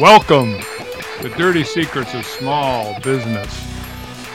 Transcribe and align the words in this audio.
Welcome 0.00 0.58
to 1.20 1.28
Dirty 1.36 1.62
Secrets 1.62 2.14
of 2.14 2.26
Small 2.26 2.98
Business. 2.98 3.64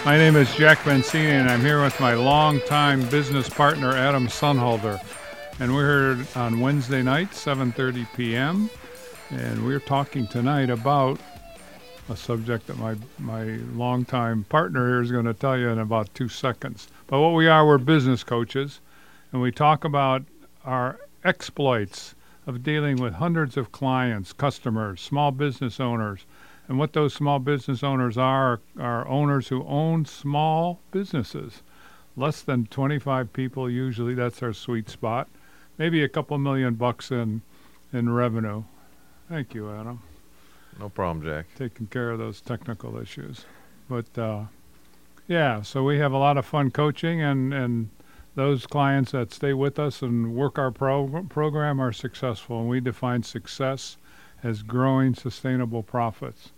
My 0.05 0.17
name 0.17 0.37
is 0.37 0.55
Jack 0.55 0.77
Mencini, 0.79 1.25
and 1.25 1.49
I'm 1.49 1.59
here 1.59 1.83
with 1.83 1.99
my 1.99 2.13
longtime 2.13 3.09
business 3.09 3.49
partner, 3.49 3.91
Adam 3.91 4.27
Sonnhalter. 4.27 5.03
And 5.59 5.75
we're 5.75 6.15
here 6.15 6.25
on 6.35 6.61
Wednesday 6.61 7.03
night, 7.03 7.31
7.30 7.31 8.07
p.m., 8.15 8.69
and 9.31 9.65
we're 9.65 9.81
talking 9.81 10.27
tonight 10.27 10.69
about 10.69 11.19
a 12.09 12.17
subject 12.17 12.67
that 12.67 12.77
my, 12.77 12.95
my 13.19 13.43
longtime 13.73 14.43
partner 14.45 14.87
here 14.87 15.01
is 15.01 15.11
going 15.11 15.25
to 15.25 15.33
tell 15.33 15.57
you 15.57 15.69
in 15.69 15.79
about 15.79 16.13
two 16.15 16.27
seconds. 16.27 16.87
But 17.07 17.21
what 17.21 17.33
we 17.33 17.47
are, 17.47 17.65
we're 17.65 17.77
business 17.77 18.23
coaches, 18.23 18.79
and 19.31 19.41
we 19.41 19.51
talk 19.51 19.83
about 19.83 20.23
our 20.65 20.99
exploits 21.23 22.15
of 22.47 22.63
dealing 22.63 22.97
with 22.97 23.13
hundreds 23.13 23.57
of 23.57 23.71
clients, 23.71 24.33
customers, 24.33 25.01
small 25.01 25.31
business 25.31 25.79
owners. 25.79 26.25
And 26.67 26.79
what 26.79 26.93
those 26.93 27.13
small 27.13 27.39
business 27.39 27.83
owners 27.83 28.17
are 28.17 28.59
are 28.79 29.07
owners 29.07 29.47
who 29.47 29.63
own 29.65 30.05
small 30.05 30.79
businesses, 30.91 31.63
less 32.15 32.41
than 32.41 32.67
25 32.67 33.33
people 33.33 33.69
usually. 33.69 34.13
That's 34.13 34.43
our 34.43 34.53
sweet 34.53 34.89
spot. 34.89 35.27
Maybe 35.77 36.03
a 36.03 36.09
couple 36.09 36.37
million 36.37 36.75
bucks 36.75 37.11
in 37.11 37.41
in 37.91 38.13
revenue. 38.13 38.63
Thank 39.29 39.55
you, 39.55 39.71
Adam. 39.71 40.01
No 40.79 40.89
problem, 40.89 41.25
Jack. 41.25 41.45
Taking 41.55 41.87
care 41.87 42.11
of 42.11 42.19
those 42.19 42.41
technical 42.41 42.97
issues. 42.97 43.45
But 43.89 44.17
uh, 44.17 44.43
yeah, 45.27 45.61
so 45.61 45.83
we 45.83 45.99
have 45.99 46.13
a 46.13 46.17
lot 46.17 46.37
of 46.37 46.45
fun 46.45 46.71
coaching 46.71 47.21
and 47.21 47.53
and 47.53 47.89
those 48.35 48.65
clients 48.65 49.11
that 49.11 49.33
stay 49.33 49.53
with 49.53 49.77
us 49.77 50.01
and 50.01 50.33
work 50.33 50.57
our 50.57 50.71
pro- 50.71 51.25
program 51.27 51.79
are 51.81 51.91
successful. 51.91 52.61
And 52.61 52.69
we 52.69 52.79
define 52.79 53.23
success 53.23 53.97
as 54.43 54.63
growing 54.63 55.13
sustainable 55.13 55.83
profits. 55.83 56.51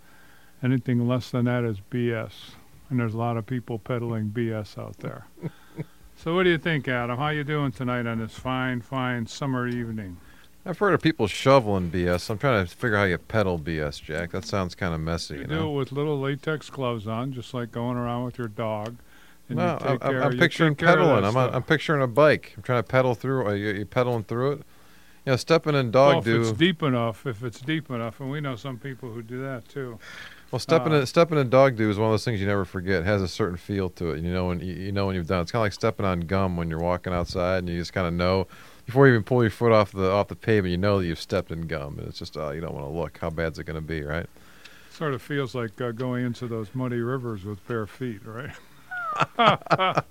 Anything 0.62 1.08
less 1.08 1.32
than 1.32 1.46
that 1.46 1.64
is 1.64 1.80
BS. 1.90 2.52
And 2.90 3.00
there's 3.00 3.16
a 3.16 3.18
lot 3.18 3.38
of 3.38 3.48
people 3.48 3.80
peddling 3.80 4.30
BS 4.30 4.78
out 4.78 4.98
there. 5.00 5.26
so 6.16 6.36
what 6.36 6.44
do 6.44 6.52
you 6.52 6.60
think, 6.60 6.88
Adam? 6.88 7.18
How 7.18 7.30
you 7.30 7.44
doing 7.44 7.72
tonight 7.72 8.06
on 8.06 8.20
this 8.20 8.38
fine, 8.38 8.82
fine 8.82 9.26
summer 9.26 9.68
evening? 9.68 10.18
I've 10.66 10.78
heard 10.78 10.94
of 10.94 11.02
people 11.02 11.26
shoveling 11.28 11.90
BS. 11.90 12.30
I'm 12.30 12.38
trying 12.38 12.66
to 12.66 12.76
figure 12.76 12.96
out 12.96 13.00
how 13.02 13.06
you 13.06 13.18
pedal 13.18 13.58
BS, 13.58 14.02
Jack. 14.02 14.32
That 14.32 14.46
sounds 14.46 14.76
kind 14.76 14.94
of 14.94 15.00
messy. 15.02 15.36
You, 15.36 15.40
You, 15.42 15.48
do 15.48 15.56
know? 15.56 15.74
it 15.74 15.78
with 15.78 15.92
little 15.92 16.20
latex 16.20 16.70
gloves 16.70 17.08
on, 17.08 17.34
just 17.34 17.54
like 17.54 17.72
going 17.72 17.98
around 17.98 18.26
with 18.26 18.38
your 18.38 18.48
dog. 18.48 18.98
And 19.50 19.58
No, 19.58 19.74
you 19.74 19.80
take 19.80 19.90
I'm, 19.90 20.00
care, 20.00 20.24
I'm 20.24 20.32
you 20.34 20.40
picturing 20.40 20.76
take 20.76 20.86
care 20.88 20.90
of 20.90 21.00
that 21.00 21.04
pedaling. 21.06 21.26
I'm, 21.26 21.32
stuff. 21.32 21.52
I'm 21.56 21.64
picturing 21.64 22.04
a 22.04 22.08
bike. 22.08 22.54
I'm 22.56 22.64
trying 22.64 22.84
to 22.84 22.88
pedal 22.88 23.16
through. 23.16 23.46
Are 23.46 23.56
you, 23.56 23.70
you 23.72 23.86
pedaling 23.86 24.24
through 24.24 24.52
it? 24.54 24.58
You 25.26 25.32
know, 25.34 25.36
stepping 25.36 25.76
in 25.76 25.92
well, 25.92 26.14
dog 26.14 26.18
if 26.20 26.24
do. 26.26 26.42
it's 26.42 26.52
deep 26.52 26.82
enough, 26.84 27.26
if 27.26 27.44
it's 27.44 27.60
deep 27.62 27.90
enough, 27.92 28.20
and 28.20 28.30
we 28.32 28.40
know 28.42 28.56
some 28.56 28.78
people 28.78 29.12
who 29.12 29.22
do 29.22 29.42
that 29.42 29.68
too. 29.68 30.00
Well, 30.52 30.60
stepping 30.60 30.94
Uh, 30.94 30.98
in 31.02 31.06
stepping 31.06 31.38
in 31.38 31.50
dog 31.50 31.76
do 31.76 31.90
is 31.90 31.98
one 31.98 32.08
of 32.08 32.14
those 32.14 32.26
things 32.26 32.40
you 32.42 32.48
never 32.48 32.66
forget. 32.66 33.02
It 33.02 33.06
has 33.06 33.22
a 33.22 33.28
certain 33.28 33.58
feel 33.58 33.90
to 33.92 34.12
it. 34.12 34.24
You 34.24 34.32
know 34.34 34.48
when 34.48 34.60
you, 34.60 34.74
you 34.74 34.92
know 34.92 35.06
when 35.08 35.16
you've 35.16 35.28
done. 35.28 35.40
it. 35.40 35.42
It's 35.44 35.52
kind 35.52 35.62
of 35.62 35.66
like 35.66 35.74
stepping 35.74 36.06
on 36.06 36.22
gum 36.22 36.58
when 36.58 36.70
you're 36.70 36.80
walking 36.80 37.14
outside, 37.14 37.60
and 37.60 37.70
you 37.70 37.78
just 37.78 37.94
kind 37.94 38.08
of 38.08 38.14
know 38.14 38.48
before 38.92 39.08
you 39.08 39.14
even 39.14 39.24
pull 39.24 39.42
your 39.42 39.50
foot 39.50 39.72
off 39.72 39.94
the 39.94 40.12
off 40.12 40.28
the 40.28 40.36
pavement. 40.36 40.70
You 40.72 40.78
know 40.78 41.00
that 41.00 41.06
you've 41.06 41.20
stepped 41.20 41.50
in 41.50 41.62
gum, 41.62 41.98
and 41.98 42.10
it's 42.10 42.20
just 42.20 42.36
oh, 42.36 42.52
you 42.52 42.60
don't 42.60 42.74
want 42.74 42.86
to 42.86 42.92
look. 42.92 43.18
How 43.20 43.30
bad's 43.30 43.58
it 43.58 43.64
going 43.64 43.76
to 43.76 43.82
be, 43.82 44.04
right? 44.04 44.28
Sort 44.90 45.14
of 45.14 45.22
feels 45.22 45.56
like 45.56 45.80
uh, 45.80 45.92
going 45.92 46.26
into 46.26 46.46
those 46.46 46.76
muddy 46.76 47.00
rivers 47.00 47.46
with 47.46 47.66
bare 47.70 47.88
feet, 47.88 48.20
right? 48.26 48.52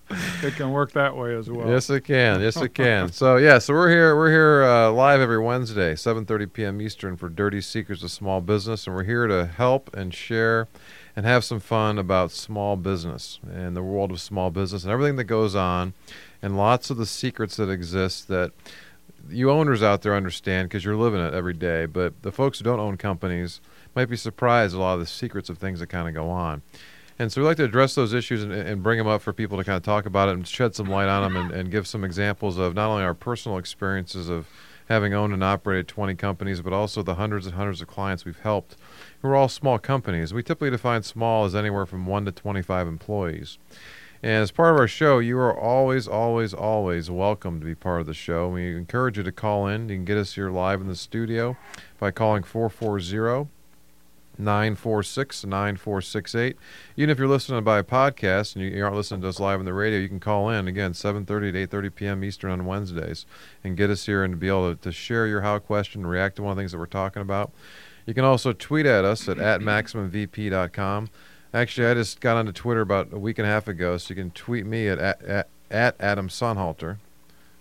it 0.42 0.54
can 0.56 0.70
work 0.70 0.92
that 0.92 1.14
way 1.14 1.34
as 1.34 1.50
well. 1.50 1.68
Yes, 1.68 1.90
it 1.90 2.04
can. 2.04 2.40
Yes, 2.40 2.56
it 2.56 2.70
can. 2.70 3.12
So 3.12 3.36
yeah, 3.36 3.58
so 3.58 3.74
we're 3.74 3.90
here. 3.90 4.16
We're 4.16 4.30
here 4.30 4.64
uh, 4.64 4.90
live 4.90 5.20
every 5.20 5.38
Wednesday, 5.38 5.92
7:30 5.92 6.50
p.m. 6.50 6.80
Eastern, 6.80 7.18
for 7.18 7.28
Dirty 7.28 7.60
Secrets 7.60 8.02
of 8.02 8.10
Small 8.10 8.40
Business, 8.40 8.86
and 8.86 8.96
we're 8.96 9.04
here 9.04 9.26
to 9.26 9.44
help 9.44 9.94
and 9.94 10.14
share 10.14 10.68
and 11.14 11.26
have 11.26 11.44
some 11.44 11.60
fun 11.60 11.98
about 11.98 12.30
small 12.30 12.76
business 12.76 13.40
and 13.52 13.76
the 13.76 13.82
world 13.82 14.10
of 14.10 14.22
small 14.22 14.50
business 14.50 14.84
and 14.84 14.92
everything 14.92 15.16
that 15.16 15.24
goes 15.24 15.54
on, 15.54 15.92
and 16.42 16.56
lots 16.56 16.90
of 16.90 16.96
the 16.96 17.06
secrets 17.06 17.56
that 17.56 17.68
exist 17.68 18.28
that 18.28 18.52
you 19.28 19.50
owners 19.50 19.82
out 19.82 20.02
there 20.02 20.14
understand 20.14 20.68
because 20.68 20.84
you're 20.84 20.96
living 20.96 21.20
it 21.20 21.34
every 21.34 21.54
day. 21.54 21.86
But 21.86 22.22
the 22.22 22.32
folks 22.32 22.58
who 22.58 22.64
don't 22.64 22.80
own 22.80 22.96
companies 22.96 23.60
might 23.94 24.06
be 24.06 24.16
surprised 24.16 24.74
at 24.74 24.78
a 24.78 24.80
lot 24.80 24.94
of 24.94 25.00
the 25.00 25.06
secrets 25.06 25.48
of 25.48 25.58
things 25.58 25.80
that 25.80 25.88
kind 25.88 26.08
of 26.08 26.14
go 26.14 26.30
on. 26.30 26.62
And 27.18 27.30
so 27.30 27.42
we 27.42 27.46
like 27.46 27.58
to 27.58 27.64
address 27.64 27.94
those 27.94 28.14
issues 28.14 28.42
and, 28.42 28.50
and 28.50 28.82
bring 28.82 28.96
them 28.96 29.06
up 29.06 29.20
for 29.20 29.34
people 29.34 29.58
to 29.58 29.64
kind 29.64 29.76
of 29.76 29.82
talk 29.82 30.06
about 30.06 30.30
it 30.30 30.32
and 30.32 30.46
shed 30.46 30.74
some 30.74 30.88
light 30.88 31.08
on 31.08 31.22
them 31.22 31.36
and, 31.36 31.52
and 31.52 31.70
give 31.70 31.86
some 31.86 32.02
examples 32.02 32.56
of 32.56 32.74
not 32.74 32.88
only 32.88 33.02
our 33.02 33.12
personal 33.12 33.58
experiences 33.58 34.30
of 34.30 34.48
having 34.88 35.12
owned 35.12 35.34
and 35.34 35.44
operated 35.44 35.86
20 35.86 36.14
companies, 36.14 36.62
but 36.62 36.72
also 36.72 37.02
the 37.02 37.16
hundreds 37.16 37.46
and 37.46 37.54
hundreds 37.54 37.82
of 37.82 37.88
clients 37.88 38.24
we've 38.24 38.40
helped 38.40 38.76
who 39.20 39.28
are 39.28 39.36
all 39.36 39.48
small 39.48 39.78
companies. 39.78 40.32
We 40.32 40.42
typically 40.42 40.70
define 40.70 41.02
small 41.02 41.44
as 41.44 41.54
anywhere 41.54 41.84
from 41.84 42.06
1 42.06 42.24
to 42.24 42.32
25 42.32 42.88
employees. 42.88 43.58
And 44.22 44.42
as 44.42 44.50
part 44.50 44.74
of 44.74 44.78
our 44.78 44.88
show, 44.88 45.18
you 45.18 45.38
are 45.38 45.58
always, 45.58 46.06
always, 46.06 46.52
always 46.52 47.10
welcome 47.10 47.58
to 47.58 47.64
be 47.64 47.74
part 47.74 48.02
of 48.02 48.06
the 48.06 48.12
show. 48.12 48.50
We 48.50 48.76
encourage 48.76 49.16
you 49.16 49.22
to 49.22 49.32
call 49.32 49.66
in. 49.66 49.88
You 49.88 49.96
can 49.96 50.04
get 50.04 50.18
us 50.18 50.34
here 50.34 50.50
live 50.50 50.82
in 50.82 50.88
the 50.88 50.96
studio 50.96 51.56
by 51.98 52.10
calling 52.10 52.42
440 52.42 53.48
946 54.40 55.44
9468. 55.44 56.56
Even 56.96 57.10
if 57.10 57.18
you're 57.18 57.28
listening 57.28 57.64
by 57.64 57.78
a 57.78 57.84
podcast 57.84 58.56
and 58.56 58.64
you, 58.64 58.82
aren't 58.84 58.96
listening 58.96 59.22
to 59.22 59.28
us 59.28 59.40
live 59.40 59.58
on 59.58 59.64
the 59.64 59.72
radio, 59.72 59.98
you 59.98 60.08
can 60.08 60.20
call 60.20 60.50
in 60.50 60.68
again 60.68 60.92
7:30 60.92 61.52
to 61.52 61.66
8:30 61.66 61.94
p.m. 61.94 62.24
Eastern 62.24 62.50
on 62.50 62.66
Wednesdays 62.66 63.24
and 63.62 63.76
get 63.76 63.90
us 63.90 64.06
here 64.06 64.24
and 64.24 64.38
be 64.38 64.48
able 64.48 64.74
to, 64.74 64.80
to 64.82 64.92
share 64.92 65.26
your 65.26 65.42
how 65.42 65.58
question, 65.58 66.06
react 66.06 66.36
to 66.36 66.42
one 66.42 66.52
of 66.52 66.56
the 66.56 66.60
things 66.60 66.72
that 66.72 66.78
we're 66.78 66.86
talking 66.86 67.22
about. 67.22 67.52
You 68.06 68.14
can 68.14 68.24
also 68.24 68.52
tweet 68.52 68.86
at 68.86 69.04
us 69.04 69.28
at, 69.28 69.38
at 69.38 69.60
maximumvp.com. 69.60 71.10
Actually, 71.52 71.88
I 71.88 71.94
just 71.94 72.20
got 72.20 72.36
onto 72.36 72.52
Twitter 72.52 72.80
about 72.80 73.12
a 73.12 73.18
week 73.18 73.38
and 73.38 73.46
a 73.46 73.50
half 73.50 73.66
ago, 73.68 73.96
so 73.96 74.10
you 74.10 74.16
can 74.16 74.30
tweet 74.30 74.66
me 74.66 74.88
at 74.88 74.98
at, 74.98 75.48
at, 75.70 75.96
Adam 75.98 76.28
Sonnhalter, 76.28 76.98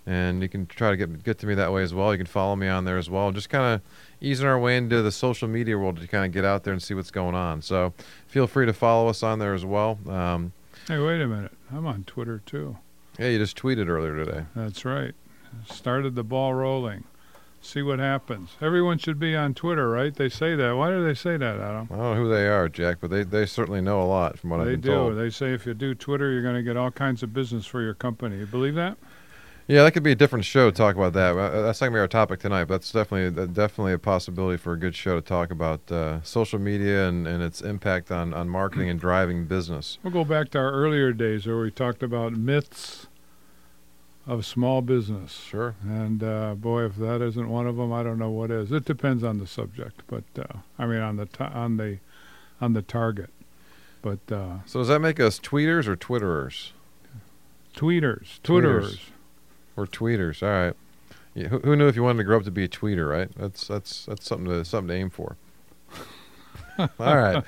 and 0.05 0.41
you 0.41 0.49
can 0.49 0.67
try 0.67 0.91
to 0.91 0.97
get 0.97 1.23
get 1.23 1.39
to 1.39 1.47
me 1.47 1.55
that 1.55 1.73
way 1.73 1.81
as 1.81 1.93
well. 1.93 2.11
You 2.11 2.17
can 2.17 2.27
follow 2.27 2.55
me 2.55 2.67
on 2.67 2.85
there 2.85 2.97
as 2.97 3.09
well. 3.09 3.31
Just 3.31 3.49
kind 3.49 3.73
of 3.75 3.81
easing 4.21 4.47
our 4.47 4.59
way 4.59 4.77
into 4.77 5.01
the 5.01 5.11
social 5.11 5.47
media 5.47 5.77
world 5.77 5.99
to 5.99 6.07
kind 6.07 6.25
of 6.25 6.31
get 6.31 6.45
out 6.45 6.63
there 6.63 6.73
and 6.73 6.83
see 6.83 6.93
what's 6.93 7.11
going 7.11 7.35
on. 7.35 7.61
So 7.61 7.93
feel 8.27 8.45
free 8.45 8.65
to 8.67 8.73
follow 8.73 9.07
us 9.09 9.23
on 9.23 9.39
there 9.39 9.53
as 9.53 9.65
well. 9.65 9.97
Um, 10.07 10.53
Hey, 10.87 10.97
wait 10.97 11.21
a 11.21 11.27
minute. 11.27 11.51
I'm 11.71 11.85
on 11.85 12.03
Twitter 12.05 12.41
too. 12.45 12.77
yeah, 13.19 13.27
you 13.27 13.37
just 13.37 13.55
tweeted 13.57 13.87
earlier 13.89 14.15
today. 14.25 14.45
That's 14.55 14.85
right. 14.85 15.13
Started 15.67 16.15
the 16.15 16.23
ball 16.23 16.53
rolling. 16.53 17.03
See 17.61 17.81
what 17.81 17.99
happens. 17.99 18.51
Everyone 18.61 18.97
should 18.97 19.19
be 19.19 19.35
on 19.35 19.53
Twitter, 19.53 19.89
right? 19.89 20.15
They 20.15 20.29
say 20.29 20.55
that. 20.55 20.75
Why 20.77 20.89
do 20.91 21.03
they 21.03 21.13
say 21.13 21.35
that, 21.37 21.59
Adam? 21.59 21.87
I 21.91 21.95
don't 21.95 21.99
know 21.99 22.15
who 22.15 22.29
they 22.29 22.47
are, 22.47 22.69
Jack, 22.69 22.97
but 23.01 23.09
they, 23.09 23.23
they 23.23 23.45
certainly 23.45 23.81
know 23.81 24.01
a 24.01 24.05
lot 24.05 24.39
from 24.39 24.51
what 24.51 24.57
they 24.57 24.71
I've 24.73 24.81
been 24.81 24.81
do. 24.81 24.91
told. 24.93 25.17
They 25.17 25.29
say 25.29 25.53
if 25.53 25.65
you 25.65 25.73
do 25.73 25.93
Twitter, 25.93 26.31
you're 26.31 26.41
going 26.41 26.55
to 26.55 26.63
get 26.63 26.77
all 26.77 26.89
kinds 26.89 27.21
of 27.21 27.33
business 27.33 27.65
for 27.65 27.81
your 27.81 27.93
company. 27.93 28.37
You 28.37 28.45
believe 28.45 28.75
that? 28.75 28.97
Yeah, 29.67 29.83
that 29.83 29.91
could 29.91 30.01
be 30.01 30.11
a 30.13 30.15
different 30.15 30.45
show 30.45 30.71
to 30.71 30.75
talk 30.75 30.95
about 30.95 31.13
that. 31.13 31.37
Uh, 31.37 31.61
That's 31.61 31.79
not 31.79 31.87
gonna 31.87 31.97
be 31.97 31.99
our 31.99 32.07
topic 32.07 32.39
tonight, 32.39 32.63
but 32.63 32.75
that's 32.81 32.91
definitely 32.91 33.45
definitely 33.53 33.93
a 33.93 33.99
possibility 33.99 34.57
for 34.57 34.73
a 34.73 34.79
good 34.79 34.95
show 34.95 35.13
to 35.13 35.21
talk 35.21 35.51
about 35.51 35.91
uh, 35.91 36.23
social 36.23 36.57
media 36.57 37.07
and, 37.07 37.27
and 37.27 37.43
its 37.43 37.61
impact 37.61 38.09
on, 38.09 38.33
on 38.33 38.49
marketing 38.49 38.89
and 38.89 38.99
driving 38.99 39.45
business. 39.45 39.99
We'll 40.01 40.11
go 40.11 40.23
back 40.25 40.49
to 40.51 40.57
our 40.57 40.71
earlier 40.71 41.13
days 41.13 41.45
where 41.45 41.59
we 41.61 41.69
talked 41.69 42.01
about 42.01 42.33
myths 42.33 43.08
of 44.29 44.45
small 44.45 44.81
business. 44.81 45.31
Sure. 45.33 45.75
And 45.83 46.23
uh, 46.23 46.55
boy, 46.55 46.83
if 46.85 46.95
that 46.97 47.21
isn't 47.21 47.49
one 47.49 47.67
of 47.67 47.75
them, 47.77 47.91
I 47.91 48.03
don't 48.03 48.19
know 48.19 48.29
what 48.29 48.51
is. 48.51 48.71
It 48.71 48.85
depends 48.85 49.23
on 49.23 49.39
the 49.39 49.47
subject, 49.47 50.01
but 50.07 50.23
uh, 50.37 50.59
I 50.77 50.85
mean 50.85 50.99
on 51.01 51.15
the 51.17 51.25
ta- 51.25 51.51
on 51.53 51.77
the 51.77 51.97
on 52.61 52.73
the 52.73 52.81
target. 52.81 53.31
But 54.01 54.19
uh, 54.31 54.59
So 54.65 54.79
does 54.79 54.87
that 54.87 54.99
make 54.99 55.19
us 55.19 55.39
tweeters 55.39 55.87
or 55.87 55.95
twitterers 55.97 56.71
tweeters, 57.75 58.39
twitterers. 58.41 58.99
or 59.75 59.85
tweeters? 59.85 60.43
All 60.43 60.49
right. 60.49 60.73
Yeah, 61.33 61.47
who, 61.47 61.59
who 61.59 61.75
knew 61.75 61.87
if 61.87 61.95
you 61.95 62.03
wanted 62.03 62.17
to 62.19 62.23
grow 62.23 62.37
up 62.37 62.43
to 62.43 62.51
be 62.51 62.63
a 62.63 62.67
tweeter, 62.67 63.09
right? 63.09 63.29
That's 63.35 63.67
that's 63.67 64.05
that's 64.05 64.25
something 64.25 64.47
to 64.47 64.65
something 64.65 64.87
to 64.89 64.93
aim 64.93 65.09
for. 65.09 65.37
All 66.79 66.87
right. 67.17 67.43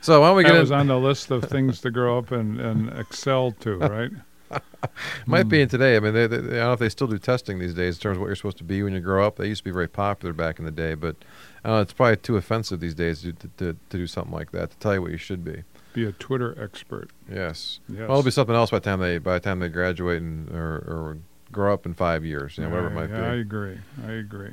So 0.00 0.20
why 0.20 0.28
don't 0.28 0.36
we 0.36 0.42
get 0.44 0.50
that 0.50 0.54
in? 0.56 0.60
was 0.62 0.70
on 0.72 0.86
the 0.86 0.98
list 0.98 1.30
of 1.30 1.44
things 1.44 1.80
to 1.82 1.90
grow 1.90 2.18
up 2.18 2.30
and, 2.32 2.58
and 2.60 2.88
excel 2.98 3.52
to, 3.60 3.76
right? 3.78 4.10
Might 5.26 5.44
be 5.44 5.58
Hmm. 5.58 5.62
in 5.62 5.68
today. 5.68 5.96
I 5.96 6.00
mean, 6.00 6.14
they, 6.14 6.26
they, 6.26 6.36
I 6.36 6.40
don't 6.40 6.50
know 6.52 6.72
if 6.72 6.78
they 6.78 6.88
still 6.88 7.06
do 7.06 7.18
testing 7.18 7.58
these 7.58 7.74
days 7.74 7.96
in 7.96 8.00
terms 8.02 8.16
of 8.16 8.20
what 8.20 8.26
you're 8.28 8.36
supposed 8.36 8.58
to 8.58 8.64
be 8.64 8.82
when 8.82 8.92
you 8.92 9.00
grow 9.00 9.26
up. 9.26 9.36
They 9.36 9.46
used 9.48 9.60
to 9.60 9.64
be 9.64 9.70
very 9.70 9.88
popular 9.88 10.32
back 10.32 10.58
in 10.58 10.64
the 10.64 10.70
day, 10.70 10.94
but 10.94 11.16
uh, 11.64 11.80
it's 11.82 11.92
probably 11.92 12.16
too 12.16 12.36
offensive 12.36 12.80
these 12.80 12.94
days 12.94 13.22
to, 13.22 13.32
to, 13.32 13.48
to, 13.58 13.72
to 13.90 13.96
do 13.98 14.06
something 14.06 14.32
like 14.32 14.50
that 14.52 14.70
to 14.70 14.76
tell 14.78 14.94
you 14.94 15.02
what 15.02 15.10
you 15.12 15.16
should 15.18 15.44
be. 15.44 15.62
Be 15.92 16.04
a 16.04 16.12
Twitter 16.12 16.56
expert. 16.62 17.10
Yes. 17.28 17.80
Yes. 17.88 17.98
Well, 18.00 18.10
it'll 18.10 18.22
be 18.22 18.30
something 18.30 18.54
else 18.54 18.70
by 18.70 18.78
the 18.78 18.84
time 18.84 19.00
they 19.00 19.18
by 19.18 19.34
the 19.34 19.40
time 19.40 19.58
they 19.58 19.68
graduate 19.68 20.22
and 20.22 20.48
or, 20.50 20.76
or 20.76 21.18
grow 21.52 21.74
up 21.74 21.84
in 21.84 21.94
five 21.94 22.24
years, 22.24 22.56
you 22.56 22.62
know, 22.64 22.70
whatever 22.70 22.88
it 22.88 22.94
might 22.94 23.12
I, 23.12 23.30
I 23.30 23.34
agree. 23.34 23.78
I 24.06 24.12
agree. 24.12 24.52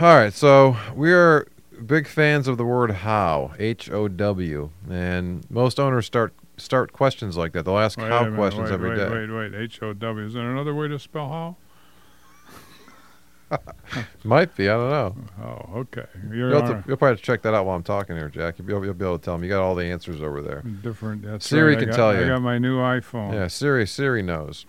All 0.00 0.16
right, 0.16 0.32
so 0.32 0.76
we 0.96 1.12
are 1.12 1.46
big 1.86 2.08
fans 2.08 2.48
of 2.48 2.56
the 2.56 2.64
word 2.64 2.90
how, 2.90 3.52
H 3.58 3.88
O 3.90 4.08
W, 4.08 4.70
and 4.90 5.48
most 5.50 5.78
owners 5.78 6.06
start 6.06 6.32
start 6.56 6.92
questions 6.92 7.36
like 7.36 7.52
that. 7.52 7.64
They'll 7.64 7.78
ask 7.78 7.98
Wait 7.98 8.08
how 8.08 8.24
minute, 8.24 8.36
questions 8.36 8.64
wait, 8.70 8.74
every 8.74 8.90
wait, 8.90 8.96
day. 8.96 9.08
Wait, 9.08 9.30
wait, 9.30 9.54
H 9.54 9.82
O 9.82 9.92
W. 9.92 10.26
Is 10.26 10.34
there 10.34 10.50
another 10.50 10.74
way 10.74 10.88
to 10.88 10.98
spell 10.98 11.28
how? 11.28 11.56
Might 14.24 14.54
be. 14.56 14.68
I 14.68 14.72
don't 14.74 14.90
know. 14.90 15.16
Oh, 15.44 15.78
okay. 15.80 16.06
You're 16.32 16.50
You'll, 16.50 16.62
to, 16.62 16.84
you'll 16.86 16.96
probably 16.96 17.10
have 17.12 17.18
to 17.18 17.22
check 17.24 17.42
that 17.42 17.54
out 17.54 17.66
while 17.66 17.76
I'm 17.76 17.82
talking 17.82 18.16
here, 18.16 18.28
Jack. 18.28 18.58
You'll 18.58 18.66
be, 18.66 18.72
able, 18.72 18.84
you'll 18.86 18.94
be 18.94 19.04
able 19.04 19.18
to 19.18 19.24
tell 19.24 19.38
me. 19.38 19.46
You 19.46 19.52
got 19.52 19.62
all 19.62 19.74
the 19.74 19.84
answers 19.84 20.20
over 20.22 20.42
there. 20.42 20.62
different. 20.62 21.22
That's 21.22 21.46
Siri 21.46 21.74
right. 21.74 21.78
Can 21.78 21.88
got- 21.90 21.96
tell 21.96 22.08
I 22.10 22.20
you. 22.20 22.26
got 22.26 22.40
my 22.42 22.58
new 22.58 22.78
iPhone. 22.78 23.32
Yeah, 23.34 23.46
Siri. 23.48 23.86
Siri 23.86 24.22
knows. 24.22 24.66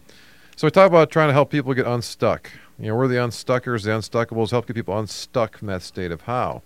So 0.55 0.67
we 0.67 0.71
talk 0.71 0.87
about 0.87 1.09
trying 1.09 1.29
to 1.29 1.33
help 1.33 1.49
people 1.49 1.73
get 1.73 1.85
unstuck. 1.87 2.49
You 2.77 2.89
know, 2.89 2.95
we're 2.95 3.07
the 3.07 3.15
unstuckers, 3.15 3.83
the 3.83 3.91
unstuckables, 3.91 4.51
help 4.51 4.67
get 4.67 4.75
people 4.75 4.97
unstuck 4.97 5.57
from 5.57 5.67
that 5.69 5.81
state 5.81 6.11
of 6.11 6.21
how. 6.21 6.61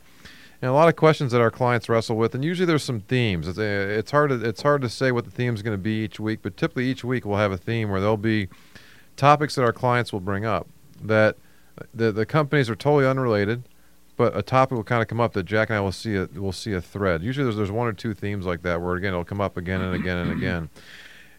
And 0.61 0.69
a 0.69 0.73
lot 0.73 0.89
of 0.89 0.97
questions 0.97 1.31
that 1.31 1.39
our 1.39 1.51
clients 1.51 1.87
wrestle 1.87 2.17
with, 2.17 2.35
and 2.35 2.43
usually 2.43 2.65
there's 2.65 2.83
some 2.83 2.99
themes. 3.01 3.47
It's, 3.47 3.57
uh, 3.57 3.61
it's 3.61 4.11
hard 4.11 4.29
to 4.31 4.45
it's 4.45 4.61
hard 4.61 4.81
to 4.81 4.89
say 4.89 5.11
what 5.11 5.23
the 5.23 5.31
theme 5.31 5.55
is 5.55 5.61
going 5.61 5.77
to 5.77 5.81
be 5.81 6.03
each 6.03 6.19
week, 6.19 6.39
but 6.41 6.57
typically 6.57 6.85
each 6.89 7.03
week 7.03 7.25
we'll 7.25 7.37
have 7.37 7.53
a 7.53 7.57
theme 7.57 7.89
where 7.89 8.01
there'll 8.01 8.17
be 8.17 8.49
topics 9.15 9.55
that 9.55 9.63
our 9.63 9.73
clients 9.73 10.11
will 10.11 10.19
bring 10.19 10.45
up 10.45 10.67
that 11.01 11.37
the 11.93 12.11
the 12.11 12.25
companies 12.25 12.69
are 12.69 12.75
totally 12.75 13.07
unrelated, 13.07 13.63
but 14.17 14.35
a 14.35 14.41
topic 14.41 14.75
will 14.75 14.83
kind 14.83 15.01
of 15.01 15.07
come 15.07 15.21
up 15.21 15.33
that 15.33 15.43
Jack 15.43 15.69
and 15.69 15.77
I 15.77 15.81
will 15.81 15.93
see 15.93 16.15
a 16.15 16.25
will 16.33 16.51
see 16.51 16.73
a 16.73 16.81
thread. 16.81 17.23
Usually 17.23 17.45
there's 17.45 17.55
there's 17.55 17.71
one 17.71 17.87
or 17.87 17.93
two 17.93 18.13
themes 18.13 18.45
like 18.45 18.61
that 18.63 18.81
where 18.81 18.95
again 18.95 19.13
it'll 19.13 19.23
come 19.23 19.41
up 19.41 19.55
again 19.55 19.81
and 19.81 19.95
again 19.95 20.17
and 20.17 20.31
again. 20.31 20.69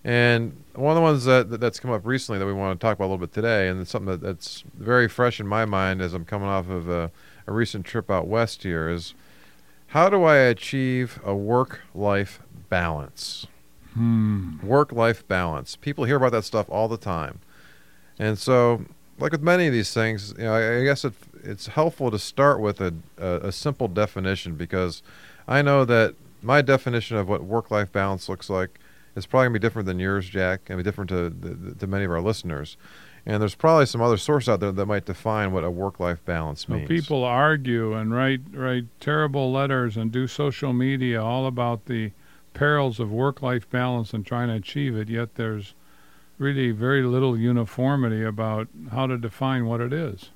And 0.02 0.64
one 0.74 0.92
of 0.92 0.94
the 0.94 1.02
ones 1.02 1.24
that, 1.26 1.50
that 1.50 1.60
that's 1.60 1.78
come 1.78 1.90
up 1.90 2.06
recently 2.06 2.38
that 2.38 2.46
we 2.46 2.54
want 2.54 2.78
to 2.78 2.82
talk 2.82 2.96
about 2.96 3.04
a 3.04 3.08
little 3.08 3.18
bit 3.18 3.34
today, 3.34 3.68
and 3.68 3.82
it's 3.82 3.90
something 3.90 4.12
that, 4.12 4.22
that's 4.22 4.64
very 4.78 5.08
fresh 5.08 5.40
in 5.40 5.46
my 5.46 5.66
mind 5.66 6.00
as 6.00 6.14
I'm 6.14 6.24
coming 6.24 6.48
off 6.48 6.70
of 6.70 6.88
a, 6.88 7.10
a 7.50 7.52
recent 7.52 7.84
trip 7.84 8.10
out 8.10 8.26
west 8.26 8.62
here, 8.62 8.88
is 8.88 9.14
how 9.88 10.08
do 10.08 10.22
I 10.22 10.36
achieve 10.36 11.20
a 11.24 11.34
work-life 11.34 12.40
balance? 12.68 13.46
Hmm. 13.94 14.58
Work-life 14.62 15.26
balance. 15.26 15.76
People 15.76 16.04
hear 16.04 16.16
about 16.16 16.32
that 16.32 16.44
stuff 16.44 16.66
all 16.70 16.88
the 16.88 16.96
time, 16.96 17.40
and 18.18 18.38
so 18.38 18.84
like 19.18 19.32
with 19.32 19.42
many 19.42 19.66
of 19.66 19.72
these 19.72 19.92
things, 19.92 20.32
you 20.38 20.44
know, 20.44 20.54
I, 20.54 20.78
I 20.80 20.84
guess 20.84 21.04
it, 21.04 21.12
it's 21.44 21.66
helpful 21.66 22.10
to 22.10 22.18
start 22.18 22.60
with 22.60 22.80
a, 22.80 22.94
a, 23.18 23.48
a 23.48 23.52
simple 23.52 23.86
definition 23.86 24.54
because 24.54 25.02
I 25.46 25.60
know 25.62 25.84
that 25.84 26.14
my 26.42 26.62
definition 26.62 27.18
of 27.18 27.28
what 27.28 27.44
work-life 27.44 27.92
balance 27.92 28.28
looks 28.28 28.48
like 28.48 28.80
is 29.14 29.26
probably 29.26 29.46
gonna 29.46 29.52
be 29.54 29.58
different 29.58 29.86
than 29.86 29.98
yours, 29.98 30.28
Jack, 30.28 30.62
and 30.70 30.78
be 30.78 30.82
different 30.82 31.10
to, 31.10 31.30
to, 31.30 31.74
to 31.78 31.86
many 31.86 32.04
of 32.04 32.10
our 32.10 32.20
listeners. 32.20 32.76
And 33.26 33.40
there's 33.40 33.54
probably 33.54 33.86
some 33.86 34.00
other 34.00 34.16
source 34.16 34.48
out 34.48 34.60
there 34.60 34.72
that 34.72 34.86
might 34.86 35.04
define 35.04 35.52
what 35.52 35.64
a 35.64 35.70
work-life 35.70 36.24
balance 36.24 36.68
means. 36.68 36.88
people 36.88 37.22
argue 37.24 37.92
and 37.94 38.14
write 38.14 38.40
write 38.52 38.86
terrible 38.98 39.52
letters 39.52 39.96
and 39.96 40.10
do 40.10 40.26
social 40.26 40.72
media 40.72 41.22
all 41.22 41.46
about 41.46 41.86
the 41.86 42.12
perils 42.54 42.98
of 42.98 43.12
work-life 43.12 43.68
balance 43.70 44.12
and 44.14 44.24
trying 44.24 44.48
to 44.48 44.54
achieve 44.54 44.96
it. 44.96 45.08
Yet 45.08 45.34
there's 45.34 45.74
really 46.38 46.70
very 46.70 47.02
little 47.02 47.38
uniformity 47.38 48.24
about 48.24 48.68
how 48.90 49.06
to 49.06 49.18
define 49.18 49.66
what 49.66 49.80
it 49.80 49.92
is. 49.92 50.30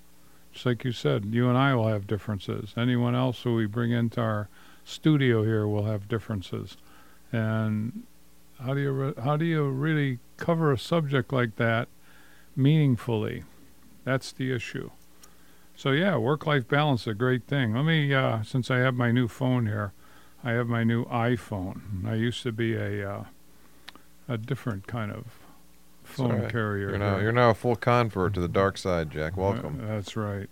Just 0.52 0.66
like 0.66 0.84
you 0.84 0.92
said, 0.92 1.26
you 1.32 1.48
and 1.48 1.58
I 1.58 1.74
will 1.74 1.88
have 1.88 2.06
differences. 2.06 2.74
Anyone 2.76 3.14
else 3.14 3.42
who 3.42 3.54
we 3.54 3.66
bring 3.66 3.90
into 3.90 4.20
our 4.20 4.48
studio 4.84 5.42
here 5.42 5.66
will 5.66 5.86
have 5.86 6.06
differences. 6.06 6.76
And 7.32 8.04
how 8.60 8.74
do 8.74 8.80
you 8.80 8.92
re- 8.92 9.22
how 9.22 9.36
do 9.36 9.44
you 9.44 9.68
really 9.68 10.20
cover 10.36 10.70
a 10.70 10.78
subject 10.78 11.32
like 11.32 11.56
that 11.56 11.88
meaningfully? 12.56 13.44
That's 14.04 14.32
the 14.32 14.52
issue. 14.52 14.90
So 15.76 15.90
yeah, 15.90 16.16
work-life 16.16 16.68
balance 16.68 17.02
is 17.02 17.08
a 17.08 17.14
great 17.14 17.46
thing. 17.46 17.74
Let 17.74 17.84
me, 17.84 18.14
uh, 18.14 18.42
since 18.42 18.70
I 18.70 18.78
have 18.78 18.94
my 18.94 19.10
new 19.10 19.28
phone 19.28 19.66
here, 19.66 19.92
I 20.44 20.52
have 20.52 20.68
my 20.68 20.84
new 20.84 21.04
iPhone. 21.06 22.06
I 22.06 22.14
used 22.14 22.42
to 22.42 22.52
be 22.52 22.74
a 22.74 23.10
uh, 23.10 23.24
a 24.28 24.38
different 24.38 24.86
kind 24.86 25.10
of 25.10 25.24
phone 26.02 26.42
right. 26.42 26.50
carrier. 26.50 26.90
You're 26.90 26.98
now, 26.98 27.18
you're 27.18 27.32
now 27.32 27.50
a 27.50 27.54
full 27.54 27.76
convert 27.76 28.34
to 28.34 28.40
the 28.40 28.48
dark 28.48 28.78
side, 28.78 29.10
Jack. 29.10 29.32
Uh, 29.32 29.40
Welcome. 29.40 29.80
that's 29.86 30.16
right. 30.16 30.48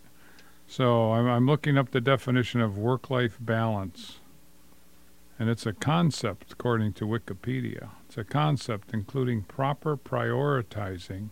So 0.66 1.12
I'm, 1.12 1.26
I'm 1.26 1.46
looking 1.46 1.76
up 1.76 1.90
the 1.90 2.00
definition 2.00 2.60
of 2.60 2.78
work-life 2.78 3.36
balance, 3.38 4.20
and 5.38 5.48
it's 5.50 5.66
a 5.66 5.72
concept 5.72 6.52
according 6.52 6.94
to 6.94 7.04
Wikipedia. 7.04 7.90
It's 8.06 8.18
a 8.18 8.24
concept 8.24 8.90
including 8.92 9.42
proper 9.42 9.96
prioritizing 9.96 11.28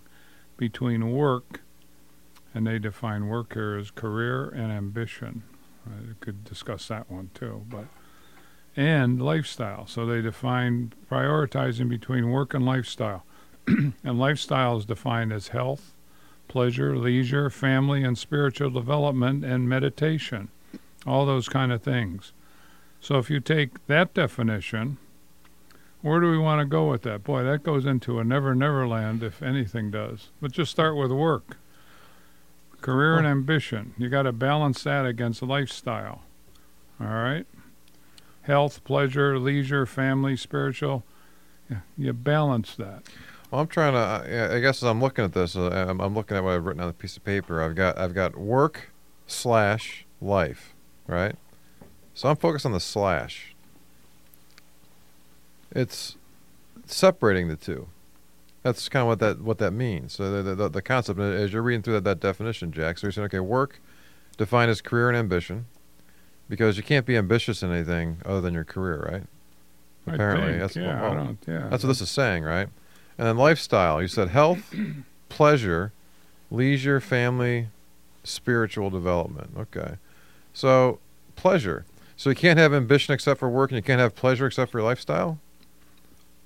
between 0.60 1.10
work, 1.10 1.62
and 2.54 2.66
they 2.66 2.78
define 2.78 3.28
work 3.28 3.54
here 3.54 3.78
as 3.78 3.90
career 3.90 4.50
and 4.50 4.70
ambition. 4.70 5.42
I 5.86 6.12
could 6.20 6.44
discuss 6.44 6.86
that 6.88 7.10
one 7.10 7.30
too, 7.32 7.64
but 7.66 7.86
and 8.76 9.20
lifestyle. 9.22 9.86
So 9.86 10.04
they 10.04 10.20
define 10.20 10.92
prioritizing 11.10 11.88
between 11.88 12.30
work 12.30 12.52
and 12.52 12.66
lifestyle, 12.66 13.24
and 13.66 14.18
lifestyle 14.18 14.76
is 14.76 14.84
defined 14.84 15.32
as 15.32 15.48
health 15.48 15.94
pleasure, 16.46 16.96
leisure, 16.96 17.48
family, 17.48 18.02
and 18.02 18.18
spiritual 18.18 18.70
development 18.70 19.44
and 19.44 19.68
meditation. 19.68 20.48
All 21.06 21.24
those 21.24 21.48
kind 21.48 21.70
of 21.70 21.80
things. 21.80 22.32
So 23.00 23.18
if 23.18 23.30
you 23.30 23.38
take 23.38 23.86
that 23.86 24.12
definition, 24.14 24.98
where 26.02 26.20
do 26.20 26.30
we 26.30 26.38
want 26.38 26.60
to 26.60 26.64
go 26.64 26.88
with 26.88 27.02
that? 27.02 27.24
Boy, 27.24 27.42
that 27.42 27.62
goes 27.62 27.84
into 27.86 28.18
a 28.18 28.24
never 28.24 28.54
never 28.54 28.86
land 28.86 29.22
if 29.22 29.42
anything 29.42 29.90
does. 29.90 30.28
But 30.40 30.52
just 30.52 30.70
start 30.70 30.96
with 30.96 31.10
work. 31.10 31.58
Career 32.80 33.18
and 33.18 33.26
ambition. 33.26 33.94
You 33.98 34.08
got 34.08 34.22
to 34.22 34.32
balance 34.32 34.82
that 34.84 35.04
against 35.04 35.42
lifestyle. 35.42 36.22
All 36.98 37.08
right? 37.08 37.46
Health, 38.42 38.82
pleasure, 38.84 39.38
leisure, 39.38 39.84
family, 39.84 40.36
spiritual. 40.36 41.04
Yeah, 41.70 41.80
you 41.98 42.12
balance 42.14 42.74
that. 42.76 43.02
Well, 43.50 43.60
I'm 43.60 43.66
trying 43.66 43.92
to. 43.92 43.98
uh, 43.98 44.54
I 44.56 44.60
guess 44.60 44.82
as 44.82 44.84
I'm 44.84 45.00
looking 45.00 45.24
at 45.24 45.34
this, 45.34 45.56
uh, 45.56 45.86
I'm, 45.88 46.00
I'm 46.00 46.14
looking 46.14 46.36
at 46.36 46.42
what 46.44 46.54
I've 46.54 46.64
written 46.64 46.82
on 46.82 46.88
a 46.88 46.94
piece 46.94 47.16
of 47.16 47.24
paper. 47.24 47.62
I've 47.62 47.74
got 47.74 47.98
I've 47.98 48.14
got 48.14 48.36
work 48.36 48.90
slash 49.26 50.06
life, 50.20 50.74
right? 51.06 51.36
So 52.14 52.28
I'm 52.28 52.36
focused 52.36 52.64
on 52.64 52.72
the 52.72 52.80
slash. 52.80 53.49
It's 55.72 56.16
separating 56.86 57.48
the 57.48 57.56
two. 57.56 57.88
That's 58.62 58.88
kind 58.88 59.02
of 59.02 59.08
what 59.08 59.18
that 59.20 59.40
what 59.40 59.58
that 59.58 59.72
means. 59.72 60.12
So 60.12 60.42
the 60.42 60.54
the, 60.54 60.68
the 60.68 60.82
concept 60.82 61.18
as 61.18 61.52
you're 61.52 61.62
reading 61.62 61.82
through 61.82 61.94
that, 61.94 62.04
that 62.04 62.20
definition, 62.20 62.72
Jack. 62.72 62.98
So 62.98 63.06
you're 63.06 63.12
saying, 63.12 63.26
okay, 63.26 63.40
work 63.40 63.80
defined 64.36 64.70
as 64.70 64.80
career 64.80 65.08
and 65.08 65.16
ambition, 65.16 65.66
because 66.48 66.76
you 66.76 66.82
can't 66.82 67.06
be 67.06 67.16
ambitious 67.16 67.62
in 67.62 67.70
anything 67.70 68.18
other 68.24 68.40
than 68.40 68.54
your 68.54 68.64
career, 68.64 69.08
right? 69.10 69.22
Apparently, 70.06 70.52
think, 70.52 70.60
that's 70.60 70.76
yeah, 70.76 71.00
well, 71.00 71.12
I 71.12 71.14
don't, 71.14 71.38
yeah. 71.46 71.68
that's 71.68 71.84
what 71.84 71.88
this 71.88 72.00
is 72.00 72.10
saying, 72.10 72.44
right? 72.44 72.68
And 73.18 73.26
then 73.26 73.36
lifestyle. 73.36 74.00
You 74.00 74.08
said 74.08 74.28
health, 74.28 74.74
pleasure, 75.28 75.92
leisure, 76.50 77.00
family, 77.00 77.68
spiritual 78.24 78.90
development. 78.90 79.50
Okay. 79.58 79.96
So 80.52 80.98
pleasure. 81.36 81.84
So 82.16 82.30
you 82.30 82.36
can't 82.36 82.58
have 82.58 82.74
ambition 82.74 83.14
except 83.14 83.40
for 83.40 83.48
work, 83.48 83.70
and 83.70 83.76
you 83.76 83.82
can't 83.82 84.00
have 84.00 84.14
pleasure 84.14 84.46
except 84.46 84.72
for 84.72 84.78
your 84.78 84.86
lifestyle. 84.86 85.38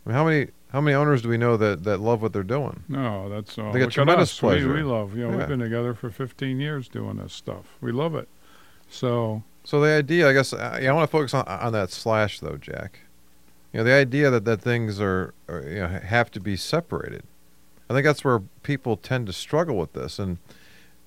I 0.04 0.08
mean, 0.08 0.14
how 0.16 0.24
many 0.24 0.46
how 0.70 0.80
many 0.80 0.94
owners 0.94 1.22
do 1.22 1.28
we 1.28 1.38
know 1.38 1.56
that, 1.56 1.84
that 1.84 1.98
love 2.00 2.20
what 2.20 2.32
they're 2.32 2.42
doing? 2.42 2.82
No, 2.88 3.28
that's 3.28 3.56
all. 3.58 3.72
They 3.72 3.78
get 3.78 3.90
tremendous 3.92 4.30
us. 4.30 4.42
We- 4.42 4.48
pleasure. 4.48 4.72
We, 4.74 4.82
love. 4.82 5.16
You 5.16 5.24
know, 5.24 5.30
Yeah. 5.30 5.36
we've 5.38 5.48
been 5.48 5.60
together 5.60 5.94
for 5.94 6.10
15 6.10 6.58
years 6.58 6.88
doing 6.88 7.16
this 7.18 7.32
stuff. 7.32 7.76
We 7.80 7.92
love 7.92 8.14
it. 8.16 8.28
So 8.90 9.42
So 9.64 9.80
the 9.80 9.90
idea, 9.90 10.28
I 10.28 10.32
guess, 10.32 10.52
yeah, 10.52 10.90
I 10.90 10.92
want 10.92 11.08
to 11.08 11.12
focus 11.12 11.32
on 11.34 11.44
on 11.46 11.72
that 11.72 11.90
slash 11.90 12.40
though, 12.40 12.56
Jack. 12.56 13.00
You 13.72 13.78
know, 13.80 13.84
the 13.84 13.92
idea 13.92 14.30
that 14.30 14.44
that 14.44 14.60
things 14.62 15.00
are, 15.00 15.32
are 15.48 15.62
you 15.62 15.80
know 15.80 15.88
have 15.88 16.30
to 16.32 16.40
be 16.40 16.56
separated. 16.56 17.22
I 17.88 17.94
think 17.94 18.04
that's 18.04 18.24
where 18.24 18.40
people 18.62 18.96
tend 18.96 19.26
to 19.26 19.32
struggle 19.32 19.76
with 19.76 19.92
this. 19.92 20.18
And 20.18 20.38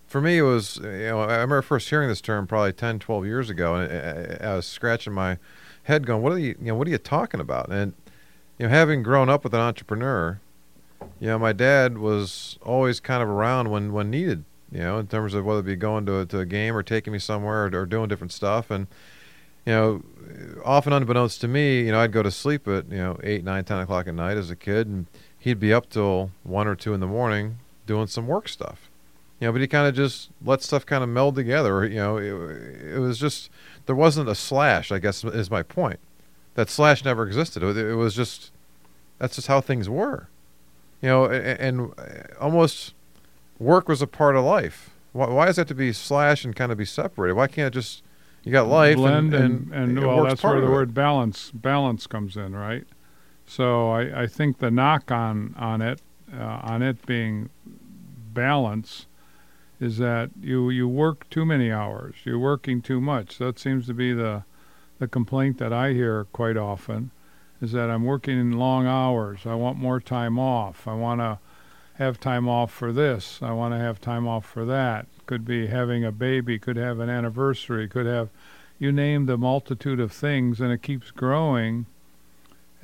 for 0.08 0.22
me, 0.22 0.38
it 0.38 0.44
was 0.44 0.78
you 0.78 0.90
know 1.10 1.22
I 1.22 1.34
remember 1.36 1.62
first 1.62 1.90
hearing 1.90 2.08
this 2.08 2.22
term 2.22 2.48
probably 2.48 2.72
10, 2.74 3.00
12 3.00 3.26
years 3.26 3.50
ago, 3.50 3.76
and 3.76 4.40
I, 4.42 4.48
I 4.52 4.56
was 4.56 4.66
scratching 4.66 5.14
my 5.14 5.38
head, 5.84 6.06
going, 6.08 6.22
"What 6.22 6.32
are 6.34 6.40
you 6.40 6.56
you 6.60 6.68
know 6.68 6.76
What 6.76 6.88
are 6.88 6.92
you 6.92 6.98
talking 6.98 7.40
about?" 7.40 7.70
And 7.70 7.94
you 8.58 8.66
know, 8.66 8.70
having 8.70 9.04
grown 9.04 9.30
up 9.30 9.44
with 9.44 9.54
an 9.54 9.60
entrepreneur, 9.60 10.40
you 11.20 11.28
know, 11.28 11.40
my 11.40 11.54
dad 11.54 11.98
was 11.98 12.58
always 12.64 13.00
kind 13.00 13.22
of 13.22 13.30
around 13.30 13.70
when 13.70 13.94
when 13.94 14.10
needed. 14.10 14.44
You 14.72 14.80
know, 14.80 15.00
in 15.00 15.08
terms 15.08 15.34
of 15.34 15.46
whether 15.46 15.62
it 15.62 15.64
be 15.64 15.76
going 15.78 16.06
to 16.08 16.20
a, 16.20 16.26
to 16.26 16.40
a 16.40 16.46
game 16.46 16.76
or 16.76 16.84
taking 16.84 17.14
me 17.14 17.20
somewhere 17.20 17.68
or, 17.68 17.82
or 17.82 17.86
doing 17.86 18.10
different 18.10 18.34
stuff, 18.34 18.70
and 18.70 18.88
you 19.66 19.72
know, 19.74 20.04
often 20.66 20.92
unbeknownst 20.92 21.40
to 21.42 21.48
me, 21.48 21.82
you 21.82 21.92
know, 21.92 22.00
I'd 22.00 22.12
go 22.12 22.22
to 22.22 22.32
sleep 22.32 22.68
at 22.68 22.90
you 22.92 22.98
know 22.98 23.18
eight, 23.24 23.44
nine, 23.44 23.64
ten 23.64 23.80
o'clock 23.80 24.08
at 24.08 24.14
night 24.14 24.38
as 24.38 24.52
a 24.52 24.56
kid, 24.56 24.88
and 24.88 25.06
he'd 25.40 25.60
be 25.60 25.74
up 25.74 25.90
till 25.90 26.32
one 26.44 26.68
or 26.68 26.76
two 26.76 26.94
in 26.94 27.00
the 27.00 27.08
morning 27.08 27.60
doing 27.86 28.08
some 28.08 28.28
work 28.28 28.50
stuff. 28.50 28.90
You 29.40 29.48
know, 29.48 29.52
but 29.52 29.62
he 29.62 29.68
kind 29.68 29.88
of 29.88 29.96
just 29.96 30.30
let 30.44 30.62
stuff 30.62 30.86
kind 30.86 31.04
of 31.04 31.10
meld 31.10 31.36
together. 31.36 31.86
You 31.86 31.96
know, 31.96 32.18
it, 32.18 32.96
it 32.96 33.00
was 33.00 33.20
just 33.20 33.50
there 33.86 33.96
wasn't 33.96 34.28
a 34.30 34.36
slash. 34.36 34.92
I 34.92 35.00
guess 35.00 35.24
is 35.24 35.50
my 35.50 35.64
point. 35.64 36.00
That 36.58 36.72
slash 36.72 37.06
never 37.06 37.28
existed. 37.28 37.62
It, 37.62 37.94
was 37.94 38.16
just 38.16 38.52
that's 39.20 39.36
just 39.36 39.48
how 39.48 39.62
things 39.62 39.88
were. 39.88 40.28
You 41.04 41.10
know, 41.10 41.26
and, 41.26 41.60
and 41.60 41.94
almost 42.40 42.96
work 43.60 43.88
was 43.88 44.02
a 44.02 44.08
part 44.08 44.36
of 44.36 44.44
life. 44.44 44.90
Why, 45.12 45.30
why 45.30 45.46
does 45.46 45.60
it 45.60 45.62
have 45.62 45.68
to 45.68 45.76
be 45.76 45.94
slash 45.94 46.44
and 46.44 46.56
kind 46.56 46.72
of 46.72 46.78
be 46.80 46.84
separated? 46.84 47.36
Why 47.36 47.46
can't 47.46 47.68
it 47.68 47.78
just 47.78 48.02
you 48.44 48.52
got 48.52 48.68
life 48.68 48.96
blend 48.96 49.36
and, 49.36 49.72
and, 49.72 50.00
it 50.00 50.04
well, 50.04 50.18
works 50.18 50.30
that's 50.32 50.44
where 50.44 50.60
the 50.60 50.72
word 50.72 50.96
balance 50.96 51.52
balance 51.52 52.08
comes 52.08 52.36
in, 52.36 52.56
right? 52.56 52.88
So 53.46 53.92
I, 53.92 54.24
I 54.24 54.26
think 54.26 54.58
the 54.58 54.72
knock 54.72 55.12
on 55.12 55.54
on 55.60 55.84
it 55.84 56.02
uh, 56.36 56.62
on 56.64 56.82
it 56.82 57.06
being 57.06 57.52
balance 58.34 59.06
is 59.80 60.00
that 60.00 60.32
you 60.42 60.72
you 60.72 60.88
work 60.88 61.30
too 61.30 61.46
many 61.46 61.72
hours. 61.72 62.16
You're 62.24 62.40
working 62.40 62.82
too 62.82 63.00
much. 63.00 63.38
That 63.38 63.60
seems 63.60 63.86
to 63.86 63.94
be 63.94 64.12
the 64.12 64.44
the 65.00 65.08
complaint 65.08 65.58
that 65.60 65.74
I 65.74 65.94
hear 65.94 66.26
quite 66.26 66.58
often 66.58 67.12
is 67.62 67.72
that 67.72 67.90
I'm 67.90 68.04
working 68.04 68.40
in 68.40 68.54
long 68.54 68.86
hours. 68.86 69.42
I 69.46 69.56
want 69.56 69.78
more 69.78 70.00
time 70.00 70.38
off. 70.40 70.88
I 70.88 70.94
want 70.94 71.22
to 71.22 71.40
have 71.96 72.20
time 72.20 72.48
off 72.48 72.72
for 72.72 72.92
this. 72.92 73.40
I 73.42 73.52
want 73.52 73.74
to 73.74 73.80
have 73.80 74.00
time 74.00 74.28
off 74.28 74.46
for 74.46 74.66
that. 74.66 75.08
Could 75.26 75.46
be 75.46 75.68
having 75.68 76.06
a 76.06 76.12
baby, 76.12 76.60
could 76.60 76.78
have 76.78 77.00
an 77.00 77.10
anniversary, 77.10 77.88
could 77.88 78.06
have 78.06 78.30
you 78.80 78.92
name 78.92 79.26
the 79.26 79.38
multitude 79.38 80.00
of 80.00 80.12
things 80.12 80.62
and 80.62 80.72
it 80.72 80.84
keeps 80.84 81.10
growing 81.10 81.88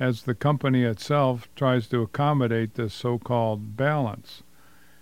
as 0.00 0.22
the 0.22 0.34
company 0.34 0.82
itself 0.82 1.48
tries 1.54 1.86
to 1.86 2.02
accommodate 2.02 2.74
this 2.74 2.92
so-called 2.92 3.76
balance. 3.76 4.42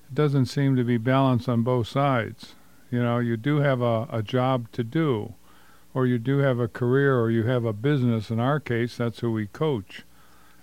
It 0.08 0.14
doesn't 0.14 0.46
seem 0.46 0.76
to 0.76 0.84
be 0.84 0.98
balance 0.98 1.48
on 1.48 1.62
both 1.62 1.88
sides. 1.88 2.54
You 2.90 3.02
know, 3.02 3.18
you 3.18 3.38
do 3.38 3.58
have 3.58 3.80
a, 3.80 4.06
a 4.10 4.22
job 4.22 4.70
to 4.72 4.84
do 4.84 5.34
or 5.94 6.06
you 6.06 6.18
do 6.18 6.38
have 6.38 6.58
a 6.58 6.68
career 6.68 7.18
or 7.18 7.30
you 7.30 7.44
have 7.44 7.64
a 7.64 7.72
business. 7.72 8.30
In 8.30 8.40
our 8.40 8.60
case, 8.60 8.96
that's 8.96 9.20
who 9.20 9.32
we 9.32 9.46
coach. 9.48 10.02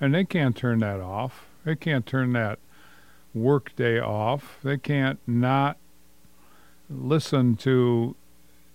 And 0.01 0.13
they 0.13 0.23
can't 0.23 0.55
turn 0.55 0.79
that 0.79 0.99
off. 0.99 1.47
They 1.65 1.75
can't 1.75 2.05
turn 2.05 2.33
that 2.33 2.59
work 3.33 3.75
day 3.75 3.99
off. 3.99 4.57
They 4.63 4.77
can't 4.77 5.19
not 5.27 5.77
listen 6.89 7.55
to, 7.57 8.15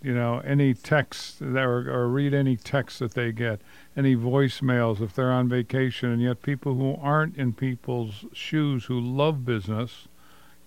you 0.02 0.14
know, 0.14 0.40
any 0.40 0.74
text 0.74 1.40
that 1.40 1.64
or, 1.64 1.90
or 1.90 2.08
read 2.08 2.34
any 2.34 2.56
text 2.56 3.00
that 3.00 3.14
they 3.14 3.32
get, 3.32 3.60
any 3.96 4.14
voicemails 4.14 5.00
if 5.00 5.14
they're 5.14 5.32
on 5.32 5.48
vacation. 5.48 6.10
And 6.10 6.22
yet, 6.22 6.42
people 6.42 6.74
who 6.74 6.96
aren't 7.00 7.36
in 7.36 7.52
people's 7.54 8.26
shoes 8.32 8.84
who 8.84 9.00
love 9.00 9.44
business 9.44 10.06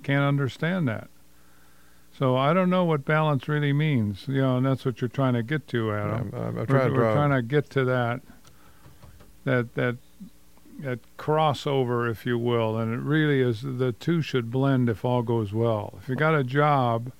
can't 0.04 0.26
understand 0.26 0.88
that. 0.88 1.10
So 2.18 2.36
I 2.36 2.52
don't 2.52 2.72
know 2.72 2.84
what 2.84 3.06
balance 3.06 3.48
really 3.48 3.74
means, 3.74 4.26
you 4.28 4.42
know, 4.42 4.58
and 4.58 4.66
that's 4.66 4.86
what 4.86 5.02
you're 5.02 5.08
trying 5.08 5.36
to 5.36 5.44
get 5.44 5.68
to, 5.68 5.94
Adam. 5.94 6.32
I'm, 6.34 6.40
I'm, 6.40 6.48
I'm 6.48 6.56
we're, 6.56 6.66
trying 6.66 6.94
to 6.94 7.00
we're 7.00 7.14
trying 7.14 7.30
to 7.30 7.42
get 7.44 7.70
to 7.72 7.86
that, 7.86 8.22
that 9.44 9.76
that 9.76 9.98
that 10.80 11.00
crossover, 11.18 12.10
if 12.10 12.26
you 12.26 12.40
will, 12.40 12.78
and 12.78 12.92
it 12.92 13.00
really 13.00 13.42
is 13.42 13.62
the 13.62 13.92
two 13.92 14.24
should 14.24 14.50
blend 14.50 14.90
if 14.90 15.06
all 15.06 15.22
goes 15.22 15.54
well. 15.54 16.00
If 16.02 16.10
you 16.10 16.16
got 16.16 16.34
a 16.34 16.44
job, 16.44 17.12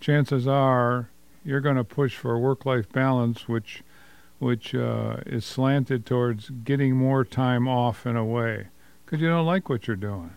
chances 0.00 0.48
are 0.48 1.10
you're 1.44 1.60
going 1.60 1.76
to 1.76 1.84
push 1.84 2.16
for 2.16 2.34
a 2.34 2.38
work-life 2.38 2.90
balance, 2.90 3.48
which 3.48 3.84
which 4.40 4.74
uh, 4.74 5.18
is 5.26 5.44
slanted 5.44 6.04
towards 6.04 6.50
getting 6.64 6.96
more 6.96 7.24
time 7.24 7.68
off 7.68 8.04
in 8.04 8.16
a 8.16 8.24
way, 8.24 8.66
because 9.04 9.20
you 9.20 9.28
don't 9.28 9.46
like 9.46 9.68
what 9.68 9.86
you're 9.86 9.96
doing. 9.96 10.32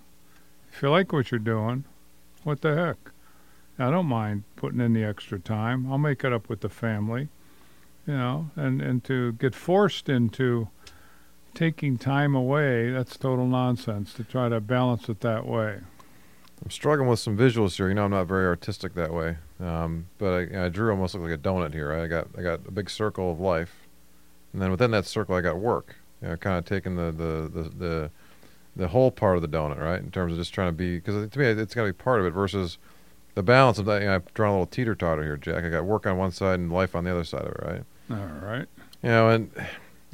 If 0.71 0.83
you 0.83 0.91
like 0.91 1.11
what 1.11 1.31
you're 1.31 1.39
doing, 1.39 1.85
what 2.43 2.61
the 2.61 2.75
heck? 2.75 3.12
I 3.79 3.89
don't 3.89 4.05
mind 4.05 4.43
putting 4.55 4.79
in 4.79 4.93
the 4.93 5.03
extra 5.03 5.39
time. 5.39 5.91
I'll 5.91 5.97
make 5.97 6.23
it 6.23 6.31
up 6.31 6.47
with 6.49 6.61
the 6.61 6.69
family, 6.69 7.29
you 8.05 8.13
know, 8.13 8.51
and, 8.55 8.81
and 8.81 9.03
to 9.05 9.33
get 9.33 9.55
forced 9.55 10.09
into 10.09 10.69
taking 11.53 11.97
time 11.97 12.35
away, 12.35 12.91
that's 12.91 13.17
total 13.17 13.47
nonsense 13.47 14.13
to 14.13 14.23
try 14.23 14.49
to 14.49 14.59
balance 14.59 15.09
it 15.09 15.21
that 15.21 15.45
way. 15.45 15.79
I'm 16.63 16.71
struggling 16.71 17.09
with 17.09 17.19
some 17.19 17.37
visuals 17.37 17.75
here. 17.75 17.89
You 17.89 17.93
know, 17.93 18.05
I'm 18.05 18.11
not 18.11 18.27
very 18.27 18.45
artistic 18.45 18.93
that 18.93 19.13
way, 19.13 19.37
um, 19.59 20.07
but 20.17 20.33
I, 20.33 20.65
I 20.65 20.69
drew 20.69 20.91
almost 20.91 21.13
like 21.15 21.31
a 21.31 21.37
donut 21.37 21.73
here. 21.73 21.91
I 21.91 22.07
got 22.07 22.27
I 22.37 22.41
got 22.41 22.61
a 22.67 22.71
big 22.71 22.89
circle 22.89 23.31
of 23.31 23.39
life, 23.39 23.87
and 24.53 24.61
then 24.61 24.71
within 24.71 24.91
that 24.91 25.05
circle, 25.05 25.35
I 25.35 25.41
got 25.41 25.57
work. 25.57 25.97
You 26.21 26.29
know, 26.29 26.37
kind 26.37 26.57
of 26.57 26.65
taking 26.65 26.95
the 26.95 27.11
the 27.11 27.49
the 27.53 27.69
the, 27.69 28.11
the 28.77 28.87
whole 28.87 29.11
part 29.11 29.35
of 29.35 29.41
the 29.41 29.49
donut, 29.49 29.77
right? 29.77 29.99
In 29.99 30.09
terms 30.09 30.31
of 30.31 30.39
just 30.39 30.53
trying 30.53 30.69
to 30.69 30.73
be, 30.73 30.97
because 30.97 31.29
to 31.29 31.39
me, 31.39 31.47
it's 31.47 31.73
got 31.73 31.81
to 31.81 31.89
be 31.89 31.93
part 31.93 32.21
of 32.21 32.25
it 32.25 32.31
versus 32.31 32.77
the 33.35 33.43
balance 33.43 33.79
of 33.79 33.85
that. 33.85 34.01
You 34.01 34.07
know, 34.07 34.15
I've 34.15 34.33
drawn 34.33 34.49
a 34.49 34.53
little 34.53 34.67
teeter 34.67 34.95
totter 34.95 35.23
here, 35.23 35.37
Jack. 35.37 35.63
I 35.63 35.69
got 35.69 35.85
work 35.85 36.05
on 36.05 36.17
one 36.17 36.31
side 36.31 36.59
and 36.59 36.71
life 36.71 36.95
on 36.95 37.03
the 37.03 37.11
other 37.11 37.23
side 37.23 37.41
of 37.41 37.51
it, 37.51 37.59
right? 37.63 37.83
All 38.11 38.47
right. 38.47 38.67
You 39.01 39.09
know, 39.09 39.29
and 39.29 39.51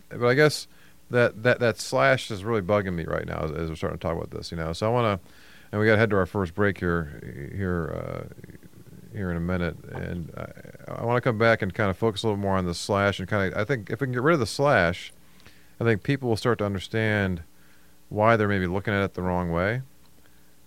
but 0.09 0.27
I 0.27 0.33
guess 0.33 0.67
that 1.09 1.43
that 1.43 1.59
that 1.59 1.79
slash 1.79 2.31
is 2.31 2.43
really 2.43 2.61
bugging 2.61 2.93
me 2.93 3.05
right 3.05 3.25
now 3.25 3.39
as, 3.43 3.51
as 3.51 3.69
we're 3.69 3.75
starting 3.75 3.99
to 3.99 4.01
talk 4.01 4.15
about 4.15 4.31
this. 4.31 4.51
You 4.51 4.57
know, 4.57 4.73
so 4.73 4.87
I 4.87 4.89
want 4.89 5.21
to, 5.21 5.29
and 5.71 5.79
we 5.79 5.85
got 5.87 5.93
to 5.93 5.97
head 5.97 6.09
to 6.11 6.17
our 6.17 6.25
first 6.25 6.55
break 6.55 6.79
here 6.79 7.49
here 7.55 8.29
uh, 8.31 9.15
here 9.15 9.31
in 9.31 9.37
a 9.37 9.41
minute, 9.41 9.75
and 9.91 10.31
I, 10.37 11.01
I 11.01 11.05
want 11.05 11.17
to 11.17 11.21
come 11.21 11.37
back 11.37 11.61
and 11.61 11.73
kind 11.73 11.89
of 11.89 11.97
focus 11.97 12.23
a 12.23 12.27
little 12.27 12.39
more 12.39 12.57
on 12.57 12.65
the 12.65 12.75
slash 12.75 13.19
and 13.19 13.27
kind 13.27 13.51
of 13.51 13.59
I 13.59 13.65
think 13.65 13.89
if 13.89 14.01
we 14.01 14.07
can 14.07 14.13
get 14.13 14.21
rid 14.23 14.33
of 14.33 14.39
the 14.39 14.45
slash, 14.45 15.11
I 15.79 15.83
think 15.83 16.03
people 16.03 16.29
will 16.29 16.37
start 16.37 16.59
to 16.59 16.65
understand 16.65 17.43
why 18.09 18.35
they're 18.35 18.47
maybe 18.47 18.67
looking 18.67 18.93
at 18.93 19.03
it 19.03 19.13
the 19.13 19.21
wrong 19.21 19.51
way, 19.51 19.81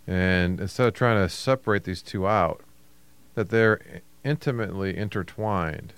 and 0.06 0.60
instead 0.60 0.88
of 0.88 0.94
trying 0.94 1.22
to 1.22 1.28
separate 1.28 1.84
these 1.84 2.02
two 2.02 2.26
out, 2.26 2.62
that 3.34 3.50
they're 3.50 4.02
intimately 4.24 4.96
intertwined. 4.96 5.92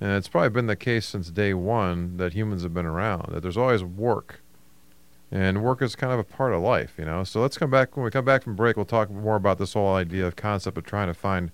And 0.00 0.12
it's 0.12 0.28
probably 0.28 0.50
been 0.50 0.66
the 0.66 0.76
case 0.76 1.06
since 1.06 1.30
day 1.30 1.54
one 1.54 2.16
that 2.18 2.34
humans 2.34 2.62
have 2.62 2.74
been 2.74 2.86
around, 2.86 3.32
that 3.32 3.42
there's 3.42 3.56
always 3.56 3.82
work. 3.82 4.40
And 5.30 5.62
work 5.62 5.82
is 5.82 5.96
kind 5.96 6.12
of 6.12 6.18
a 6.18 6.24
part 6.24 6.52
of 6.52 6.62
life, 6.62 6.94
you 6.98 7.04
know. 7.04 7.24
So 7.24 7.40
let's 7.40 7.58
come 7.58 7.70
back. 7.70 7.96
When 7.96 8.04
we 8.04 8.10
come 8.10 8.24
back 8.24 8.44
from 8.44 8.54
break, 8.54 8.76
we'll 8.76 8.84
talk 8.84 9.10
more 9.10 9.36
about 9.36 9.58
this 9.58 9.72
whole 9.72 9.94
idea 9.94 10.26
of 10.26 10.36
concept 10.36 10.78
of 10.78 10.84
trying 10.84 11.08
to 11.08 11.14
find 11.14 11.50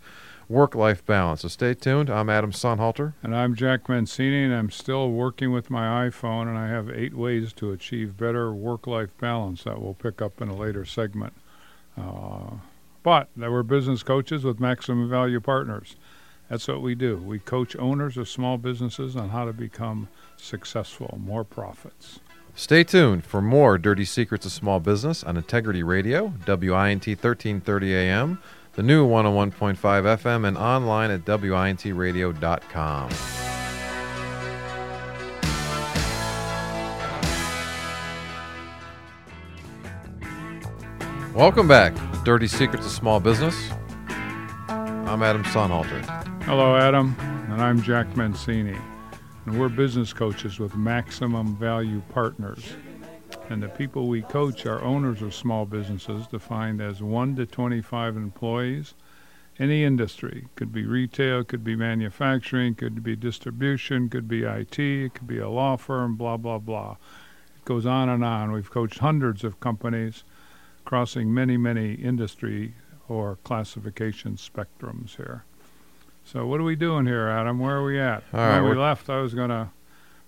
work 0.49 0.75
life 0.75 1.05
balance. 1.07 1.41
So 1.41 1.49
stay 1.49 1.73
tuned. 1.73 2.11
I'm 2.11 2.29
Adam 2.29 2.53
Sonnhalter. 2.53 3.15
And 3.23 3.35
I'm 3.35 3.55
Jack 3.55 3.85
Mencini, 3.85 4.45
and 4.45 4.55
I'm 4.55 4.71
still 4.71 5.11
working 5.11 5.53
with 5.53 5.71
my 5.71 6.09
iPhone, 6.09 6.49
and 6.49 6.59
I 6.59 6.69
have 6.69 6.91
eight 6.91 7.15
ways 7.15 7.55
to 7.55 7.73
achieve 7.73 8.17
better 8.19 8.53
work 8.53 8.87
life 8.87 9.17
balance 9.19 9.65
that 9.65 9.81
we'll 9.81 9.95
pick 9.95 10.21
up 10.21 10.43
in 10.43 10.49
a 10.49 10.57
later 10.57 10.85
segment. 10.85 11.33
Uh, 11.97 12.57
but 13.03 13.29
we're 13.37 13.63
business 13.63 14.03
coaches 14.03 14.45
with 14.45 14.61
Maximum 14.61 15.09
Value 15.09 15.41
Partners. 15.41 15.97
That's 16.49 16.69
what 16.69 16.83
we 16.83 16.95
do. 16.95 17.17
We 17.17 17.39
coach 17.39 17.75
owners 17.77 18.17
of 18.17 18.29
small 18.29 18.59
businesses 18.59 19.17
on 19.17 19.31
how 19.31 19.47
to 19.47 19.53
become 19.53 20.09
successful, 20.37 21.19
more 21.23 21.45
profits. 21.45 22.21
Stay 22.55 22.85
tuned 22.85 23.25
for 23.25 23.41
more 23.41 23.79
Dirty 23.79 24.05
Secrets 24.05 24.45
of 24.45 24.53
Small 24.53 24.79
Business 24.79 25.25
on 25.25 25.39
Integrity 25.39 25.83
Radio, 25.83 26.35
WINT 26.47 27.07
1330 27.07 27.95
AM, 27.95 28.39
the 28.75 28.83
new 28.83 29.09
101.5 29.09 29.77
FM, 29.77 30.47
and 30.47 30.59
online 30.59 31.11
at 31.11 31.25
WINTradio.com. 31.25 33.52
Welcome 41.35 41.67
back 41.67 41.95
Dirty 42.25 42.47
Secrets 42.47 42.85
of 42.85 42.93
Small 42.93 43.19
Business. 43.19 43.71
I'm 44.69 45.23
Adam 45.23 45.43
Sonnhalter. 45.45 46.03
Hello, 46.43 46.77
Adam, 46.77 47.17
and 47.49 47.63
I'm 47.63 47.81
Jack 47.81 48.07
Mencini, 48.09 48.79
and 49.47 49.59
we're 49.59 49.71
business 49.71 50.13
coaches 50.13 50.59
with 50.59 50.77
Maximum 50.77 51.57
Value 51.57 52.03
Partners. 52.11 52.75
And 53.49 53.63
the 53.63 53.71
people 53.71 54.09
we 54.09 54.21
coach 54.21 54.67
are 54.67 54.85
owners 54.85 55.23
of 55.23 55.35
small 55.35 55.65
businesses 55.65 56.27
defined 56.27 56.83
as 56.83 57.03
1 57.03 57.37
to 57.37 57.47
25 57.47 58.15
employees. 58.15 58.93
Any 59.59 59.85
industry 59.85 60.49
could 60.55 60.71
be 60.71 60.85
retail, 60.85 61.45
could 61.45 61.65
be 61.65 61.77
manufacturing, 61.77 62.75
could 62.75 63.03
be 63.03 63.17
distribution, 63.17 64.11
could 64.11 64.29
be 64.29 64.43
IT, 64.43 64.79
it 64.79 65.15
could 65.15 65.29
be 65.29 65.39
a 65.39 65.49
law 65.49 65.79
firm, 65.79 66.15
blah, 66.15 66.37
blah, 66.37 66.59
blah. 66.59 66.97
It 67.57 67.65
goes 67.65 67.87
on 67.87 68.11
and 68.11 68.23
on. 68.23 68.53
We've 68.53 68.71
coached 68.71 68.99
hundreds 68.99 69.45
of 69.45 69.61
companies 69.61 70.25
crossing 70.85 71.33
many, 71.33 71.57
many 71.57 71.95
industry 71.95 72.75
or 73.09 73.37
classification 73.45 74.37
spectrums 74.37 75.17
here. 75.17 75.45
So 76.25 76.47
what 76.47 76.61
are 76.61 76.65
we 76.65 76.77
doing 76.77 77.07
here, 77.07 77.29
Adam? 77.29 77.59
Where 77.59 77.77
are 77.77 77.85
we 77.85 77.99
at? 77.99 78.23
All 78.33 78.41
right, 78.41 78.55
when 78.55 78.63
we 78.65 78.69
we're- 78.71 78.81
left, 78.81 79.11
I 79.11 79.21
was 79.21 79.35
going 79.35 79.51
to 79.51 79.71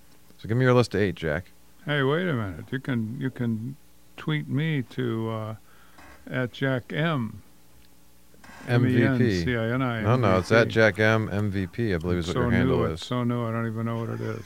So 0.45 0.49
give 0.49 0.59
me 0.59 0.65
your 0.67 0.75
list 0.75 0.95
of 0.95 1.01
eight, 1.01 1.15
Jack. 1.15 1.53
Hey, 1.87 2.03
wait 2.03 2.29
a 2.29 2.35
minute. 2.35 2.67
You 2.71 2.79
can 2.79 3.17
you 3.19 3.31
can 3.31 3.77
tweet 4.19 4.47
me 4.47 4.83
to 4.91 5.31
uh, 5.31 5.55
at 6.31 6.53
Jack 6.53 6.93
M. 6.93 7.41
MVP. 8.67 8.69
M-E-N-C-I-N-I. 8.69 10.03
No, 10.03 10.17
no, 10.17 10.37
it's 10.39 10.53
at 10.53 10.69
Jack 10.69 10.99
M 10.99 11.29
MVP. 11.31 11.95
I 11.95 11.97
believe 11.97 12.19
is 12.19 12.27
what 12.27 12.35
so 12.35 12.41
your 12.43 12.51
handle 12.51 12.85
it's 12.85 13.01
is. 13.01 13.09
so 13.09 13.25
new, 13.25 13.43
I 13.43 13.53
don't 13.53 13.67
even 13.67 13.87
know 13.87 13.97
what 13.97 14.11
it 14.11 14.21
is. 14.21 14.45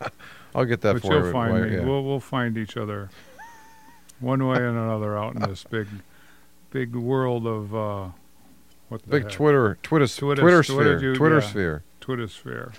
I'll 0.54 0.64
get 0.64 0.82
that 0.82 0.92
but 0.92 1.02
for 1.02 1.14
you'll 1.14 1.26
you. 1.26 1.32
find 1.32 1.62
me. 1.68 1.76
yeah. 1.78 1.84
We'll 1.84 2.04
we'll 2.04 2.20
find 2.20 2.56
each 2.56 2.76
other, 2.76 3.10
one 4.20 4.46
way 4.46 4.58
and 4.58 4.78
another, 4.78 5.18
out 5.18 5.34
in 5.34 5.42
this 5.42 5.64
big, 5.64 5.88
big 6.70 6.94
world 6.94 7.44
of 7.48 7.74
uh, 7.74 8.08
what 8.88 9.02
the 9.02 9.08
Big 9.08 9.22
heck? 9.24 9.32
Twitter, 9.32 9.78
Twitter, 9.82 10.06
Twitter- 10.06 10.36
Twitter, 10.44 10.62
Twitter 10.62 10.62
sphere, 10.62 11.14
Twitter 11.16 11.40
sphere, 11.40 11.82
Twitter 12.00 12.28
sphere, 12.28 12.72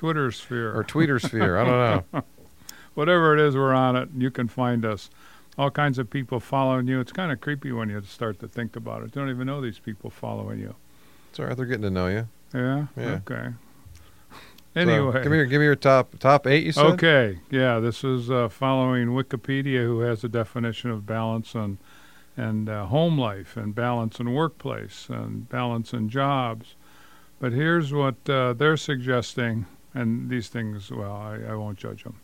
Twitter 0.00 0.32
sphere, 0.32 0.74
or 0.74 0.82
Tweeter 0.82 1.20
sphere. 1.20 1.58
I 1.58 1.64
don't 1.66 2.14
know. 2.14 2.22
whatever 2.94 3.34
it 3.34 3.46
is, 3.46 3.54
we're 3.54 3.74
on 3.74 3.96
it. 3.96 4.08
You 4.16 4.30
can 4.30 4.48
find 4.48 4.82
us. 4.82 5.10
All 5.58 5.70
kinds 5.70 5.98
of 5.98 6.08
people 6.08 6.40
following 6.40 6.86
you. 6.86 7.00
It's 7.00 7.12
kind 7.12 7.30
of 7.30 7.42
creepy 7.42 7.70
when 7.70 7.90
you 7.90 8.00
start 8.00 8.40
to 8.40 8.48
think 8.48 8.76
about 8.76 9.02
it. 9.02 9.14
You 9.14 9.20
don't 9.20 9.28
even 9.28 9.46
know 9.46 9.60
these 9.60 9.78
people 9.78 10.08
following 10.08 10.58
you. 10.58 10.74
It's 11.28 11.38
all 11.38 11.44
right. 11.44 11.54
They're 11.54 11.66
getting 11.66 11.82
to 11.82 11.90
know 11.90 12.06
you. 12.06 12.28
Yeah. 12.54 12.86
Yeah. 12.96 13.20
Okay. 13.28 13.50
So, 14.72 14.80
Anyway. 14.80 15.22
give 15.22 15.30
me 15.30 15.36
your 15.36 15.46
give 15.46 15.58
me 15.58 15.66
your 15.66 15.76
top 15.76 16.18
top 16.18 16.46
eight. 16.46 16.64
You 16.64 16.72
said. 16.72 16.86
Okay, 16.86 17.40
yeah, 17.50 17.78
this 17.78 18.02
is 18.02 18.30
uh, 18.30 18.48
following 18.48 19.08
Wikipedia, 19.08 19.82
who 19.82 20.00
has 20.00 20.24
a 20.24 20.30
definition 20.30 20.88
of 20.88 21.04
balance 21.04 21.54
and 21.54 21.76
and 22.38 22.70
uh, 22.70 22.86
home 22.86 23.18
life, 23.18 23.54
and 23.54 23.74
balance 23.74 24.18
in 24.18 24.32
workplace, 24.32 25.08
and 25.10 25.46
balance 25.50 25.92
in 25.92 26.08
jobs. 26.08 26.74
But 27.38 27.52
here's 27.52 27.92
what 27.92 28.16
uh, 28.30 28.54
they're 28.54 28.78
suggesting, 28.78 29.66
and 29.94 30.30
these 30.30 30.48
things, 30.48 30.90
well, 30.90 31.12
I, 31.12 31.52
I 31.52 31.54
won't 31.54 31.78
judge 31.78 32.04
them. 32.04 32.20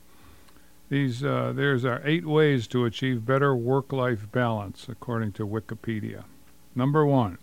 These 0.89 1.25
uh, 1.25 1.53
there's 1.55 1.85
are 1.85 2.01
eight 2.05 2.27
ways 2.27 2.67
to 2.69 2.85
achieve 2.85 3.27
better 3.27 3.57
work-life 3.57 4.31
balance, 4.31 4.87
according 4.89 5.33
to 5.33 5.47
Wikipedia. 5.47 6.25
Number 6.75 7.05
one. 7.05 7.39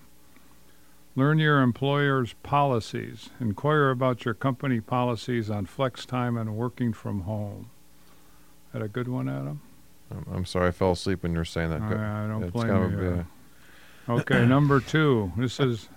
Learn 1.15 1.37
your 1.37 1.61
employer's 1.61 2.33
policies. 2.41 3.29
Inquire 3.39 3.91
about 3.91 4.25
your 4.25 4.33
company 4.33 4.81
policies 4.81 5.49
on 5.49 5.67
flex 5.67 6.07
time 6.07 6.37
and 6.37 6.55
working 6.55 6.91
from 6.91 7.21
home. 7.21 7.69
Had 8.71 8.81
a 8.81 8.87
good 8.87 9.07
one, 9.07 9.29
Adam? 9.29 9.61
I'm, 10.09 10.25
I'm 10.33 10.45
sorry, 10.45 10.69
I 10.69 10.71
fell 10.71 10.93
asleep 10.93 11.21
when 11.21 11.33
you 11.33 11.37
were 11.37 11.45
saying 11.45 11.69
that. 11.69 11.81
I, 11.81 12.23
I 12.23 12.27
don't 12.27 12.43
it's 12.43 12.51
blame 12.51 12.67
kind 12.67 12.93
of, 12.93 12.99
you. 12.99 13.25
yeah. 14.07 14.13
Okay, 14.15 14.45
number 14.45 14.79
two. 14.79 15.31
This 15.37 15.59
is 15.59 15.87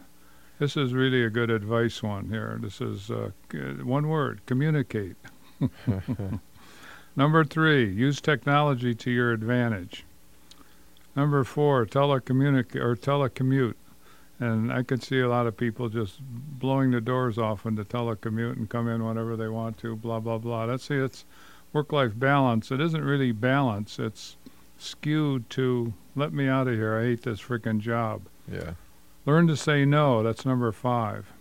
this 0.58 0.76
is 0.76 0.92
really 0.92 1.22
a 1.24 1.30
good 1.30 1.50
advice 1.50 2.02
one 2.02 2.28
here. 2.28 2.58
This 2.60 2.80
is 2.80 3.10
uh, 3.10 3.30
one 3.82 4.08
word: 4.08 4.40
communicate. 4.46 5.16
number 7.16 7.44
three: 7.44 7.92
use 7.92 8.20
technology 8.20 8.94
to 8.94 9.10
your 9.10 9.32
advantage. 9.32 10.04
Number 11.14 11.44
four: 11.44 11.86
telecommunicate 11.86 12.76
or 12.76 12.96
telecommute. 12.96 13.74
And 14.38 14.70
I 14.70 14.82
could 14.82 15.02
see 15.02 15.20
a 15.20 15.28
lot 15.28 15.46
of 15.46 15.56
people 15.56 15.88
just 15.88 16.20
blowing 16.20 16.90
the 16.90 17.00
doors 17.00 17.38
off 17.38 17.64
when 17.64 17.74
they 17.74 17.84
telecommute 17.84 18.56
and 18.56 18.68
come 18.68 18.86
in 18.86 19.02
whenever 19.02 19.34
they 19.34 19.48
want 19.48 19.78
to. 19.78 19.96
Blah 19.96 20.20
blah 20.20 20.38
blah. 20.38 20.66
That's 20.66 20.84
see, 20.84 20.96
it's 20.96 21.24
work-life 21.72 22.12
balance. 22.14 22.70
It 22.70 22.80
isn't 22.80 23.04
really 23.04 23.32
balance. 23.32 23.98
It's 23.98 24.36
skewed 24.78 25.48
to 25.50 25.92
let 26.14 26.32
me 26.32 26.48
out 26.48 26.68
of 26.68 26.74
here. 26.74 26.98
I 26.98 27.04
hate 27.04 27.22
this 27.22 27.40
freaking 27.40 27.80
job. 27.80 28.22
Yeah. 28.50 28.72
Learn 29.26 29.48
to 29.48 29.56
say 29.56 29.84
no. 29.84 30.22
That's 30.22 30.46
number 30.46 30.70
five. 30.70 31.32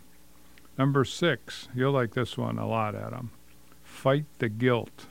Number 0.77 1.05
six. 1.05 1.69
You'll 1.75 1.93
like 1.93 2.15
this 2.15 2.37
one 2.37 2.57
a 2.57 2.67
lot, 2.67 2.95
Adam. 2.95 3.29
Fight 3.83 4.25
the 4.39 4.49
guilt. 4.49 5.05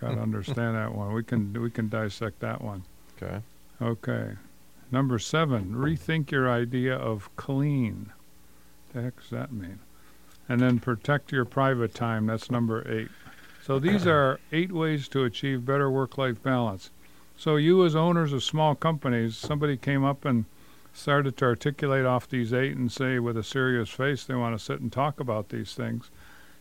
Got 0.00 0.12
to 0.12 0.20
understand 0.20 0.76
that 0.76 0.94
one. 0.94 1.12
We 1.14 1.24
can 1.24 1.60
we 1.60 1.70
can 1.70 1.88
dissect 1.88 2.40
that 2.40 2.62
one. 2.62 2.84
Okay. 3.16 3.40
Okay. 3.80 4.32
Number 4.92 5.18
seven. 5.18 5.74
Rethink 5.74 6.30
your 6.30 6.50
idea 6.50 6.94
of 6.94 7.34
clean. 7.36 8.12
The 8.92 9.02
heck 9.02 9.20
does 9.20 9.30
that 9.30 9.52
mean? 9.52 9.80
And 10.48 10.60
then 10.60 10.78
protect 10.78 11.32
your 11.32 11.44
private 11.44 11.94
time. 11.94 12.26
That's 12.26 12.50
number 12.50 12.86
eight. 12.90 13.08
So 13.64 13.78
these 13.78 14.06
are 14.06 14.40
eight 14.52 14.72
ways 14.72 15.08
to 15.08 15.24
achieve 15.24 15.66
better 15.66 15.90
work-life 15.90 16.42
balance. 16.42 16.90
So 17.36 17.56
you, 17.56 17.84
as 17.84 17.94
owners 17.94 18.32
of 18.32 18.42
small 18.42 18.74
companies, 18.74 19.36
somebody 19.36 19.76
came 19.76 20.04
up 20.04 20.24
and 20.24 20.46
started 20.98 21.36
to 21.36 21.44
articulate 21.44 22.04
off 22.04 22.28
these 22.28 22.52
eight 22.52 22.76
and 22.76 22.90
say 22.90 23.18
with 23.18 23.36
a 23.36 23.42
serious 23.42 23.88
face 23.88 24.24
they 24.24 24.34
want 24.34 24.58
to 24.58 24.64
sit 24.64 24.80
and 24.80 24.92
talk 24.92 25.20
about 25.20 25.48
these 25.48 25.74
things. 25.74 26.10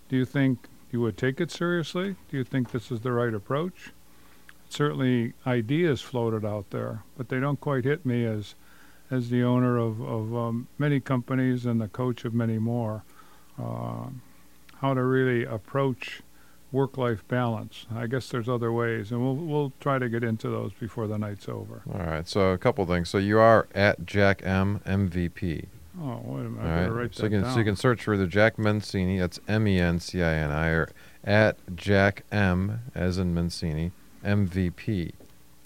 Do 0.10 0.16
you 0.16 0.26
think 0.26 0.68
you 0.92 1.02
would 1.02 1.18
take 1.18 1.42
it 1.42 1.52
seriously? 1.52 2.16
Do 2.30 2.38
you 2.38 2.44
think 2.44 2.72
this 2.72 2.92
is 2.92 3.02
the 3.02 3.12
right 3.12 3.34
approach? 3.34 3.92
Certainly, 4.70 5.34
ideas 5.46 6.02
floated 6.02 6.46
out 6.46 6.70
there, 6.70 7.04
but 7.18 7.30
they 7.30 7.40
don't 7.40 7.60
quite 7.60 7.86
hit 7.86 8.06
me 8.06 8.26
as, 8.26 8.56
as 9.10 9.30
the 9.30 9.44
owner 9.44 9.78
of 9.78 10.02
of 10.02 10.36
um, 10.36 10.68
many 10.78 11.00
companies 11.00 11.66
and 11.66 11.80
the 11.80 11.88
coach 11.88 12.26
of 12.26 12.34
many 12.34 12.60
more. 12.60 13.04
Uh, 13.58 14.08
how 14.82 14.94
to 14.94 15.04
really 15.04 15.46
approach 15.46 16.22
work-life 16.72 17.28
balance. 17.28 17.86
I 17.94 18.08
guess 18.08 18.30
there's 18.30 18.50
other 18.50 18.72
ways, 18.72 19.12
and 19.12 19.22
we'll 19.22 19.36
we'll 19.36 19.74
try 19.80 20.00
to 20.00 20.10
get 20.10 20.24
into 20.24 20.50
those 20.50 20.72
before 20.74 21.08
the 21.08 21.18
night's 21.18 21.48
over. 21.48 21.82
All 21.94 22.06
right. 22.06 22.28
So 22.28 22.52
a 22.52 22.58
couple 22.58 22.86
things. 22.86 23.10
So 23.10 23.18
you 23.18 23.40
are 23.40 23.68
at 23.74 24.06
Jack 24.06 24.42
M 24.44 24.82
MVP. 24.86 25.66
Oh, 26.00 26.22
wait 26.26 26.46
a 26.46 26.50
minute. 26.50 26.60
All 26.62 26.68
right. 26.68 26.74
I 26.74 26.80
better 26.82 26.92
right. 26.92 27.02
write 27.02 27.16
So 27.16 27.24
that 27.24 27.28
you 27.28 27.38
can 27.38 27.42
down. 27.44 27.54
so 27.54 27.60
you 27.60 27.66
can 27.66 27.76
search 27.76 28.04
for 28.04 28.18
the 28.18 28.28
Jack 28.28 28.58
Mencini. 28.58 29.20
That's 29.20 29.40
M 29.48 29.68
E 29.68 29.80
N 29.80 30.00
C 30.00 30.22
I 30.22 30.34
N 30.34 30.52
I 30.52 30.68
or 30.70 30.90
at 31.24 31.58
Jack 31.76 32.24
M 32.32 32.80
as 32.94 33.18
in 33.18 33.34
Mencini 33.34 33.92
MVP, 34.24 35.14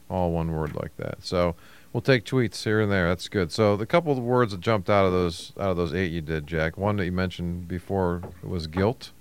all 0.09 0.31
one 0.31 0.51
word 0.51 0.75
like 0.75 0.95
that. 0.97 1.17
So 1.21 1.55
we'll 1.91 2.01
take 2.01 2.25
tweets 2.25 2.63
here 2.63 2.79
and 2.81 2.91
there. 2.91 3.07
That's 3.07 3.27
good. 3.27 3.51
So 3.51 3.75
the 3.75 3.85
couple 3.85 4.11
of 4.11 4.19
words 4.19 4.51
that 4.51 4.61
jumped 4.61 4.89
out 4.89 5.05
of 5.05 5.11
those 5.11 5.51
out 5.59 5.71
of 5.71 5.77
those 5.77 5.93
eight 5.93 6.11
you 6.11 6.21
did, 6.21 6.47
Jack. 6.47 6.77
One 6.77 6.97
that 6.97 7.05
you 7.05 7.11
mentioned 7.11 7.67
before 7.67 8.21
was 8.43 8.67
guilt. 8.67 9.11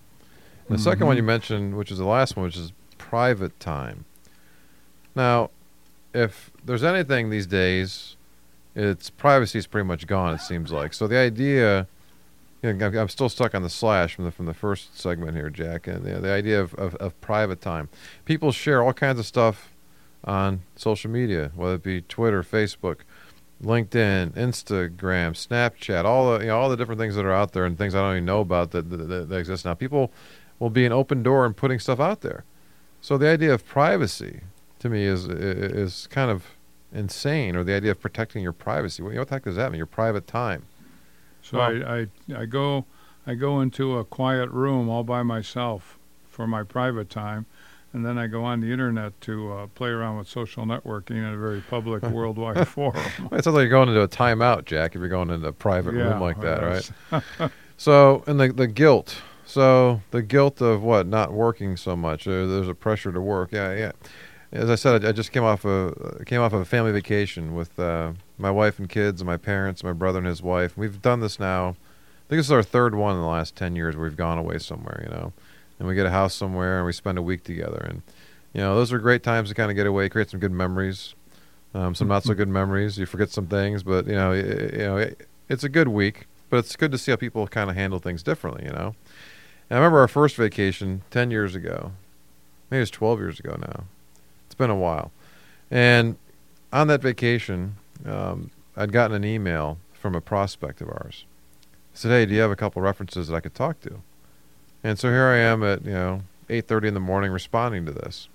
The 0.71 0.79
second 0.79 1.07
one 1.07 1.17
Mhm. 1.17 1.19
you 1.19 1.23
mentioned, 1.25 1.77
which 1.77 1.91
is 1.91 1.99
the 1.99 2.05
last 2.05 2.37
one, 2.37 2.45
which 2.47 2.57
is 2.57 2.73
private 2.97 3.59
time. 3.61 4.05
Now, 5.15 5.51
if 6.15 6.51
there's 6.65 6.85
anything 6.85 7.31
these 7.31 7.47
days, 7.47 8.17
it's 8.75 9.11
privacy 9.11 9.59
is 9.59 9.67
pretty 9.67 9.87
much 9.87 10.07
gone. 10.07 10.35
It 10.35 10.41
seems 10.41 10.71
like. 10.71 10.95
So 10.95 11.07
the 11.09 11.19
idea, 11.19 11.87
you 12.63 12.73
know, 12.73 12.87
I'm- 12.87 13.09
still 13.09 13.29
stuck 13.29 13.55
on 13.55 13.63
the 13.63 13.69
slash 13.71 14.15
from 14.15 14.25
the 14.27 14.31
from 14.31 14.47
the 14.47 14.55
first 14.55 14.99
segment 14.99 15.37
here, 15.37 15.51
Jack, 15.51 15.87
and 15.89 16.05
the, 16.05 16.21
the 16.21 16.31
idea 16.31 16.61
of, 16.61 16.75
of, 16.75 16.95
of 16.97 17.21
private 17.21 17.61
time. 17.61 17.89
People 18.25 18.53
share 18.53 18.83
all 18.83 18.93
kinds 18.93 19.19
of 19.19 19.27
stuff 19.27 19.71
on 20.25 20.61
social 20.77 21.11
media, 21.11 21.51
whether 21.57 21.75
it 21.75 21.83
be 21.83 22.03
Twitter, 22.03 22.43
Facebook, 22.45 22.99
LinkedIn, 23.63 24.31
Instagram, 24.35 25.33
Snapchat, 25.35 26.05
all 26.05 26.33
the 26.33 26.41
you 26.45 26.47
know, 26.47 26.59
all 26.59 26.69
the 26.71 26.77
different 26.77 27.01
things 27.01 27.15
that 27.17 27.25
are 27.25 27.33
out 27.33 27.53
there 27.53 27.65
and 27.65 27.77
things 27.77 27.95
I 27.95 28.01
don't 28.01 28.13
even 28.13 28.25
know 28.25 28.41
about 28.41 28.71
that, 28.71 28.89
that, 28.91 28.97
that, 29.09 29.29
that 29.31 29.37
exist 29.37 29.65
now. 29.65 29.75
People 29.75 30.13
will 30.61 30.70
be 30.70 30.87
an 30.87 30.92
open 30.92 31.25
door 31.25 31.44
and 31.44 31.57
putting 31.57 31.81
stuff 31.81 31.99
out 31.99 32.20
there. 32.20 32.44
So 33.01 33.18
the 33.18 33.29
idea 33.29 33.53
of 33.53 33.66
privacy 33.66 34.42
to 34.79 34.88
me 34.88 35.05
is 35.05 35.25
is 35.27 36.07
kind 36.07 36.31
of 36.31 36.44
insane, 36.92 37.57
or 37.57 37.64
the 37.64 37.75
idea 37.75 37.90
of 37.90 38.01
protecting 38.01 38.42
your 38.42 38.53
privacy. 38.53 39.03
What, 39.03 39.14
what 39.14 39.29
the 39.29 39.35
heck 39.35 39.44
does 39.44 39.57
that 39.57 39.73
mean? 39.73 39.79
Your 39.79 39.87
private 39.87 40.27
time. 40.29 40.62
So 41.42 41.59
Well- 41.59 41.83
I, 41.85 42.07
I 42.37 42.42
I 42.42 42.44
go 42.46 42.85
I 43.27 43.35
go 43.35 43.61
into 43.61 43.96
a 43.99 44.05
quiet 44.05 44.51
room 44.51 44.88
all 44.88 45.03
by 45.05 45.23
myself 45.23 45.99
for 46.29 46.46
my 46.46 46.62
private 46.62 47.09
time, 47.11 47.46
and 47.92 48.05
then 48.05 48.18
I 48.18 48.27
go 48.27 48.44
on 48.44 48.61
the 48.61 48.70
internet 48.73 49.18
to 49.23 49.53
uh, 49.53 49.66
play 49.68 49.90
around 49.90 50.18
with 50.18 50.29
social 50.29 50.64
networking 50.64 51.16
in 51.16 51.25
a 51.25 51.37
very 51.37 51.61
public 51.61 52.03
worldwide 52.16 52.66
forum. 52.68 52.96
Well, 53.31 53.38
it 53.38 53.44
sounds 53.44 53.55
like 53.57 53.62
you're 53.62 53.68
going 53.70 53.88
into 53.88 54.03
a 54.03 54.09
timeout, 54.09 54.64
Jack. 54.66 54.94
If 54.94 55.01
you're 55.01 55.09
going 55.09 55.31
into 55.31 55.46
a 55.49 55.53
private 55.53 55.94
Yeah, 55.94 56.11
room 56.11 56.20
like 56.20 56.40
that, 56.40 56.90
right? 57.12 57.51
So, 57.77 58.25
and 58.27 58.38
the 58.38 58.53
the 58.53 58.66
guilt. 58.66 59.23
So 59.51 60.01
the 60.13 60.23
guilt 60.23 60.61
of 60.61 60.85
what 60.85 61.09
not 61.09 61.33
working 61.33 61.77
so 61.77 61.97
much. 61.97 62.25
Uh, 62.29 62.47
there's 62.47 62.69
a 62.69 62.75
pressure 62.75 63.11
to 63.11 63.21
work. 63.21 63.51
Yeah, 63.51 63.75
yeah. 63.75 63.93
As 64.53 64.71
I 64.71 64.77
said, 64.77 65.05
I, 65.05 65.11
just 65.11 65.33
came 65.33 65.43
off 65.43 65.65
a 65.65 66.23
came 66.25 66.41
off 66.41 66.53
of 66.53 66.61
a 66.61 66.65
family 66.65 66.93
vacation 66.93 67.57
with 67.57 67.77
uh, 67.77 68.13
my 68.39 68.53
wife 68.53 68.79
and 68.79 68.89
kids 68.89 69.21
and 69.21 69.27
my 69.27 69.37
parents, 69.37 69.83
my 69.83 69.93
brother 69.93 70.19
and 70.19 70.27
his 70.27 70.41
wife. 70.41 70.77
We've 70.77 71.03
done 71.03 71.19
this 71.19 71.41
now. 71.41 71.71
I 71.71 72.29
think 72.29 72.39
this 72.39 72.47
is 72.47 72.53
our 72.53 72.63
third 72.63 72.95
one 72.95 73.17
in 73.17 73.21
the 73.21 73.27
last 73.27 73.57
ten 73.57 73.75
years. 73.75 73.97
Where 73.97 74.05
we've 74.05 74.17
gone 74.17 74.39
away 74.39 74.59
somewhere, 74.59 75.05
you 75.05 75.11
know, 75.11 75.33
and 75.81 75.89
we 75.89 75.97
get 75.97 76.07
a 76.07 76.11
house 76.11 76.33
somewhere 76.33 76.77
and 76.77 76.87
we 76.87 76.93
spend 76.93 77.19
a 77.19 77.23
week 77.23 77.43
together. 77.43 77.85
And 77.91 78.03
you 78.55 78.61
know, 78.61 78.77
those 78.77 78.93
are 78.93 79.01
great 79.01 79.25
times 79.25 79.49
to 79.49 79.57
kind 79.57 79.69
of 79.69 79.77
get 79.77 79.87
away, 79.89 80.09
create 80.09 80.31
some 80.31 80.39
good 80.39 80.53
memories, 80.53 81.17
um, 81.75 81.97
some 81.97 82.07
not 82.07 82.23
so 82.23 82.35
good 82.35 82.49
memories. 82.49 82.99
You 82.99 83.07
forget 83.07 83.31
some 83.31 83.49
things, 83.49 83.83
but 83.83 84.07
you 84.07 84.15
know, 84.15 84.31
y- 84.31 84.37
you 84.73 84.79
know, 84.79 84.97
it, 84.97 85.27
it's 85.49 85.65
a 85.65 85.69
good 85.69 85.89
week. 85.89 86.27
But 86.51 86.59
it's 86.59 86.75
good 86.77 86.91
to 86.93 86.99
see 86.99 87.13
how 87.13 87.17
people 87.17 87.47
kind 87.47 87.71
of 87.71 87.77
handle 87.77 88.01
things 88.01 88.25
differently, 88.25 88.65
you 88.65 88.73
know. 88.73 88.95
And 89.71 89.77
I 89.77 89.81
remember 89.81 90.01
our 90.01 90.09
first 90.09 90.35
vacation 90.35 91.03
ten 91.11 91.31
years 91.31 91.55
ago. 91.55 91.93
Maybe 92.71 92.83
it's 92.83 92.91
twelve 92.91 93.21
years 93.21 93.39
ago 93.39 93.57
now. 93.61 93.85
It's 94.47 94.57
been 94.57 94.69
a 94.71 94.77
while. 94.77 95.13
And 95.71 96.17
on 96.73 96.89
that 96.89 97.01
vacation, 97.01 97.77
um, 98.05 98.51
I'd 98.77 98.93
gotten 98.93 99.17
an 99.17 99.25
email 99.25 99.79
from 99.93 100.17
a 100.17 100.21
prospect 100.21 100.81
of 100.81 100.89
ours. 100.89 101.25
He 101.93 101.99
said, 101.99 102.11
"Hey, 102.11 102.27
do 102.27 102.35
you 102.35 102.41
have 102.41 102.51
a 102.51 102.57
couple 102.57 102.83
references 102.83 103.29
that 103.29 103.37
I 103.37 103.41
could 103.41 103.55
talk 103.55 103.81
to?" 103.83 104.03
And 104.83 104.99
so 104.99 105.09
here 105.09 105.27
I 105.27 105.37
am 105.37 105.63
at 105.63 105.85
you 105.85 105.93
know 105.93 106.23
eight 106.49 106.67
thirty 106.67 106.89
in 106.89 106.95
the 106.95 107.01
morning 107.01 107.31
responding 107.31 107.87
to 107.87 107.93
this. 107.93 108.29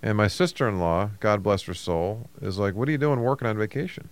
And 0.00 0.16
my 0.16 0.28
sister-in-law, 0.28 1.10
God 1.20 1.42
bless 1.42 1.62
her 1.62 1.74
soul, 1.74 2.28
is 2.40 2.58
like, 2.58 2.74
"What 2.74 2.88
are 2.88 2.92
you 2.92 2.98
doing 2.98 3.20
working 3.20 3.48
on 3.48 3.58
vacation?" 3.58 4.08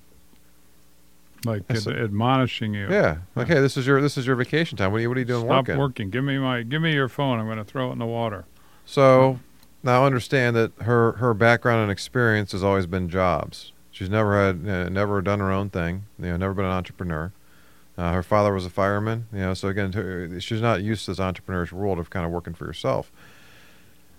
Like 1.44 1.62
ad- 1.70 1.78
said- 1.78 1.98
admonishing 1.98 2.74
you. 2.74 2.88
Yeah, 2.90 3.18
like, 3.34 3.48
"Hey, 3.48 3.60
this 3.60 3.76
is 3.76 3.86
your 3.86 4.00
this 4.00 4.18
is 4.18 4.26
your 4.26 4.36
vacation 4.36 4.76
time. 4.76 4.92
What 4.92 4.98
are 4.98 5.00
you 5.00 5.08
what 5.08 5.16
are 5.16 5.20
you 5.20 5.26
doing 5.26 5.44
Stop 5.44 5.68
working?" 5.68 5.78
working. 5.78 6.10
Give 6.10 6.24
me 6.24 6.38
my 6.38 6.62
give 6.62 6.82
me 6.82 6.92
your 6.92 7.08
phone. 7.08 7.38
I'm 7.38 7.46
going 7.46 7.58
to 7.58 7.64
throw 7.64 7.90
it 7.90 7.92
in 7.92 7.98
the 7.98 8.06
water. 8.06 8.44
So 8.84 9.38
now 9.82 10.04
understand 10.04 10.56
that 10.56 10.72
her 10.82 11.12
her 11.12 11.34
background 11.34 11.82
and 11.82 11.90
experience 11.90 12.52
has 12.52 12.62
always 12.62 12.86
been 12.86 13.08
jobs. 13.08 13.72
She's 13.90 14.10
never 14.10 14.46
had 14.46 14.68
uh, 14.68 14.88
never 14.88 15.20
done 15.20 15.40
her 15.40 15.50
own 15.50 15.70
thing. 15.70 16.04
You 16.18 16.26
know, 16.26 16.36
never 16.36 16.54
been 16.54 16.64
an 16.64 16.72
entrepreneur. 16.72 17.32
Uh, 17.98 18.12
her 18.12 18.22
father 18.22 18.52
was 18.54 18.64
a 18.64 18.70
fireman. 18.70 19.26
You 19.32 19.40
know, 19.40 19.54
so 19.54 19.68
again, 19.68 19.92
to, 19.92 20.40
she's 20.40 20.62
not 20.62 20.82
used 20.82 21.04
to 21.04 21.10
this 21.10 21.18
entrepreneurial 21.18 21.72
world 21.72 21.98
of 21.98 22.08
kind 22.08 22.24
of 22.24 22.32
working 22.32 22.54
for 22.54 22.64
yourself. 22.64 23.12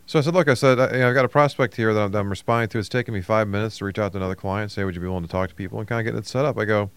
So 0.06 0.20
I 0.20 0.22
said, 0.22 0.34
look, 0.34 0.48
I 0.48 0.56
said, 0.56 0.80
I, 0.80 0.92
you 0.92 1.00
know, 1.00 1.10
I've 1.10 1.16
got 1.16 1.26
a 1.26 1.30
prospect 1.30 1.76
here 1.78 1.94
that 1.94 2.00
I'm, 2.00 2.12
that 2.12 2.20
I'm, 2.20 2.30
responding 2.30 2.70
to. 2.70 2.80
It's 2.80 2.90
taken 2.90 3.14
me 3.14 3.22
five 3.22 3.48
minutes 3.48 3.78
to 3.78 3.86
reach 3.86 3.98
out 3.98 4.12
to 4.12 4.18
another 4.18 4.36
client, 4.36 4.72
say, 4.72 4.84
would 4.84 4.94
you 4.94 5.02
be 5.02 5.08
willing 5.08 5.24
to 5.24 5.30
talk 5.30 5.50
to 5.50 5.56
people, 5.56 5.80
and 5.80 5.88
kind 5.88 6.06
of 6.06 6.14
get 6.14 6.20
it 6.20 6.28
set 6.28 6.44
up. 6.44 6.58
I 6.58 6.66
go, 6.66 6.92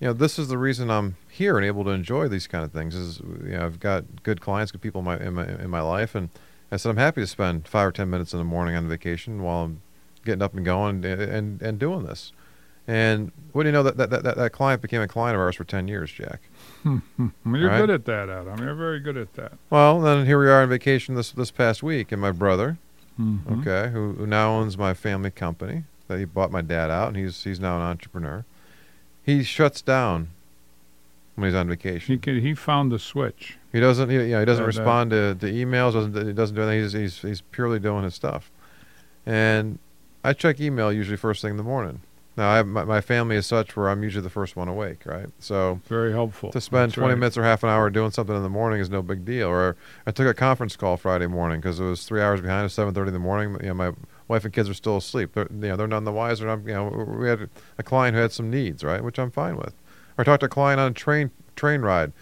you 0.00 0.08
know, 0.08 0.12
this 0.12 0.38
is 0.38 0.48
the 0.48 0.58
reason 0.58 0.90
I'm 0.90 1.16
here 1.30 1.56
and 1.56 1.64
able 1.64 1.84
to 1.84 1.90
enjoy 1.90 2.28
these 2.28 2.46
kind 2.46 2.64
of 2.64 2.72
things. 2.72 2.94
Is 2.94 3.20
you 3.20 3.52
know, 3.52 3.64
I've 3.64 3.80
got 3.80 4.22
good 4.22 4.40
clients, 4.40 4.72
good 4.72 4.82
people 4.82 5.00
in 5.00 5.04
my 5.04 5.18
in 5.18 5.34
my, 5.34 5.46
in 5.46 5.70
my 5.70 5.80
life, 5.80 6.14
and 6.14 6.28
I 6.70 6.76
said 6.76 6.90
I'm 6.90 6.96
happy 6.98 7.22
to 7.22 7.26
spend 7.26 7.66
five 7.66 7.88
or 7.88 7.92
ten 7.92 8.10
minutes 8.10 8.32
in 8.32 8.38
the 8.38 8.44
morning 8.44 8.76
on 8.76 8.88
vacation 8.88 9.42
while 9.42 9.64
I'm 9.64 9.80
getting 10.24 10.42
up 10.42 10.54
and 10.54 10.64
going 10.64 11.04
and 11.04 11.20
and, 11.22 11.62
and 11.62 11.78
doing 11.78 12.04
this. 12.04 12.32
And 12.88 13.32
what 13.52 13.64
do 13.64 13.70
you 13.70 13.72
know 13.72 13.82
that 13.82 13.96
that, 13.96 14.10
that 14.10 14.36
that 14.36 14.52
client 14.52 14.82
became 14.82 15.00
a 15.00 15.08
client 15.08 15.34
of 15.34 15.40
ours 15.40 15.56
for 15.56 15.64
ten 15.64 15.88
years, 15.88 16.12
Jack. 16.12 16.42
You're 16.84 17.00
right? 17.44 17.78
good 17.78 17.90
at 17.90 18.04
that, 18.04 18.28
Adam. 18.28 18.58
You're 18.62 18.74
very 18.74 19.00
good 19.00 19.16
at 19.16 19.32
that. 19.34 19.52
Well, 19.70 20.00
then 20.00 20.26
here 20.26 20.38
we 20.38 20.48
are 20.48 20.62
on 20.62 20.68
vacation 20.68 21.14
this 21.14 21.32
this 21.32 21.50
past 21.50 21.82
week, 21.82 22.12
and 22.12 22.20
my 22.20 22.32
brother, 22.32 22.76
mm-hmm. 23.18 23.60
okay, 23.60 23.90
who, 23.92 24.12
who 24.12 24.26
now 24.26 24.50
owns 24.50 24.76
my 24.76 24.92
family 24.92 25.30
company 25.30 25.84
that 26.06 26.18
he 26.18 26.26
bought 26.26 26.52
my 26.52 26.60
dad 26.60 26.90
out, 26.90 27.08
and 27.08 27.16
he's 27.16 27.42
he's 27.42 27.58
now 27.58 27.76
an 27.76 27.82
entrepreneur 27.82 28.44
he 29.26 29.42
shuts 29.42 29.82
down 29.82 30.28
when 31.34 31.48
he's 31.48 31.54
on 31.54 31.68
vacation. 31.68 32.14
He 32.14 32.18
can, 32.18 32.40
he 32.40 32.54
found 32.54 32.92
the 32.92 32.98
switch. 32.98 33.58
He 33.72 33.80
doesn't. 33.80 34.08
He, 34.08 34.16
you 34.16 34.28
know, 34.28 34.40
he 34.40 34.46
doesn't 34.46 34.64
uh, 34.64 34.68
respond 34.68 35.10
to, 35.10 35.34
to 35.34 35.46
emails. 35.46 35.92
Doesn't 35.92 36.26
he 36.26 36.32
doesn't 36.32 36.54
do 36.54 36.62
anything. 36.62 36.82
He's, 36.82 36.92
he's 36.92 37.22
he's 37.22 37.40
purely 37.40 37.78
doing 37.78 38.04
his 38.04 38.14
stuff. 38.14 38.50
And 39.26 39.80
I 40.24 40.32
check 40.32 40.60
email 40.60 40.92
usually 40.92 41.16
first 41.16 41.42
thing 41.42 41.50
in 41.50 41.56
the 41.56 41.64
morning. 41.64 42.00
Now 42.36 42.50
I 42.50 42.56
have, 42.56 42.66
my, 42.66 42.84
my 42.84 43.00
family 43.00 43.34
is 43.36 43.46
such 43.46 43.76
where 43.76 43.88
I'm 43.88 44.02
usually 44.02 44.22
the 44.22 44.30
first 44.30 44.56
one 44.56 44.68
awake, 44.68 45.06
right? 45.06 45.28
So 45.38 45.80
very 45.86 46.12
helpful. 46.12 46.50
To 46.52 46.60
spend 46.60 46.90
That's 46.90 46.94
20 46.94 47.08
right. 47.08 47.18
minutes 47.18 47.38
or 47.38 47.42
half 47.42 47.62
an 47.62 47.70
hour 47.70 47.88
doing 47.90 48.10
something 48.10 48.36
in 48.36 48.42
the 48.42 48.50
morning 48.50 48.80
is 48.80 48.90
no 48.90 49.02
big 49.02 49.24
deal. 49.24 49.48
Or 49.48 49.74
I 50.06 50.10
took 50.10 50.26
a 50.26 50.34
conference 50.34 50.76
call 50.76 50.96
Friday 50.96 51.26
morning 51.26 51.60
because 51.60 51.80
it 51.80 51.84
was 51.84 52.04
three 52.04 52.20
hours 52.20 52.40
behind. 52.40 52.66
At 52.66 52.70
7:30 52.70 53.08
in 53.08 53.12
the 53.14 53.18
morning. 53.18 53.56
You 53.62 53.68
know, 53.68 53.74
my 53.74 53.92
wife 54.28 54.44
and 54.44 54.52
kids 54.52 54.68
are 54.68 54.74
still 54.74 54.96
asleep. 54.96 55.32
They're, 55.34 55.48
you 55.50 55.68
know, 55.68 55.76
they're 55.76 55.86
none 55.86 56.04
the 56.04 56.12
wiser. 56.12 56.48
I'm, 56.48 56.66
you 56.66 56.74
know, 56.74 56.88
we 57.18 57.28
had 57.28 57.48
a 57.78 57.82
client 57.82 58.14
who 58.14 58.22
had 58.22 58.32
some 58.32 58.50
needs, 58.50 58.82
right, 58.82 59.02
which 59.02 59.18
I'm 59.18 59.30
fine 59.30 59.56
with. 59.56 59.74
Or 60.16 60.22
I 60.22 60.24
talked 60.24 60.40
to 60.40 60.46
a 60.46 60.50
client 60.50 60.80
on 60.80 60.90
a 60.90 60.94
train 60.94 61.30
train 61.54 61.80
ride 61.80 62.12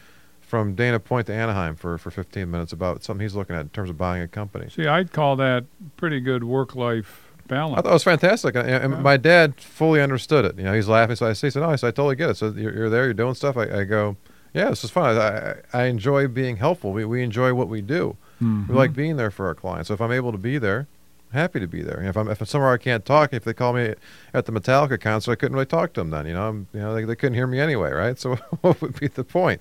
from 0.40 0.74
Dana 0.74 1.00
Point 1.00 1.26
to 1.26 1.34
Anaheim 1.34 1.74
for, 1.74 1.98
for 1.98 2.10
15 2.10 2.48
minutes 2.50 2.72
about 2.72 3.02
something 3.02 3.24
he's 3.24 3.34
looking 3.34 3.56
at 3.56 3.62
in 3.62 3.68
terms 3.70 3.90
of 3.90 3.98
buying 3.98 4.22
a 4.22 4.28
company. 4.28 4.68
See, 4.70 4.86
I'd 4.86 5.12
call 5.12 5.36
that 5.36 5.64
pretty 5.96 6.20
good 6.20 6.44
work 6.44 6.76
life 6.76 7.32
balance. 7.48 7.78
I 7.78 7.82
thought 7.82 7.90
it 7.90 7.92
was 7.92 8.04
fantastic, 8.04 8.54
and, 8.54 8.68
and 8.68 8.92
yeah. 8.92 9.00
my 9.00 9.16
dad 9.16 9.60
fully 9.60 10.00
understood 10.00 10.44
it. 10.44 10.56
You 10.56 10.64
know, 10.64 10.72
he's 10.72 10.88
laughing. 10.88 11.16
So 11.16 11.26
I 11.26 11.32
said, 11.32 11.56
"No," 11.56 11.70
I 11.70 11.76
said, 11.76 11.88
"I 11.88 11.90
totally 11.90 12.16
get 12.16 12.30
it." 12.30 12.36
So 12.36 12.50
you're, 12.50 12.74
you're 12.74 12.90
there, 12.90 13.04
you're 13.04 13.14
doing 13.14 13.34
stuff. 13.34 13.56
I, 13.56 13.80
I, 13.80 13.84
go, 13.84 14.16
"Yeah, 14.52 14.70
this 14.70 14.84
is 14.84 14.90
fun. 14.90 15.16
I, 15.16 15.56
I 15.72 15.84
enjoy 15.84 16.28
being 16.28 16.56
helpful. 16.56 16.92
We 16.92 17.04
we 17.04 17.22
enjoy 17.22 17.54
what 17.54 17.68
we 17.68 17.80
do. 17.80 18.16
Mm-hmm. 18.42 18.72
We 18.72 18.78
like 18.78 18.92
being 18.92 19.16
there 19.16 19.30
for 19.30 19.46
our 19.46 19.54
clients. 19.54 19.88
So 19.88 19.94
if 19.94 20.00
I'm 20.00 20.12
able 20.12 20.32
to 20.32 20.38
be 20.38 20.58
there, 20.58 20.86
happy 21.34 21.60
to 21.60 21.66
be 21.66 21.82
there. 21.82 22.02
If 22.02 22.16
I'm 22.16 22.28
if 22.28 22.40
I'm 22.40 22.46
somewhere 22.46 22.72
I 22.72 22.78
can't 22.78 23.04
talk, 23.04 23.32
if 23.32 23.44
they 23.44 23.52
call 23.52 23.72
me 23.74 23.94
at 24.32 24.46
the 24.46 24.52
Metallica 24.52 25.00
concert, 25.00 25.32
I 25.32 25.34
couldn't 25.34 25.54
really 25.54 25.66
talk 25.66 25.92
to 25.94 26.00
them 26.00 26.10
then. 26.10 26.26
You 26.26 26.34
know, 26.34 26.48
I'm, 26.48 26.66
you 26.72 26.80
know 26.80 26.94
they, 26.94 27.04
they 27.04 27.16
couldn't 27.16 27.34
hear 27.34 27.46
me 27.46 27.60
anyway, 27.60 27.90
right? 27.92 28.18
So 28.24 28.36
what 28.62 28.80
would 28.80 28.98
be 28.98 29.08
the 29.08 29.24
point? 29.24 29.60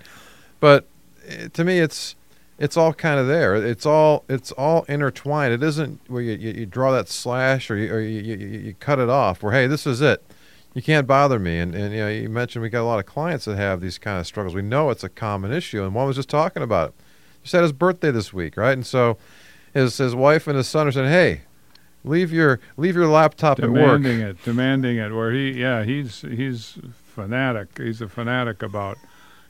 But 0.62 0.88
eh, 1.28 1.50
to 1.52 1.64
me, 1.66 1.80
it's 1.80 2.16
it's 2.58 2.78
all 2.78 2.94
kind 2.94 3.20
of 3.20 3.28
there. 3.28 3.56
It's 3.56 3.86
all 3.86 4.24
it's 4.30 4.52
all 4.54 4.84
intertwined. 4.84 5.54
It 5.54 5.64
isn't 5.64 6.00
where 6.08 6.22
you, 6.22 6.34
you, 6.34 6.52
you 6.62 6.66
draw 6.66 6.92
that 6.92 7.10
slash 7.10 7.70
or, 7.70 7.76
you, 7.76 7.94
or 7.94 8.00
you, 8.00 8.22
you, 8.22 8.48
you 8.60 8.74
cut 8.80 9.00
it 9.00 9.10
off. 9.10 9.44
Where 9.44 9.52
hey, 9.52 9.68
this 9.68 9.86
is 9.86 10.00
it. 10.00 10.24
You 10.74 10.82
can't 10.82 11.06
bother 11.06 11.40
me. 11.40 11.60
And 11.60 11.76
and 11.76 11.94
you 11.94 12.00
know 12.00 12.10
you 12.10 12.30
mentioned 12.30 12.62
we 12.62 12.70
got 12.70 12.84
a 12.84 12.86
lot 12.86 13.00
of 13.00 13.06
clients 13.06 13.46
that 13.46 13.58
have 13.58 13.82
these 13.82 13.98
kind 13.98 14.20
of 14.20 14.28
struggles. 14.28 14.56
We 14.56 14.62
know 14.62 14.90
it's 14.92 15.04
a 15.04 15.10
common 15.10 15.52
issue, 15.52 15.84
and 15.84 15.94
one 15.94 16.08
was 16.08 16.16
just 16.16 16.30
talking 16.30 16.64
about 16.64 16.90
it. 16.90 16.96
He 17.42 17.58
had 17.58 17.64
his 17.64 17.74
birthday 17.74 18.12
this 18.12 18.32
week, 18.32 18.56
right? 18.56 18.72
And 18.72 18.86
so 18.86 19.18
his 19.74 19.98
his 19.98 20.16
wife 20.16 20.48
and 20.48 20.56
his 20.56 20.68
son 20.68 20.88
are 20.88 20.92
saying, 20.92 21.10
hey 21.10 21.42
leave 22.04 22.32
your 22.32 22.60
leave 22.78 22.96
your 22.96 23.08
laptop 23.08 23.58
demanding 23.58 23.82
at 23.84 23.88
work. 23.88 24.02
Demanding 24.02 24.28
it, 24.28 24.44
demanding 24.44 24.98
it. 24.98 25.14
Where 25.14 25.32
he, 25.32 25.52
yeah, 25.52 25.84
he's 25.84 26.22
he's 26.22 26.78
fanatic. 27.04 27.78
He's 27.78 28.02
a 28.02 28.08
fanatic 28.08 28.62
about, 28.62 28.98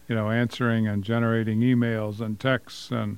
you 0.08 0.16
know, 0.16 0.30
answering 0.30 0.88
and 0.88 1.04
generating 1.04 1.62
emails 1.62 2.20
and 2.20 2.40
texts 2.40 2.92
and 2.92 3.18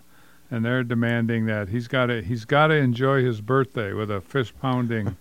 and 0.51 0.63
they're 0.63 0.83
demanding 0.83 1.45
that 1.47 1.69
he's 1.69 1.87
got 1.87 2.07
to 2.07 2.21
he's 2.21 2.45
got 2.45 2.67
to 2.67 2.75
enjoy 2.75 3.23
his 3.23 3.41
birthday 3.41 3.93
with 3.93 4.11
a 4.11 4.21
fist 4.21 4.53
pounding 4.61 5.17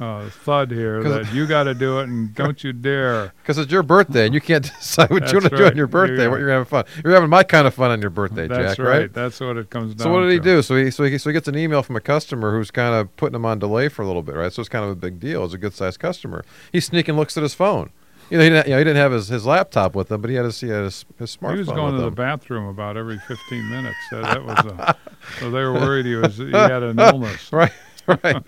uh, 0.00 0.28
thud 0.30 0.70
here 0.70 1.02
that 1.08 1.32
you 1.32 1.46
got 1.46 1.64
to 1.64 1.74
do 1.74 1.98
it 2.00 2.04
and 2.04 2.34
don't 2.34 2.62
you 2.62 2.72
dare. 2.72 3.32
Because 3.48 3.58
it's 3.58 3.72
your 3.72 3.82
birthday 3.82 4.26
and 4.26 4.34
you 4.34 4.42
can't 4.42 4.64
decide 4.78 5.08
what 5.08 5.32
you 5.32 5.38
want 5.38 5.50
to 5.50 5.56
do 5.56 5.64
on 5.64 5.74
your 5.74 5.86
birthday. 5.86 6.22
You're, 6.22 6.30
what 6.30 6.40
you're 6.40 6.50
having 6.50 6.66
fun. 6.66 6.84
You're 7.02 7.14
having 7.14 7.30
my 7.30 7.42
kind 7.42 7.66
of 7.66 7.72
fun 7.72 7.90
on 7.90 8.02
your 8.02 8.10
birthday, 8.10 8.46
Jack. 8.46 8.78
Right. 8.78 8.86
right. 8.86 9.12
That's 9.12 9.40
what 9.40 9.56
it 9.56 9.70
comes 9.70 9.94
down. 9.94 9.96
To. 9.96 10.02
So 10.02 10.12
what 10.12 10.20
did 10.20 10.26
to. 10.26 10.32
he 10.34 10.40
do? 10.40 10.60
So 10.60 10.76
he 10.76 10.90
so 10.90 11.04
he 11.04 11.16
so 11.16 11.30
he 11.30 11.32
gets 11.32 11.48
an 11.48 11.56
email 11.56 11.82
from 11.82 11.96
a 11.96 12.00
customer 12.00 12.52
who's 12.52 12.70
kind 12.70 12.94
of 12.94 13.14
putting 13.16 13.34
him 13.34 13.46
on 13.46 13.58
delay 13.58 13.88
for 13.88 14.02
a 14.02 14.06
little 14.06 14.22
bit, 14.22 14.34
right? 14.34 14.52
So 14.52 14.60
it's 14.60 14.68
kind 14.68 14.84
of 14.84 14.90
a 14.90 14.96
big 14.96 15.18
deal. 15.18 15.46
It's 15.46 15.54
a 15.54 15.58
good 15.58 15.72
sized 15.72 15.98
customer. 15.98 16.44
He 16.72 16.80
sneaking 16.80 17.16
looks 17.16 17.38
at 17.38 17.42
his 17.42 17.54
phone. 17.54 17.90
You 18.30 18.36
know, 18.36 18.44
he 18.44 18.50
didn't, 18.50 18.66
you 18.66 18.72
know, 18.72 18.78
he 18.78 18.84
didn't 18.84 18.98
have 18.98 19.12
his, 19.12 19.28
his 19.28 19.46
laptop 19.46 19.94
with 19.94 20.12
him, 20.12 20.20
but 20.20 20.28
he 20.28 20.36
had 20.36 20.44
his, 20.44 20.60
he 20.60 20.68
had 20.68 20.84
his, 20.84 21.06
his 21.18 21.34
smartphone. 21.34 21.52
He 21.54 21.58
was 21.60 21.68
going 21.68 21.94
to 21.94 22.02
the 22.02 22.10
bathroom 22.10 22.66
about 22.66 22.98
every 22.98 23.18
15 23.18 23.70
minutes. 23.70 23.96
That, 24.10 24.22
that 24.22 24.44
was 24.44 24.58
a, 24.58 24.96
so 25.40 25.50
they 25.50 25.62
were 25.62 25.72
worried 25.72 26.04
he 26.04 26.14
was 26.14 26.36
he 26.36 26.50
had 26.50 26.82
an 26.82 26.98
illness. 26.98 27.50
right, 27.52 27.72
right. 28.06 28.42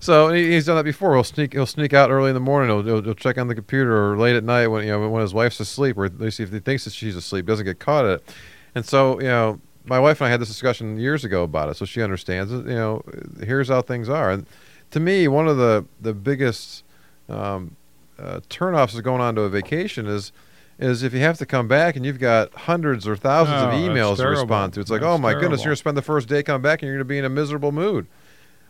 So 0.00 0.32
he's 0.32 0.66
done 0.66 0.76
that 0.76 0.84
before. 0.84 1.14
He'll 1.14 1.24
sneak. 1.24 1.52
He'll 1.52 1.66
sneak 1.66 1.92
out 1.92 2.10
early 2.10 2.30
in 2.30 2.34
the 2.34 2.40
morning. 2.40 2.70
He'll, 2.70 2.82
he'll, 2.82 3.02
he'll, 3.02 3.14
check 3.14 3.36
on 3.36 3.48
the 3.48 3.54
computer 3.54 4.12
or 4.12 4.16
late 4.16 4.36
at 4.36 4.44
night 4.44 4.68
when 4.68 4.84
you 4.84 4.92
know 4.92 5.08
when 5.08 5.22
his 5.22 5.34
wife's 5.34 5.58
asleep, 5.60 5.98
or 5.98 6.04
at 6.04 6.20
least 6.20 6.40
if 6.40 6.52
he 6.52 6.60
thinks 6.60 6.84
that 6.84 6.92
she's 6.92 7.16
asleep, 7.16 7.46
doesn't 7.46 7.64
get 7.64 7.78
caught 7.78 8.04
at 8.04 8.10
it. 8.12 8.34
And 8.74 8.86
so 8.86 9.20
you 9.20 9.26
know, 9.26 9.60
my 9.84 9.98
wife 9.98 10.20
and 10.20 10.28
I 10.28 10.30
had 10.30 10.40
this 10.40 10.48
discussion 10.48 10.98
years 10.98 11.24
ago 11.24 11.42
about 11.42 11.68
it, 11.68 11.76
so 11.76 11.84
she 11.84 12.02
understands 12.02 12.52
it. 12.52 12.66
You 12.66 12.74
know, 12.74 13.02
here's 13.40 13.68
how 13.68 13.82
things 13.82 14.08
are. 14.08 14.30
And 14.30 14.46
to 14.92 15.00
me, 15.00 15.26
one 15.26 15.48
of 15.48 15.56
the 15.56 15.84
the 16.00 16.14
biggest 16.14 16.84
um, 17.28 17.76
uh, 18.18 18.40
turnoffs 18.48 18.94
is 18.94 19.00
going 19.00 19.20
on 19.20 19.34
to 19.34 19.42
a 19.42 19.48
vacation 19.48 20.06
is 20.06 20.32
is 20.78 21.02
if 21.02 21.12
you 21.12 21.20
have 21.20 21.38
to 21.38 21.46
come 21.46 21.66
back 21.66 21.96
and 21.96 22.06
you've 22.06 22.20
got 22.20 22.54
hundreds 22.54 23.08
or 23.08 23.16
thousands 23.16 23.62
oh, 23.62 23.68
of 23.68 23.74
emails 23.74 24.18
to 24.18 24.28
respond 24.28 24.72
to. 24.74 24.80
It's 24.80 24.90
like, 24.90 25.00
that's 25.00 25.10
oh 25.10 25.18
my 25.18 25.30
terrible. 25.30 25.48
goodness, 25.48 25.64
you're 25.64 25.70
gonna 25.70 25.76
spend 25.76 25.96
the 25.96 26.02
first 26.02 26.28
day 26.28 26.44
coming 26.44 26.62
back 26.62 26.82
and 26.82 26.86
you're 26.86 26.96
gonna 26.96 27.04
be 27.04 27.18
in 27.18 27.24
a 27.24 27.28
miserable 27.28 27.72
mood. 27.72 28.06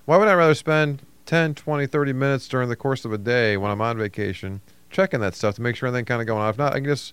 Why 0.07 0.17
would 0.17 0.27
I 0.27 0.33
rather 0.33 0.55
spend 0.55 1.03
10, 1.29 1.55
20, 1.55 1.87
30 1.87 2.13
minutes 2.15 2.49
during 2.49 2.71
the 2.71 2.77
course 2.77 3.05
of 3.05 3.13
a 3.13 3.19
day 3.19 3.59
when 3.59 3.71
I'm 3.71 3.83
on 3.83 3.99
vacation, 3.99 4.63
checking 4.91 5.21
that 5.21 5.35
stuff 5.35 5.57
to 5.57 5.63
make 5.63 5.77
sure 5.77 5.87
everything 5.87 6.07
kind 6.07 6.23
of 6.23 6.27
going 6.27 6.41
on. 6.41 6.49
If 6.49 6.57
not, 6.57 6.73
I 6.73 6.77
can 6.77 6.87
just 6.87 7.13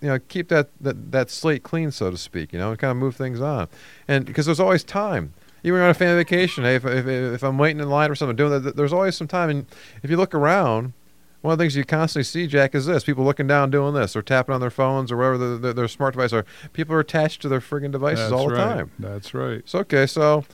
you 0.00 0.08
know 0.08 0.18
keep 0.18 0.48
that, 0.48 0.70
that 0.80 1.12
that 1.12 1.28
slate 1.28 1.62
clean, 1.62 1.90
so 1.90 2.10
to 2.10 2.16
speak. 2.16 2.54
You 2.54 2.58
know, 2.58 2.70
and 2.70 2.78
kind 2.78 2.90
of 2.90 2.96
move 2.96 3.16
things 3.16 3.42
on. 3.42 3.68
And 4.08 4.24
because 4.24 4.46
there's 4.46 4.60
always 4.60 4.82
time. 4.82 5.34
Even 5.62 5.80
on 5.80 5.88
a 5.88 5.94
family 5.94 6.16
vacation, 6.16 6.64
hey, 6.64 6.74
if, 6.74 6.84
if, 6.84 7.06
if 7.06 7.42
I'm 7.42 7.56
waiting 7.56 7.80
in 7.80 7.88
line 7.88 8.10
or 8.10 8.14
something, 8.14 8.36
doing 8.36 8.62
that, 8.62 8.76
there's 8.76 8.92
always 8.92 9.16
some 9.16 9.28
time. 9.28 9.48
And 9.48 9.66
if 10.02 10.10
you 10.10 10.18
look 10.18 10.34
around, 10.34 10.92
one 11.40 11.52
of 11.52 11.58
the 11.58 11.62
things 11.62 11.74
you 11.74 11.84
constantly 11.84 12.24
see, 12.24 12.46
Jack, 12.46 12.74
is 12.74 12.84
this: 12.84 13.04
people 13.04 13.24
looking 13.24 13.46
down, 13.46 13.70
doing 13.70 13.94
this, 13.94 14.14
or 14.14 14.20
tapping 14.22 14.54
on 14.54 14.60
their 14.60 14.70
phones, 14.70 15.12
or 15.12 15.16
whatever 15.16 15.38
the, 15.38 15.58
the, 15.58 15.72
their 15.72 15.88
smart 15.88 16.14
device 16.14 16.32
are. 16.32 16.44
People 16.72 16.94
are 16.94 17.00
attached 17.00 17.42
to 17.42 17.48
their 17.48 17.60
frigging 17.60 17.92
devices 17.92 18.30
That's 18.30 18.32
all 18.32 18.48
the 18.48 18.54
right. 18.54 18.76
time. 18.76 18.90
That's 18.98 19.34
right. 19.34 19.62
So 19.66 19.80
okay, 19.80 20.06
so 20.06 20.44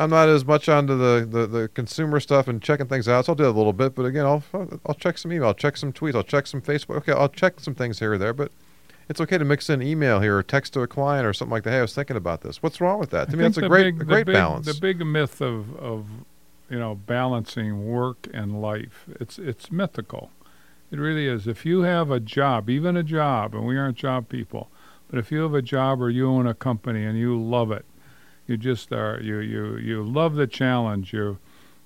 I'm 0.00 0.10
not 0.10 0.28
as 0.28 0.44
much 0.44 0.68
onto 0.68 0.96
the, 0.96 1.26
the, 1.28 1.46
the 1.48 1.68
consumer 1.68 2.20
stuff 2.20 2.46
and 2.46 2.62
checking 2.62 2.86
things 2.86 3.08
out. 3.08 3.26
So 3.26 3.32
I'll 3.32 3.36
do 3.36 3.42
that 3.42 3.50
a 3.50 3.58
little 3.58 3.72
bit, 3.72 3.96
but 3.96 4.04
again, 4.04 4.24
I'll 4.24 4.44
I'll 4.86 4.94
check 4.94 5.18
some 5.18 5.32
email, 5.32 5.48
I'll 5.48 5.54
check 5.54 5.76
some 5.76 5.92
tweets, 5.92 6.14
I'll 6.14 6.22
check 6.22 6.46
some 6.46 6.62
Facebook. 6.62 6.96
Okay, 6.98 7.12
I'll 7.12 7.28
check 7.28 7.58
some 7.58 7.74
things 7.74 7.98
here 7.98 8.12
or 8.12 8.18
there, 8.18 8.32
but 8.32 8.52
it's 9.08 9.20
okay 9.20 9.38
to 9.38 9.44
mix 9.44 9.68
in 9.68 9.82
email 9.82 10.20
here 10.20 10.38
or 10.38 10.42
text 10.44 10.72
to 10.74 10.82
a 10.82 10.86
client 10.86 11.26
or 11.26 11.32
something 11.32 11.52
like 11.52 11.64
that. 11.64 11.70
Hey, 11.72 11.78
I 11.78 11.82
was 11.82 11.94
thinking 11.94 12.16
about 12.16 12.42
this. 12.42 12.62
What's 12.62 12.80
wrong 12.80 13.00
with 13.00 13.10
that? 13.10 13.30
To 13.30 13.32
I 13.34 13.36
me, 13.36 13.42
that's 13.42 13.56
a 13.56 13.68
great 13.68 13.98
big, 13.98 14.02
a 14.02 14.04
great 14.04 14.26
big, 14.26 14.34
balance. 14.34 14.66
The 14.66 14.80
big 14.80 15.04
myth 15.04 15.40
of 15.40 15.74
of 15.76 16.06
you 16.70 16.78
know 16.78 16.94
balancing 16.94 17.88
work 17.88 18.28
and 18.32 18.62
life 18.62 19.06
it's 19.18 19.36
it's 19.36 19.72
mythical. 19.72 20.30
It 20.92 21.00
really 21.00 21.26
is. 21.26 21.48
If 21.48 21.66
you 21.66 21.82
have 21.82 22.10
a 22.12 22.20
job, 22.20 22.70
even 22.70 22.96
a 22.96 23.02
job, 23.02 23.52
and 23.54 23.66
we 23.66 23.76
aren't 23.76 23.98
job 23.98 24.28
people, 24.28 24.70
but 25.10 25.18
if 25.18 25.32
you 25.32 25.40
have 25.40 25.54
a 25.54 25.60
job 25.60 26.00
or 26.00 26.08
you 26.08 26.28
own 26.28 26.46
a 26.46 26.54
company 26.54 27.04
and 27.04 27.18
you 27.18 27.38
love 27.38 27.72
it, 27.72 27.84
you 28.48 28.56
just 28.56 28.92
are 28.92 29.20
you 29.20 29.38
you 29.38 29.76
you 29.76 30.02
love 30.02 30.34
the 30.34 30.48
challenge. 30.48 31.12
You 31.12 31.38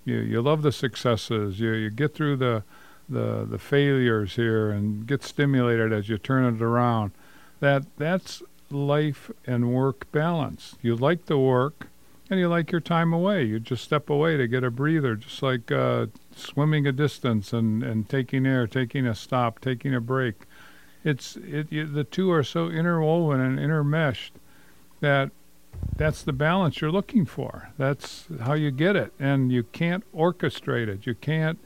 you 0.04 0.16
you 0.18 0.40
love 0.40 0.62
the 0.62 0.72
successes. 0.72 1.60
You 1.60 1.72
you 1.72 1.90
get 1.90 2.14
through 2.14 2.36
the 2.36 2.62
the 3.08 3.44
the 3.44 3.58
failures 3.58 4.36
here 4.36 4.70
and 4.70 5.06
get 5.06 5.22
stimulated 5.22 5.92
as 5.92 6.08
you 6.08 6.16
turn 6.16 6.54
it 6.54 6.62
around. 6.62 7.10
That 7.60 7.84
that's 7.98 8.42
life 8.70 9.30
and 9.46 9.74
work 9.74 10.10
balance. 10.12 10.76
You 10.80 10.96
like 10.96 11.26
the 11.26 11.38
work 11.38 11.88
and 12.30 12.40
you 12.40 12.48
like 12.48 12.72
your 12.72 12.80
time 12.80 13.12
away. 13.12 13.44
You 13.44 13.60
just 13.60 13.84
step 13.84 14.08
away 14.08 14.36
to 14.36 14.48
get 14.48 14.64
a 14.64 14.70
breather, 14.70 15.16
just 15.16 15.42
like 15.42 15.70
uh, 15.70 16.06
swimming 16.34 16.86
a 16.86 16.92
distance 16.92 17.52
and, 17.52 17.82
and 17.82 18.08
taking 18.08 18.46
air, 18.46 18.66
taking 18.66 19.06
a 19.06 19.14
stop, 19.14 19.60
taking 19.60 19.94
a 19.94 20.00
break. 20.00 20.46
It's 21.04 21.36
it 21.36 21.70
you, 21.70 21.86
the 21.86 22.04
two 22.04 22.30
are 22.30 22.44
so 22.44 22.68
interwoven 22.68 23.40
and 23.40 23.58
intermeshed 23.58 24.30
that 25.00 25.32
that's 25.96 26.22
the 26.22 26.32
balance 26.32 26.80
you're 26.80 26.90
looking 26.90 27.24
for. 27.24 27.70
That's 27.78 28.26
how 28.40 28.54
you 28.54 28.70
get 28.70 28.96
it. 28.96 29.12
And 29.18 29.52
you 29.52 29.62
can't 29.62 30.04
orchestrate 30.12 30.88
it. 30.88 31.06
You 31.06 31.14
can't 31.14 31.58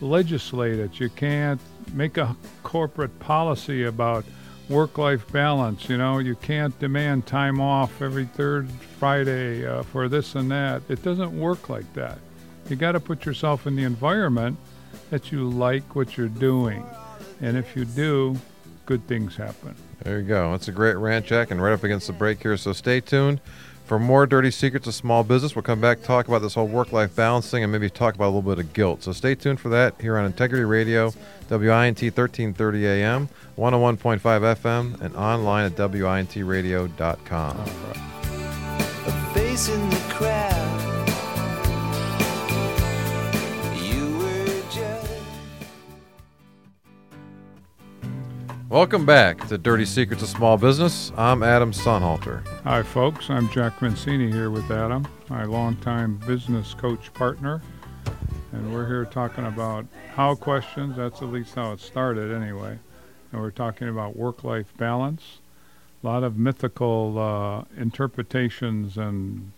legislate 0.00 0.78
it. 0.78 1.00
You 1.00 1.08
can't 1.08 1.60
make 1.92 2.16
a 2.16 2.36
corporate 2.62 3.18
policy 3.20 3.84
about 3.84 4.24
work 4.68 4.98
life 4.98 5.30
balance. 5.30 5.88
You 5.88 5.98
know, 5.98 6.18
you 6.18 6.34
can't 6.36 6.78
demand 6.78 7.26
time 7.26 7.60
off 7.60 8.02
every 8.02 8.26
third 8.26 8.68
Friday 8.98 9.66
uh, 9.66 9.82
for 9.84 10.08
this 10.08 10.34
and 10.34 10.50
that. 10.50 10.82
It 10.88 11.02
doesn't 11.02 11.38
work 11.38 11.68
like 11.68 11.90
that. 11.94 12.18
You 12.68 12.76
got 12.76 12.92
to 12.92 13.00
put 13.00 13.26
yourself 13.26 13.66
in 13.66 13.76
the 13.76 13.84
environment 13.84 14.56
that 15.10 15.30
you 15.30 15.48
like 15.48 15.94
what 15.94 16.16
you're 16.16 16.28
doing. 16.28 16.84
And 17.40 17.56
if 17.56 17.76
you 17.76 17.84
do, 17.84 18.36
good 18.86 19.06
things 19.06 19.36
happen. 19.36 19.74
There 20.02 20.18
you 20.20 20.26
go. 20.26 20.52
That's 20.52 20.68
a 20.68 20.72
great 20.72 20.96
rant, 20.96 21.26
Jack, 21.26 21.50
and 21.50 21.62
right 21.62 21.72
up 21.72 21.84
against 21.84 22.06
the 22.06 22.12
break 22.12 22.42
here. 22.42 22.56
So 22.56 22.72
stay 22.72 23.00
tuned 23.00 23.40
for 23.84 23.98
more 23.98 24.26
dirty 24.26 24.50
secrets 24.50 24.86
of 24.86 24.94
small 24.94 25.24
business. 25.24 25.54
We'll 25.54 25.62
come 25.62 25.80
back 25.80 26.02
talk 26.02 26.28
about 26.28 26.40
this 26.42 26.54
whole 26.54 26.66
work-life 26.66 27.14
balancing 27.14 27.62
and 27.62 27.70
maybe 27.70 27.90
talk 27.90 28.14
about 28.14 28.26
a 28.26 28.32
little 28.34 28.42
bit 28.42 28.58
of 28.58 28.72
guilt. 28.72 29.02
So 29.02 29.12
stay 29.12 29.34
tuned 29.34 29.60
for 29.60 29.68
that 29.70 29.94
here 30.00 30.16
on 30.16 30.24
Integrity 30.24 30.64
Radio, 30.64 31.12
WINT 31.50 32.00
1330 32.00 32.86
AM, 32.86 33.28
101.5 33.58 34.20
FM, 34.20 35.00
and 35.00 35.14
online 35.16 35.66
at 35.66 35.76
WINTradio.com. 35.76 37.56
A 39.06 40.03
Welcome 48.74 49.06
back 49.06 49.46
to 49.46 49.56
Dirty 49.56 49.84
Secrets 49.84 50.20
of 50.24 50.28
Small 50.28 50.58
Business. 50.58 51.12
I'm 51.16 51.44
Adam 51.44 51.70
Sonnhalter. 51.70 52.44
Hi, 52.64 52.82
folks. 52.82 53.30
I'm 53.30 53.48
Jack 53.50 53.78
Mencini 53.78 54.32
here 54.32 54.50
with 54.50 54.68
Adam, 54.68 55.06
my 55.28 55.44
longtime 55.44 56.16
business 56.26 56.74
coach 56.74 57.14
partner. 57.14 57.62
And 58.50 58.74
we're 58.74 58.88
here 58.88 59.04
talking 59.04 59.46
about 59.46 59.86
how 60.16 60.34
questions, 60.34 60.96
that's 60.96 61.22
at 61.22 61.28
least 61.28 61.54
how 61.54 61.70
it 61.70 61.78
started 61.78 62.32
anyway. 62.32 62.76
And 63.30 63.40
we're 63.40 63.52
talking 63.52 63.88
about 63.88 64.16
work 64.16 64.42
life 64.42 64.76
balance, 64.76 65.38
a 66.02 66.06
lot 66.08 66.24
of 66.24 66.36
mythical 66.36 67.16
uh, 67.16 67.80
interpretations 67.80 68.96
and 68.98 69.52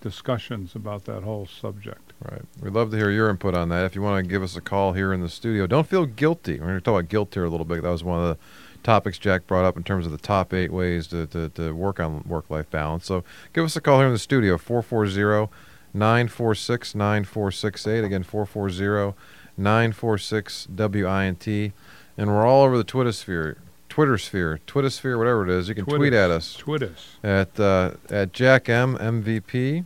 discussions 0.00 0.76
about 0.76 1.06
that 1.06 1.24
whole 1.24 1.46
subject. 1.46 2.07
Right. 2.22 2.42
We'd 2.60 2.72
love 2.72 2.90
to 2.90 2.96
hear 2.96 3.10
your 3.10 3.30
input 3.30 3.54
on 3.54 3.68
that. 3.68 3.84
If 3.84 3.94
you 3.94 4.02
want 4.02 4.24
to 4.24 4.28
give 4.28 4.42
us 4.42 4.56
a 4.56 4.60
call 4.60 4.92
here 4.92 5.12
in 5.12 5.20
the 5.20 5.28
studio, 5.28 5.66
don't 5.66 5.86
feel 5.86 6.04
guilty. 6.04 6.54
We're 6.58 6.66
going 6.66 6.74
to 6.78 6.80
talk 6.80 6.98
about 6.98 7.08
guilt 7.08 7.34
here 7.34 7.44
a 7.44 7.48
little 7.48 7.64
bit. 7.64 7.82
That 7.82 7.90
was 7.90 8.02
one 8.02 8.20
of 8.20 8.28
the 8.28 8.38
topics 8.82 9.18
Jack 9.18 9.46
brought 9.46 9.64
up 9.64 9.76
in 9.76 9.84
terms 9.84 10.04
of 10.04 10.12
the 10.12 10.18
top 10.18 10.52
eight 10.52 10.72
ways 10.72 11.06
to, 11.08 11.26
to, 11.28 11.48
to 11.50 11.72
work 11.74 12.00
on 12.00 12.24
work 12.26 12.50
life 12.50 12.68
balance. 12.70 13.06
So 13.06 13.22
give 13.52 13.64
us 13.64 13.76
a 13.76 13.80
call 13.80 13.98
here 13.98 14.06
in 14.06 14.12
the 14.12 14.18
studio, 14.18 14.58
440 14.58 15.48
946 15.94 16.94
9468. 16.94 18.04
Again, 18.04 18.22
440 18.24 19.16
946 19.56 20.68
WINT. 20.76 21.72
And 22.16 22.28
we're 22.28 22.46
all 22.46 22.64
over 22.64 22.76
the 22.76 22.84
Twitter 22.84 23.12
sphere. 23.12 23.58
Twitter 23.88 24.18
sphere, 24.18 24.60
Twitter 24.66 24.90
sphere, 24.90 25.18
whatever 25.18 25.44
it 25.44 25.50
is. 25.50 25.68
You 25.68 25.74
can 25.74 25.84
tweet 25.84 26.12
at 26.12 26.30
us 26.30 26.56
Twittis. 26.56 27.16
at 27.24 27.58
uh, 27.58 27.92
at 28.10 28.32
Jack 28.32 28.68
M 28.68 28.96
MVP, 28.96 29.84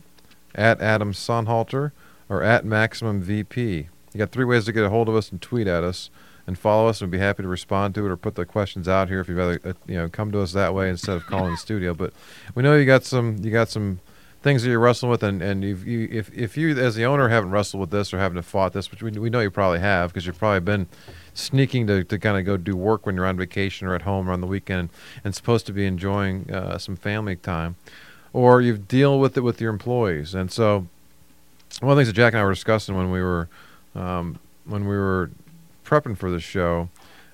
at 0.53 0.79
Adam 0.81 1.13
Sonnhalter, 1.13 1.91
or 2.29 2.43
at 2.43 2.65
Maximum 2.65 3.21
VP. 3.21 3.89
You 4.13 4.17
got 4.17 4.31
three 4.31 4.45
ways 4.45 4.65
to 4.65 4.71
get 4.71 4.83
a 4.83 4.89
hold 4.89 5.09
of 5.09 5.15
us 5.15 5.31
and 5.31 5.41
tweet 5.41 5.67
at 5.67 5.83
us 5.83 6.09
and 6.45 6.57
follow 6.57 6.87
us. 6.87 7.01
and 7.01 7.11
We'd 7.11 7.17
be 7.17 7.23
happy 7.23 7.43
to 7.43 7.49
respond 7.49 7.95
to 7.95 8.05
it 8.05 8.09
or 8.09 8.17
put 8.17 8.35
the 8.35 8.45
questions 8.45 8.87
out 8.87 9.09
here 9.09 9.19
if 9.19 9.27
you'd 9.27 9.37
rather 9.37 9.59
uh, 9.63 9.73
you 9.87 9.95
know 9.95 10.09
come 10.09 10.31
to 10.31 10.41
us 10.41 10.53
that 10.53 10.73
way 10.73 10.89
instead 10.89 11.15
of 11.15 11.25
calling 11.25 11.51
the 11.51 11.57
studio. 11.57 11.93
But 11.93 12.13
we 12.55 12.63
know 12.63 12.75
you 12.75 12.85
got 12.85 13.03
some 13.03 13.37
you 13.41 13.51
got 13.51 13.69
some 13.69 13.99
things 14.43 14.61
that 14.61 14.69
you're 14.69 14.79
wrestling 14.79 15.09
with, 15.09 15.23
and 15.23 15.41
and 15.41 15.63
you 15.63 16.07
if 16.11 16.31
if 16.37 16.57
you 16.57 16.77
as 16.77 16.95
the 16.95 17.05
owner 17.05 17.29
haven't 17.29 17.51
wrestled 17.51 17.81
with 17.81 17.91
this 17.91 18.13
or 18.13 18.19
haven't 18.19 18.41
fought 18.43 18.73
this, 18.73 18.91
which 18.91 19.01
we 19.01 19.11
we 19.11 19.29
know 19.29 19.39
you 19.39 19.49
probably 19.49 19.79
have 19.79 20.11
because 20.11 20.25
you've 20.25 20.37
probably 20.37 20.59
been 20.59 20.87
sneaking 21.33 21.87
to, 21.87 22.03
to 22.03 22.19
kind 22.19 22.37
of 22.37 22.45
go 22.45 22.57
do 22.57 22.75
work 22.75 23.05
when 23.05 23.15
you're 23.15 23.25
on 23.25 23.37
vacation 23.37 23.87
or 23.87 23.95
at 23.95 24.03
home 24.03 24.29
or 24.29 24.33
on 24.33 24.41
the 24.41 24.47
weekend 24.47 24.89
and 25.23 25.33
supposed 25.33 25.65
to 25.65 25.73
be 25.73 25.85
enjoying 25.85 26.51
uh, 26.51 26.77
some 26.77 26.95
family 26.95 27.35
time, 27.35 27.75
or 28.33 28.61
you've 28.61 28.87
deal 28.87 29.19
with 29.19 29.37
it 29.37 29.41
with 29.41 29.59
your 29.59 29.71
employees. 29.71 30.35
And 30.35 30.51
so, 30.51 30.87
one 31.81 31.91
of 31.91 31.97
the 31.97 32.01
things 32.01 32.07
that 32.07 32.15
Jack 32.15 32.33
and 32.33 32.41
I 32.41 32.43
were 32.43 32.53
discussing 32.53 32.95
when 32.95 33.11
we 33.11 33.21
were 33.21 33.49
um, 33.95 34.39
when 34.65 34.87
we 34.87 34.95
were 34.95 35.31
prepping 35.85 36.17
for 36.17 36.31
this 36.31 36.43
show 36.43 36.89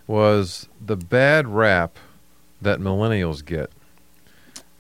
was 0.08 0.68
the 0.84 0.96
bad 0.96 1.48
rap 1.48 1.98
that 2.62 2.80
millennials 2.80 3.46
get. 3.46 3.72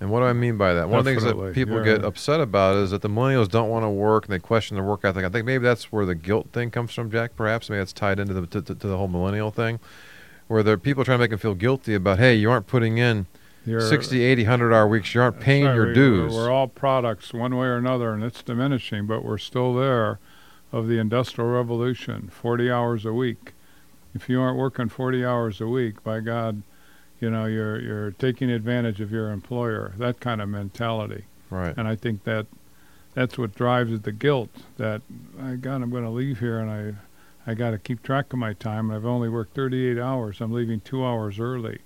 And 0.01 0.09
what 0.09 0.21
do 0.21 0.25
I 0.25 0.33
mean 0.33 0.57
by 0.57 0.73
that? 0.73 0.87
One 0.87 0.99
of 0.99 1.05
the 1.05 1.11
things 1.11 1.23
that 1.23 1.53
people 1.53 1.77
yeah. 1.77 1.97
get 1.97 2.05
upset 2.05 2.39
about 2.39 2.77
is 2.77 2.91
that 2.91 3.01
the 3.01 3.09
millennials 3.09 3.49
don't 3.49 3.69
want 3.69 3.83
to 3.83 3.89
work 3.89 4.25
and 4.25 4.33
they 4.33 4.39
question 4.39 4.75
their 4.75 4.83
work 4.83 5.01
ethic. 5.03 5.25
I 5.25 5.29
think 5.29 5.45
maybe 5.45 5.63
that's 5.63 5.91
where 5.91 6.05
the 6.05 6.15
guilt 6.15 6.47
thing 6.53 6.71
comes 6.71 6.93
from, 6.93 7.11
Jack. 7.11 7.35
Perhaps 7.35 7.69
maybe 7.69 7.79
that's 7.79 7.91
tied 7.91 8.17
into 8.17 8.33
the 8.33 8.47
to, 8.47 8.61
to, 8.61 8.75
to 8.75 8.87
the 8.87 8.97
whole 8.97 9.09
millennial 9.09 9.51
thing, 9.51 9.79
where 10.47 10.63
there 10.63 10.73
are 10.73 10.77
people 10.77 11.03
trying 11.03 11.17
to 11.17 11.23
make 11.23 11.31
them 11.31 11.39
feel 11.39 11.53
guilty 11.53 11.95
about, 11.95 12.17
hey, 12.17 12.33
you 12.33 12.49
aren't 12.49 12.65
putting 12.65 12.97
in 12.97 13.27
You're- 13.65 13.81
60, 13.81 14.21
80, 14.23 14.43
100 14.43 14.73
hour 14.73 14.87
weeks. 14.87 15.13
You 15.13 15.21
aren't 15.21 15.39
paying 15.39 15.65
your 15.65 15.87
we- 15.87 15.93
dues. 15.93 16.33
We're 16.33 16.49
all 16.49 16.67
products 16.67 17.33
one 17.33 17.55
way 17.55 17.67
or 17.67 17.77
another, 17.77 18.13
and 18.13 18.23
it's 18.23 18.41
diminishing, 18.41 19.05
but 19.05 19.23
we're 19.23 19.37
still 19.37 19.73
there 19.73 20.19
of 20.71 20.87
the 20.87 20.97
Industrial 20.99 21.49
Revolution, 21.49 22.29
40 22.31 22.71
hours 22.71 23.05
a 23.05 23.13
week. 23.13 23.53
If 24.15 24.29
you 24.29 24.41
aren't 24.41 24.57
working 24.57 24.89
40 24.89 25.23
hours 25.25 25.61
a 25.61 25.67
week, 25.67 26.03
by 26.03 26.19
God, 26.19 26.63
you 27.19 27.29
know, 27.29 27.45
you're, 27.45 27.79
you're 27.79 28.11
taking 28.11 28.49
advantage 28.49 29.01
of 29.01 29.11
your 29.11 29.31
employer, 29.31 29.93
that 29.97 30.19
kind 30.19 30.41
of 30.41 30.49
mentality. 30.49 31.25
right. 31.49 31.73
And 31.77 31.87
I 31.87 31.95
think 31.95 32.23
that 32.23 32.47
that's 33.13 33.37
what 33.37 33.53
drives 33.55 33.99
the 34.01 34.11
guilt 34.11 34.49
that, 34.77 35.01
my 35.37 35.55
God, 35.55 35.81
I'm 35.81 35.89
going 35.89 36.03
to 36.03 36.09
leave 36.09 36.39
here 36.39 36.59
and 36.59 36.71
I, 36.71 37.51
I 37.51 37.55
got 37.55 37.71
to 37.71 37.77
keep 37.79 38.01
track 38.03 38.31
of 38.31 38.39
my 38.39 38.53
time. 38.53 38.89
and 38.89 38.95
I've 38.97 39.05
only 39.05 39.27
worked 39.29 39.55
38 39.55 39.97
hours. 39.99 40.39
I'm 40.41 40.51
leaving 40.51 40.79
two 40.79 41.03
hours 41.05 41.39
early. 41.39 41.79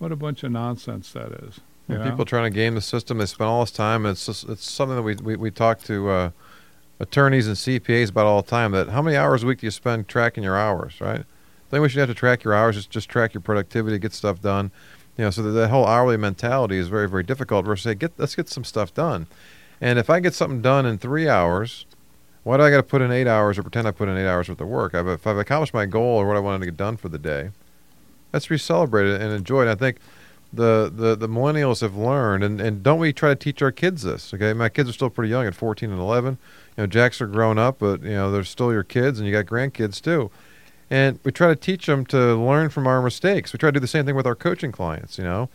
What 0.00 0.12
a 0.12 0.16
bunch 0.16 0.42
of 0.44 0.50
nonsense 0.50 1.12
that 1.12 1.30
is. 1.30 1.60
people 2.02 2.24
trying 2.24 2.50
to 2.50 2.56
game 2.56 2.74
the 2.74 2.80
system. 2.80 3.18
They 3.18 3.26
spend 3.26 3.50
all 3.50 3.60
this 3.60 3.70
time. 3.70 4.06
It's 4.06 4.24
just, 4.24 4.48
it's 4.48 4.68
something 4.68 4.96
that 4.96 5.02
we 5.02 5.14
we, 5.16 5.36
we 5.36 5.50
talk 5.50 5.82
to 5.82 6.08
uh, 6.08 6.30
attorneys 6.98 7.46
and 7.46 7.54
CPAs 7.54 8.08
about 8.08 8.24
all 8.24 8.40
the 8.40 8.48
time. 8.48 8.72
That 8.72 8.88
how 8.88 9.02
many 9.02 9.18
hours 9.18 9.42
a 9.42 9.46
week 9.46 9.60
do 9.60 9.66
you 9.66 9.70
spend 9.70 10.08
tracking 10.08 10.42
your 10.42 10.56
hours? 10.56 11.02
Right. 11.02 11.20
I 11.20 11.70
think 11.70 11.82
we 11.82 11.90
should 11.90 11.98
have 11.98 12.08
to 12.08 12.14
track 12.14 12.44
your 12.44 12.54
hours. 12.54 12.76
Just 12.76 12.88
just 12.88 13.10
track 13.10 13.34
your 13.34 13.42
productivity, 13.42 13.98
get 13.98 14.14
stuff 14.14 14.40
done. 14.40 14.70
You 15.18 15.24
know, 15.24 15.30
so 15.30 15.42
that, 15.42 15.50
that 15.50 15.68
whole 15.68 15.86
hourly 15.86 16.16
mentality 16.16 16.78
is 16.78 16.88
very 16.88 17.06
very 17.06 17.22
difficult. 17.22 17.66
Versus 17.66 17.84
say, 17.84 17.94
get 17.94 18.12
let's 18.16 18.34
get 18.34 18.48
some 18.48 18.64
stuff 18.64 18.94
done. 18.94 19.26
And 19.82 19.98
if 19.98 20.08
I 20.08 20.20
get 20.20 20.32
something 20.32 20.62
done 20.62 20.86
in 20.86 20.96
three 20.96 21.28
hours, 21.28 21.84
why 22.42 22.56
do 22.56 22.62
I 22.62 22.70
got 22.70 22.78
to 22.78 22.82
put 22.82 23.02
in 23.02 23.12
eight 23.12 23.26
hours 23.26 23.58
or 23.58 23.62
pretend 23.62 23.86
I 23.86 23.90
put 23.90 24.08
in 24.08 24.16
eight 24.16 24.26
hours 24.26 24.48
worth 24.48 24.62
of 24.62 24.68
work? 24.68 24.94
I've, 24.94 25.08
if 25.08 25.26
I've 25.26 25.36
accomplished 25.36 25.74
my 25.74 25.84
goal 25.84 26.16
or 26.16 26.26
what 26.26 26.38
I 26.38 26.40
wanted 26.40 26.60
to 26.60 26.64
get 26.66 26.78
done 26.78 26.96
for 26.96 27.10
the 27.10 27.18
day, 27.18 27.50
that's 28.30 28.46
to 28.46 28.50
be 28.50 28.58
celebrated 28.58 29.20
and 29.20 29.32
enjoyed. 29.32 29.68
I 29.68 29.74
think 29.74 29.98
the, 30.52 30.90
the, 30.94 31.14
the 31.14 31.28
millennials 31.28 31.80
have 31.80 31.96
learned, 31.96 32.42
and, 32.42 32.60
and 32.60 32.82
don't 32.82 32.98
we 32.98 33.12
try 33.12 33.30
to 33.30 33.36
teach 33.36 33.62
our 33.62 33.70
kids 33.70 34.02
this? 34.02 34.34
Okay, 34.34 34.52
my 34.52 34.68
kids 34.68 34.90
are 34.90 34.92
still 34.92 35.10
pretty 35.10 35.30
young 35.30 35.46
at 35.46 35.54
14 35.54 35.90
and 35.90 36.00
11. 36.00 36.38
You 36.76 36.82
know, 36.82 36.86
Jacks 36.86 37.20
are 37.20 37.26
grown 37.26 37.58
up, 37.58 37.78
but 37.78 38.02
you 38.02 38.10
know 38.10 38.30
they're 38.30 38.44
still 38.44 38.72
your 38.72 38.82
kids, 38.82 39.18
and 39.18 39.28
you 39.28 39.32
got 39.32 39.46
grandkids 39.46 40.00
too. 40.00 40.30
And 40.88 41.20
we 41.22 41.30
try 41.30 41.48
to 41.48 41.56
teach 41.56 41.86
them 41.86 42.04
to 42.06 42.34
learn 42.34 42.68
from 42.68 42.86
our 42.86 43.00
mistakes. 43.00 43.52
We 43.52 43.58
try 43.58 43.68
to 43.68 43.74
do 43.74 43.80
the 43.80 43.86
same 43.86 44.06
thing 44.06 44.16
with 44.16 44.26
our 44.26 44.34
coaching 44.34 44.72
clients, 44.72 45.18
you 45.18 45.24
know, 45.24 45.48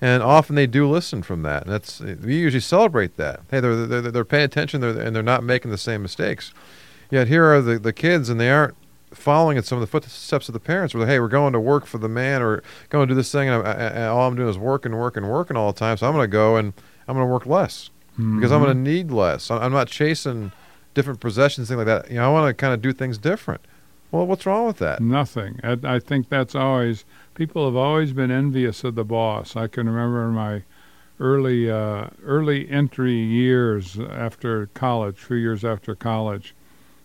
and 0.00 0.22
often 0.22 0.54
they 0.54 0.66
do 0.66 0.88
listen 0.88 1.22
from 1.22 1.42
that. 1.42 1.64
And 1.64 1.72
that's 1.72 2.00
we 2.00 2.36
usually 2.38 2.60
celebrate 2.60 3.16
that. 3.18 3.40
Hey, 3.50 3.60
they're 3.60 3.86
they're, 3.86 4.10
they're 4.10 4.24
paying 4.24 4.44
attention, 4.44 4.80
they're, 4.80 4.98
and 4.98 5.14
they're 5.14 5.22
not 5.22 5.44
making 5.44 5.70
the 5.70 5.78
same 5.78 6.00
mistakes. 6.00 6.54
Yet 7.10 7.28
here 7.28 7.44
are 7.44 7.60
the, 7.60 7.78
the 7.78 7.92
kids, 7.92 8.28
and 8.28 8.40
they 8.40 8.50
aren't 8.50 8.74
following 9.12 9.56
in 9.56 9.62
some 9.62 9.76
of 9.76 9.80
the 9.80 9.86
footsteps 9.86 10.48
of 10.48 10.52
the 10.52 10.60
parents. 10.60 10.94
Where 10.94 11.06
hey, 11.06 11.20
we're 11.20 11.28
going 11.28 11.52
to 11.52 11.60
work 11.60 11.86
for 11.86 11.98
the 11.98 12.08
man, 12.08 12.42
or 12.42 12.62
going 12.88 13.06
to 13.06 13.12
do 13.12 13.16
this 13.16 13.30
thing, 13.32 13.48
and, 13.48 13.66
I, 13.66 13.72
I, 13.72 13.88
I- 14.04 14.06
all 14.06 14.28
I'm 14.28 14.36
doing 14.36 14.48
is 14.48 14.58
working, 14.58 14.96
working, 14.96 15.26
working 15.26 15.56
all 15.56 15.72
the 15.72 15.78
time. 15.78 15.96
So 15.96 16.06
I'm 16.06 16.14
going 16.14 16.24
to 16.24 16.32
go 16.32 16.56
and 16.56 16.72
I'm 17.06 17.16
going 17.16 17.26
to 17.26 17.32
work 17.32 17.46
less 17.46 17.90
because 18.16 18.50
I'm 18.50 18.60
going 18.60 18.70
to 18.70 18.74
mm-hmm. 18.74 18.82
need 18.82 19.10
less. 19.12 19.48
I'm 19.50 19.72
not 19.72 19.86
chasing 19.86 20.50
different 20.94 21.20
possessions, 21.20 21.68
things 21.68 21.78
like 21.78 21.86
that. 21.86 22.10
You 22.10 22.16
know, 22.16 22.28
I 22.28 22.32
want 22.32 22.48
to 22.48 22.54
kind 22.54 22.74
of 22.74 22.82
do 22.82 22.92
things 22.92 23.16
different. 23.16 23.60
Well, 24.10 24.26
what's 24.26 24.44
wrong 24.44 24.66
with 24.66 24.78
that? 24.78 25.00
Nothing. 25.00 25.60
I, 25.62 25.78
I 25.84 25.98
think 26.00 26.28
that's 26.28 26.54
always 26.54 27.04
people 27.34 27.66
have 27.66 27.76
always 27.76 28.12
been 28.12 28.30
envious 28.30 28.82
of 28.82 28.96
the 28.96 29.04
boss. 29.04 29.54
I 29.54 29.68
can 29.68 29.86
remember 29.86 30.26
in 30.26 30.34
my 30.34 30.64
early 31.20 31.70
uh, 31.70 32.08
early 32.24 32.68
entry 32.70 33.14
years 33.14 33.98
after 33.98 34.66
college, 34.74 35.18
few 35.18 35.36
years 35.36 35.64
after 35.64 35.94
college, 35.94 36.54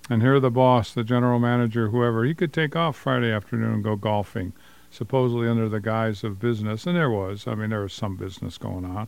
and 0.09 0.21
here 0.21 0.39
the 0.39 0.51
boss, 0.51 0.93
the 0.93 1.03
general 1.03 1.39
manager, 1.39 1.89
whoever, 1.89 2.23
he 2.25 2.33
could 2.33 2.53
take 2.53 2.75
off 2.75 2.95
Friday 2.95 3.31
afternoon 3.31 3.73
and 3.73 3.83
go 3.83 3.95
golfing, 3.95 4.53
supposedly 4.91 5.47
under 5.47 5.69
the 5.69 5.79
guise 5.79 6.23
of 6.23 6.39
business, 6.39 6.85
and 6.85 6.95
there 6.95 7.09
was. 7.09 7.47
I 7.47 7.55
mean, 7.55 7.69
there 7.69 7.81
was 7.81 7.93
some 7.93 8.15
business 8.15 8.57
going 8.57 8.85
on, 8.85 9.07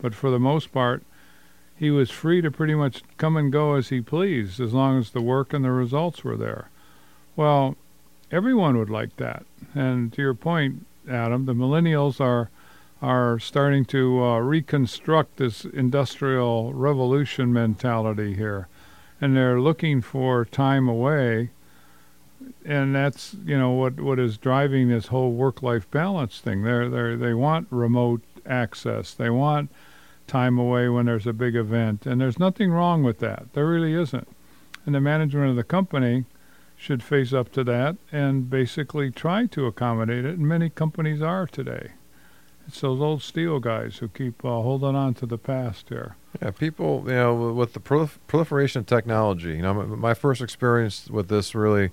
but 0.00 0.14
for 0.14 0.30
the 0.30 0.38
most 0.38 0.72
part. 0.72 1.02
He 1.76 1.90
was 1.90 2.10
free 2.10 2.42
to 2.42 2.50
pretty 2.50 2.74
much 2.74 3.02
come 3.16 3.38
and 3.38 3.50
go 3.50 3.72
as 3.72 3.88
he 3.88 4.02
pleased, 4.02 4.60
as 4.60 4.74
long 4.74 4.98
as 4.98 5.12
the 5.12 5.22
work 5.22 5.54
and 5.54 5.64
the 5.64 5.70
results 5.70 6.22
were 6.22 6.36
there. 6.36 6.68
Well, 7.36 7.74
everyone 8.30 8.76
would 8.76 8.90
like 8.90 9.16
that. 9.16 9.46
And 9.74 10.12
to 10.12 10.20
your 10.20 10.34
point, 10.34 10.84
Adam, 11.08 11.46
the 11.46 11.54
millennials 11.54 12.20
are 12.20 12.50
are 13.00 13.38
starting 13.38 13.86
to 13.86 14.22
uh, 14.22 14.38
reconstruct 14.40 15.38
this 15.38 15.64
industrial 15.64 16.74
revolution 16.74 17.50
mentality 17.50 18.34
here, 18.34 18.68
and 19.20 19.36
they're 19.36 19.60
looking 19.60 20.00
for 20.00 20.44
time 20.44 20.88
away. 20.88 21.50
And 22.64 22.94
that's 22.94 23.34
you 23.44 23.58
know 23.58 23.70
what 23.70 24.00
what 24.00 24.18
is 24.18 24.38
driving 24.38 24.88
this 24.88 25.08
whole 25.08 25.32
work-life 25.32 25.90
balance 25.90 26.40
thing. 26.40 26.62
They're 26.62 26.88
they 26.88 27.16
they 27.16 27.34
want 27.34 27.68
remote 27.70 28.22
access. 28.46 29.12
They 29.14 29.30
want 29.30 29.70
time 30.26 30.58
away 30.58 30.88
when 30.88 31.06
there's 31.06 31.26
a 31.26 31.32
big 31.32 31.54
event, 31.56 32.06
and 32.06 32.20
there's 32.20 32.38
nothing 32.38 32.70
wrong 32.70 33.02
with 33.02 33.18
that. 33.18 33.52
There 33.52 33.66
really 33.66 33.94
isn't. 33.94 34.28
And 34.86 34.94
the 34.94 35.00
management 35.00 35.50
of 35.50 35.56
the 35.56 35.64
company 35.64 36.24
should 36.76 37.02
face 37.02 37.32
up 37.34 37.52
to 37.52 37.62
that 37.64 37.96
and 38.10 38.48
basically 38.48 39.10
try 39.10 39.44
to 39.46 39.66
accommodate 39.66 40.24
it. 40.24 40.38
And 40.38 40.48
many 40.48 40.70
companies 40.70 41.20
are 41.20 41.46
today. 41.46 41.90
It's 42.70 42.82
those 42.82 43.00
old 43.00 43.20
steel 43.20 43.58
guys 43.58 43.96
who 43.96 44.06
keep 44.06 44.44
uh, 44.44 44.48
holding 44.48 44.94
on 44.94 45.14
to 45.14 45.26
the 45.26 45.38
past 45.38 45.88
here. 45.88 46.14
Yeah, 46.40 46.52
people, 46.52 47.02
you 47.04 47.14
know, 47.14 47.52
with 47.52 47.72
the 47.72 47.80
prolif- 47.80 48.18
proliferation 48.28 48.78
of 48.78 48.86
technology, 48.86 49.56
you 49.56 49.62
know, 49.62 49.74
my, 49.74 49.84
my 49.84 50.14
first 50.14 50.40
experience 50.40 51.10
with 51.10 51.26
this 51.26 51.52
really 51.52 51.90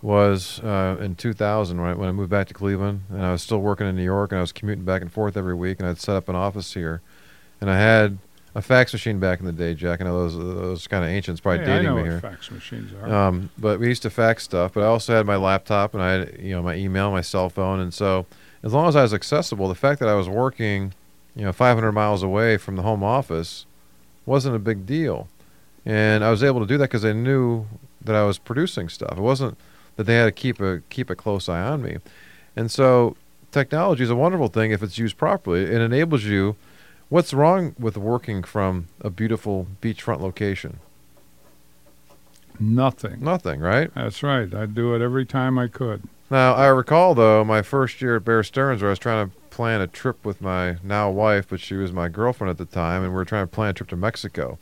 was 0.00 0.58
uh, 0.60 0.96
in 1.00 1.16
2000 1.16 1.78
when 1.78 1.90
I, 1.90 1.94
when 1.94 2.08
I 2.08 2.12
moved 2.12 2.30
back 2.30 2.46
to 2.48 2.54
Cleveland, 2.54 3.02
and 3.10 3.26
I 3.26 3.32
was 3.32 3.42
still 3.42 3.58
working 3.58 3.86
in 3.86 3.94
New 3.94 4.04
York, 4.04 4.32
and 4.32 4.38
I 4.38 4.40
was 4.40 4.52
commuting 4.52 4.86
back 4.86 5.02
and 5.02 5.12
forth 5.12 5.36
every 5.36 5.54
week, 5.54 5.80
and 5.80 5.86
I'd 5.88 6.00
set 6.00 6.16
up 6.16 6.30
an 6.30 6.34
office 6.34 6.72
here, 6.72 7.02
and 7.60 7.68
I 7.70 7.76
had 7.78 8.16
a 8.54 8.62
fax 8.62 8.94
machine 8.94 9.20
back 9.20 9.40
in 9.40 9.44
the 9.44 9.52
day, 9.52 9.74
Jack. 9.74 10.00
I 10.00 10.04
know 10.04 10.26
those 10.26 10.38
those 10.38 10.86
kind 10.86 11.04
of 11.04 11.10
ancients, 11.10 11.42
probably 11.42 11.58
Hey, 11.66 11.82
dating 11.82 11.94
me 11.94 12.04
here. 12.04 12.20
fax 12.20 12.50
machines 12.50 12.90
are. 12.94 13.12
Um, 13.12 13.50
but 13.58 13.78
we 13.80 13.88
used 13.88 14.00
to 14.04 14.10
fax 14.10 14.44
stuff. 14.44 14.72
But 14.72 14.82
I 14.82 14.86
also 14.86 15.14
had 15.14 15.26
my 15.26 15.36
laptop 15.36 15.92
and 15.92 16.02
I 16.02 16.12
had 16.12 16.38
you 16.40 16.54
know 16.54 16.62
my 16.62 16.74
email, 16.74 17.10
my 17.10 17.20
cell 17.20 17.50
phone, 17.50 17.80
and 17.80 17.92
so 17.92 18.24
as 18.62 18.72
long 18.72 18.88
as 18.88 18.96
I 18.96 19.02
was 19.02 19.14
accessible, 19.14 19.68
the 19.68 19.74
fact 19.74 20.00
that 20.00 20.08
I 20.08 20.14
was 20.14 20.28
working, 20.28 20.94
you 21.34 21.44
know, 21.44 21.52
500 21.52 21.92
miles 21.92 22.22
away 22.22 22.56
from 22.56 22.76
the 22.76 22.82
home 22.82 23.02
office, 23.02 23.66
wasn't 24.24 24.56
a 24.56 24.58
big 24.58 24.86
deal, 24.86 25.28
and 25.84 26.24
I 26.24 26.30
was 26.30 26.42
able 26.42 26.60
to 26.60 26.66
do 26.66 26.76
that 26.78 26.84
because 26.84 27.02
they 27.02 27.12
knew 27.12 27.66
that 28.02 28.16
I 28.16 28.24
was 28.24 28.38
producing 28.38 28.88
stuff. 28.88 29.12
It 29.16 29.20
wasn't 29.20 29.56
that 29.96 30.04
they 30.04 30.14
had 30.16 30.24
to 30.24 30.32
keep 30.32 30.60
a 30.60 30.82
keep 30.90 31.10
a 31.10 31.14
close 31.14 31.48
eye 31.48 31.62
on 31.62 31.82
me, 31.82 31.98
and 32.56 32.70
so 32.70 33.16
technology 33.52 34.02
is 34.02 34.10
a 34.10 34.16
wonderful 34.16 34.48
thing 34.48 34.72
if 34.72 34.82
it's 34.82 34.98
used 34.98 35.16
properly. 35.16 35.62
It 35.62 35.80
enables 35.80 36.24
you. 36.24 36.56
What's 37.08 37.32
wrong 37.32 37.76
with 37.78 37.96
working 37.96 38.42
from 38.42 38.88
a 39.00 39.10
beautiful 39.10 39.68
beachfront 39.80 40.20
location? 40.20 40.80
Nothing. 42.58 43.18
Nothing, 43.20 43.60
right? 43.60 43.90
That's 43.94 44.22
right. 44.22 44.52
I'd 44.52 44.74
do 44.74 44.94
it 44.94 45.02
every 45.02 45.24
time 45.24 45.58
I 45.58 45.68
could. 45.68 46.02
Now, 46.30 46.54
I 46.54 46.66
recall, 46.66 47.14
though, 47.14 47.44
my 47.44 47.62
first 47.62 48.02
year 48.02 48.16
at 48.16 48.24
Bear 48.24 48.42
Stearns 48.42 48.82
where 48.82 48.90
I 48.90 48.92
was 48.92 48.98
trying 48.98 49.30
to 49.30 49.36
plan 49.50 49.80
a 49.80 49.86
trip 49.86 50.24
with 50.24 50.40
my 50.40 50.76
now 50.82 51.10
wife, 51.10 51.46
but 51.48 51.60
she 51.60 51.74
was 51.74 51.92
my 51.92 52.08
girlfriend 52.08 52.50
at 52.50 52.58
the 52.58 52.64
time, 52.64 53.02
and 53.02 53.12
we 53.12 53.16
were 53.16 53.24
trying 53.24 53.44
to 53.44 53.50
plan 53.50 53.70
a 53.70 53.72
trip 53.72 53.88
to 53.90 53.96
Mexico. 53.96 54.58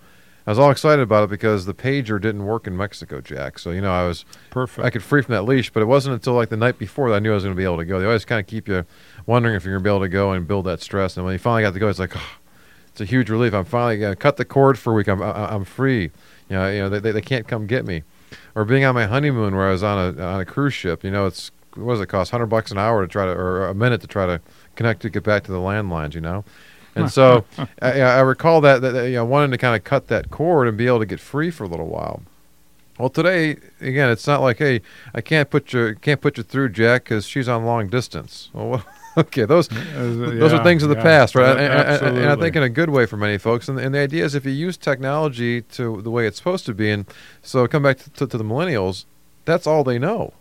I 0.46 0.50
was 0.50 0.58
all 0.58 0.70
excited 0.70 1.00
about 1.00 1.24
it 1.24 1.30
because 1.30 1.64
the 1.64 1.72
pager 1.72 2.20
didn't 2.20 2.44
work 2.44 2.66
in 2.66 2.76
Mexico, 2.76 3.22
Jack. 3.22 3.58
So, 3.58 3.70
you 3.70 3.80
know, 3.80 3.90
I 3.90 4.06
was 4.06 4.26
Perfect. 4.50 4.84
I 4.84 4.90
could 4.90 5.02
free 5.02 5.22
from 5.22 5.32
that 5.32 5.44
leash, 5.44 5.70
but 5.70 5.80
it 5.80 5.86
wasn't 5.86 6.14
until 6.14 6.34
like 6.34 6.50
the 6.50 6.56
night 6.58 6.78
before 6.78 7.08
that 7.08 7.16
I 7.16 7.18
knew 7.18 7.30
I 7.30 7.34
was 7.34 7.44
going 7.44 7.56
to 7.56 7.58
be 7.58 7.64
able 7.64 7.78
to 7.78 7.86
go. 7.86 7.98
They 7.98 8.04
always 8.04 8.26
kind 8.26 8.40
of 8.40 8.46
keep 8.46 8.68
you 8.68 8.84
wondering 9.24 9.54
if 9.54 9.64
you're 9.64 9.72
going 9.72 9.82
to 9.82 9.88
be 9.88 9.90
able 9.90 10.04
to 10.04 10.08
go 10.10 10.32
and 10.32 10.46
build 10.46 10.66
that 10.66 10.82
stress. 10.82 11.16
And 11.16 11.24
when 11.24 11.32
you 11.32 11.38
finally 11.38 11.62
got 11.62 11.72
to 11.72 11.80
go, 11.80 11.88
it's 11.88 11.98
like, 11.98 12.14
oh, 12.14 12.36
it's 12.88 13.00
a 13.00 13.06
huge 13.06 13.30
relief. 13.30 13.54
I'm 13.54 13.64
finally 13.64 13.96
going 13.96 14.12
to 14.12 14.16
cut 14.16 14.36
the 14.36 14.44
cord 14.44 14.78
for 14.78 14.92
a 14.92 14.96
week. 14.96 15.08
I'm, 15.08 15.22
I, 15.22 15.54
I'm 15.54 15.64
free. 15.64 16.10
You 16.50 16.56
know, 16.56 16.70
you 16.70 16.78
know 16.80 16.88
they, 16.90 17.00
they, 17.00 17.12
they 17.12 17.22
can't 17.22 17.48
come 17.48 17.66
get 17.66 17.86
me. 17.86 18.02
Or 18.54 18.66
being 18.66 18.84
on 18.84 18.94
my 18.94 19.06
honeymoon 19.06 19.56
where 19.56 19.68
I 19.68 19.72
was 19.72 19.82
on 19.82 20.18
a 20.18 20.22
on 20.22 20.40
a 20.40 20.44
cruise 20.44 20.74
ship. 20.74 21.04
You 21.04 21.10
know, 21.10 21.26
it's 21.26 21.50
what 21.76 21.94
does 21.94 22.00
it 22.00 22.06
cost? 22.06 22.30
Hundred 22.30 22.46
bucks 22.46 22.70
an 22.70 22.78
hour 22.78 23.02
to 23.02 23.08
try 23.08 23.24
to, 23.24 23.32
or 23.32 23.66
a 23.68 23.74
minute 23.74 24.00
to 24.02 24.06
try 24.06 24.26
to 24.26 24.40
connect 24.76 25.02
to 25.02 25.10
get 25.10 25.22
back 25.22 25.44
to 25.44 25.52
the 25.52 25.58
landlines. 25.58 26.14
You 26.14 26.20
know, 26.20 26.44
and 26.94 27.10
so 27.10 27.44
I, 27.82 28.00
I 28.00 28.20
recall 28.20 28.60
that, 28.62 28.80
that 28.82 29.06
you 29.08 29.14
know 29.14 29.24
wanting 29.24 29.50
to 29.50 29.58
kind 29.58 29.76
of 29.76 29.84
cut 29.84 30.08
that 30.08 30.30
cord 30.30 30.68
and 30.68 30.76
be 30.76 30.86
able 30.86 31.00
to 31.00 31.06
get 31.06 31.20
free 31.20 31.50
for 31.50 31.64
a 31.64 31.68
little 31.68 31.88
while. 31.88 32.22
Well, 32.98 33.10
today 33.10 33.56
again, 33.80 34.10
it's 34.10 34.26
not 34.26 34.40
like 34.40 34.58
hey, 34.58 34.80
I 35.14 35.20
can't 35.20 35.50
put 35.50 35.72
you 35.72 35.96
can't 36.00 36.20
put 36.20 36.36
you 36.36 36.42
through 36.44 36.68
Jack 36.70 37.04
because 37.04 37.26
she's 37.26 37.48
on 37.48 37.64
long 37.64 37.88
distance. 37.88 38.50
Well, 38.52 38.68
what- 38.68 38.86
okay, 39.16 39.44
those 39.44 39.70
uh, 39.70 39.74
uh, 39.76 39.78
As- 39.78 40.16
those 40.18 40.52
yeah, 40.52 40.58
are 40.58 40.64
things 40.64 40.82
of 40.82 40.88
the 40.88 40.96
yeah. 40.96 41.02
past, 41.02 41.34
right? 41.36 41.56
And, 41.56 41.72
and- 41.72 42.18
and 42.18 42.28
I 42.30 42.36
think 42.36 42.56
in 42.56 42.62
a 42.64 42.68
good 42.68 42.90
way 42.90 43.06
for 43.06 43.16
many 43.16 43.38
folks. 43.38 43.68
And, 43.68 43.78
and 43.78 43.94
the 43.94 44.00
idea 44.00 44.24
is 44.24 44.34
if 44.34 44.44
you 44.44 44.50
use 44.50 44.76
technology 44.76 45.62
to 45.62 46.02
the 46.02 46.10
way 46.10 46.26
it's 46.26 46.36
supposed 46.36 46.66
to 46.66 46.74
be, 46.74 46.90
and 46.90 47.04
so 47.42 47.66
come 47.68 47.84
back 47.84 47.98
to, 47.98 48.10
to, 48.10 48.26
to 48.26 48.38
the 48.38 48.42
millennials, 48.44 49.04
that's 49.44 49.66
all 49.68 49.84
they 49.84 49.98
know. 50.00 50.32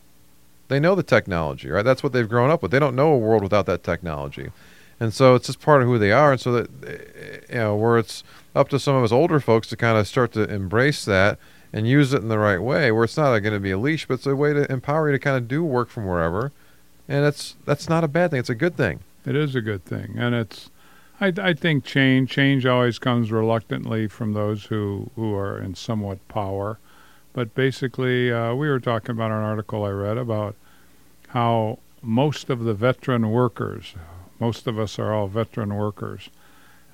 They 0.74 0.80
know 0.80 0.96
the 0.96 1.04
technology, 1.04 1.70
right? 1.70 1.86
That's 1.86 2.02
what 2.02 2.14
they've 2.14 2.28
grown 2.28 2.50
up 2.50 2.64
with. 2.64 2.72
They 2.72 2.80
don't 2.80 2.96
know 2.96 3.14
a 3.14 3.18
world 3.18 3.44
without 3.44 3.68
that 3.68 3.84
technology, 3.84 4.50
and 5.00 5.14
so 5.14 5.36
it's 5.36 5.46
just 5.46 5.62
part 5.62 5.84
of 5.84 5.88
who 5.88 6.00
they 6.00 6.12
are. 6.12 6.32
And 6.32 6.42
so 6.42 6.52
that 6.52 7.46
you 7.48 7.56
know, 7.56 7.76
where 7.76 8.00
it's 8.00 8.24
up 8.56 8.70
to 8.70 8.80
some 8.80 8.96
of 8.96 9.04
us 9.04 9.12
older 9.12 9.40
folks 9.40 9.68
to 9.68 9.78
kind 9.78 10.00
of 10.00 10.08
start 10.08 10.32
to 10.34 10.52
embrace 10.52 11.06
that 11.06 11.38
and 11.72 11.88
use 11.88 12.12
it 12.12 12.24
in 12.24 12.28
the 12.28 12.40
right 12.40 12.58
way, 12.58 12.92
where 12.92 13.04
it's 13.04 13.18
not 13.18 13.38
going 13.40 13.54
to 13.54 13.60
be 13.60 13.70
a 13.70 13.78
leash, 13.78 14.08
but 14.08 14.16
it's 14.16 14.26
a 14.26 14.36
way 14.36 14.52
to 14.54 14.72
empower 14.72 15.10
you 15.10 15.12
to 15.12 15.20
kind 15.20 15.38
of 15.38 15.48
do 15.48 15.64
work 15.64 15.90
from 15.90 16.08
wherever, 16.08 16.52
and 17.08 17.24
that's 17.24 17.56
that's 17.66 17.88
not 17.88 18.04
a 18.04 18.08
bad 18.08 18.32
thing. 18.32 18.40
It's 18.40 18.50
a 18.50 18.56
good 18.56 18.76
thing. 18.76 19.02
It 19.28 19.36
is 19.36 19.56
a 19.56 19.62
good 19.62 19.86
thing, 19.86 20.16
and 20.18 20.34
it's. 20.34 20.72
I, 21.22 21.32
I 21.38 21.54
think 21.54 21.86
change 21.86 22.32
change 22.32 22.66
always 22.66 22.98
comes 22.98 23.32
reluctantly 23.32 24.08
from 24.08 24.34
those 24.34 24.66
who 24.66 25.12
who 25.16 25.36
are 25.36 25.60
in 25.60 25.76
somewhat 25.76 26.28
power, 26.28 26.80
but 27.32 27.54
basically, 27.54 28.32
uh, 28.34 28.56
we 28.56 28.68
were 28.68 28.80
talking 28.80 29.12
about 29.12 29.30
an 29.30 29.38
article 29.38 29.86
I 29.86 29.92
read 29.92 30.18
about 30.18 30.56
how 31.34 31.80
most 32.02 32.50
of 32.50 32.64
the 32.64 32.74
veteran 32.76 33.32
workers, 33.32 33.96
most 34.40 34.68
of 34.68 34.78
us 34.78 35.00
are 35.00 35.14
all 35.14 35.28
veteran 35.28 35.74
workers, 35.74 36.30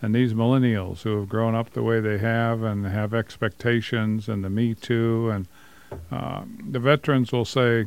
and 0.02 0.16
these 0.16 0.34
millennials 0.34 1.02
who 1.02 1.20
have 1.20 1.28
grown 1.28 1.56
up 1.56 1.72
the 1.72 1.84
way 1.84 2.00
they 2.00 2.18
have 2.18 2.64
and 2.64 2.86
have 2.86 3.14
expectations 3.14 4.30
and 4.30 4.44
the 4.44 4.50
Me 4.50 4.74
Too 4.74 5.30
and 5.30 5.48
uh, 6.12 6.44
the 6.70 6.80
veterans 6.80 7.32
will 7.34 7.44
say, 7.46 7.86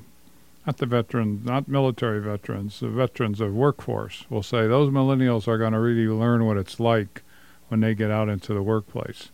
not 0.66 0.76
the 0.76 0.86
veterans, 0.86 1.44
not 1.44 1.68
military 1.68 2.20
veterans, 2.20 2.80
the 2.80 2.88
veterans 2.88 3.40
of 3.40 3.54
workforce 3.54 4.26
will 4.28 4.42
say 4.42 4.66
those 4.66 4.92
millennials 4.92 5.48
are 5.48 5.58
going 5.58 5.72
to 5.72 5.80
really 5.80 6.06
learn 6.06 6.44
what 6.44 6.56
it's 6.58 6.78
like 6.78 7.22
when 7.68 7.80
they 7.80 7.94
get 7.94 8.10
out 8.10 8.28
into 8.28 8.52
the 8.52 8.62
workplace, 8.62 9.30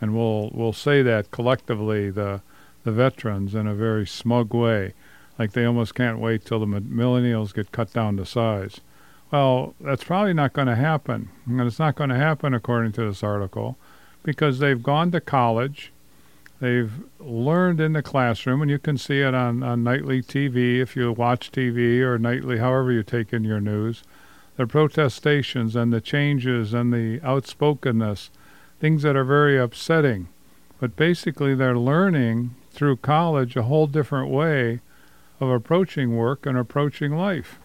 and 0.00 0.14
we'll 0.14 0.50
we'll 0.52 0.72
say 0.72 1.02
that 1.02 1.30
collectively 1.30 2.10
the 2.10 2.42
the 2.84 2.92
veterans 2.92 3.54
in 3.54 3.66
a 3.66 3.74
very 3.74 4.06
smug 4.06 4.52
way, 4.52 4.94
like 5.38 5.52
they 5.52 5.64
almost 5.64 5.94
can't 5.94 6.18
wait 6.18 6.44
till 6.44 6.58
the 6.58 6.66
millennials 6.66 7.54
get 7.54 7.72
cut 7.72 7.92
down 7.92 8.16
to 8.16 8.26
size. 8.26 8.80
Well, 9.30 9.74
that's 9.80 10.04
probably 10.04 10.34
not 10.34 10.52
going 10.52 10.68
to 10.68 10.74
happen, 10.74 11.28
and 11.46 11.60
it's 11.60 11.78
not 11.78 11.94
going 11.94 12.10
to 12.10 12.16
happen 12.16 12.54
according 12.54 12.92
to 12.92 13.04
this 13.04 13.22
article, 13.22 13.76
because 14.22 14.58
they've 14.58 14.82
gone 14.82 15.10
to 15.12 15.20
college. 15.20 15.92
They've 16.60 16.92
learned 17.20 17.80
in 17.80 17.92
the 17.92 18.02
classroom, 18.02 18.62
and 18.62 18.70
you 18.70 18.78
can 18.78 18.98
see 18.98 19.20
it 19.20 19.34
on, 19.34 19.62
on 19.62 19.84
nightly 19.84 20.22
TV 20.22 20.80
if 20.80 20.96
you 20.96 21.12
watch 21.12 21.52
TV 21.52 22.00
or 22.00 22.18
nightly, 22.18 22.58
however 22.58 22.90
you 22.90 23.02
take 23.02 23.32
in 23.32 23.44
your 23.44 23.60
news. 23.60 24.02
The 24.56 24.66
protestations 24.66 25.76
and 25.76 25.92
the 25.92 26.00
changes 26.00 26.74
and 26.74 26.92
the 26.92 27.20
outspokenness, 27.22 28.30
things 28.80 29.02
that 29.02 29.14
are 29.14 29.24
very 29.24 29.56
upsetting. 29.56 30.28
But 30.80 30.96
basically, 30.96 31.54
they're 31.54 31.78
learning 31.78 32.56
through 32.72 32.96
college 32.96 33.56
a 33.56 33.64
whole 33.64 33.86
different 33.86 34.30
way 34.30 34.80
of 35.40 35.48
approaching 35.50 36.16
work 36.16 36.46
and 36.46 36.56
approaching 36.56 37.16
life. 37.16 37.58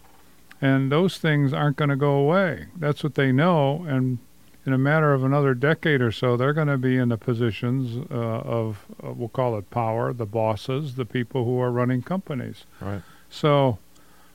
And 0.62 0.92
those 0.92 1.18
things 1.18 1.52
aren't 1.52 1.78
going 1.78 1.90
to 1.90 1.96
go 1.96 2.14
away. 2.14 2.68
That's 2.78 3.04
what 3.04 3.16
they 3.16 3.32
know, 3.32 3.84
and 3.88 4.20
in 4.66 4.72
a 4.72 4.78
matter 4.78 5.14
of 5.14 5.24
another 5.24 5.54
decade 5.54 6.02
or 6.02 6.12
so, 6.12 6.38
they're 6.38 6.54
going 6.54 6.68
to 6.70 6.78
be 6.78 6.98
in 6.98 7.10
the 7.10 7.18
positions 7.18 8.08
uh, 8.10 8.16
of, 8.16 8.86
uh, 9.04 9.12
we'll 9.12 9.28
call 9.28 9.58
it 9.58 9.70
power, 9.70 10.14
the 10.14 10.26
bosses, 10.26 10.96
the 10.96 11.06
people 11.06 11.44
who 11.44 11.60
are 11.60 11.72
running 11.72 12.02
companies. 12.02 12.64
Right. 12.80 13.02
So, 13.30 13.80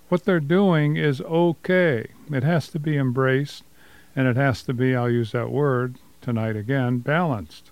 what 0.08 0.24
they're 0.24 0.40
doing 0.40 0.96
is 0.96 1.20
okay. 1.22 2.08
It 2.30 2.42
has 2.42 2.68
to 2.68 2.78
be 2.78 2.96
embraced, 2.96 3.64
and 4.14 4.26
it 4.26 4.36
has 4.36 4.62
to 4.64 4.74
be, 4.74 4.94
I'll 4.94 5.10
use 5.10 5.32
that 5.32 5.50
word 5.50 5.96
tonight 6.20 6.56
again, 6.56 6.98
balanced. 6.98 7.70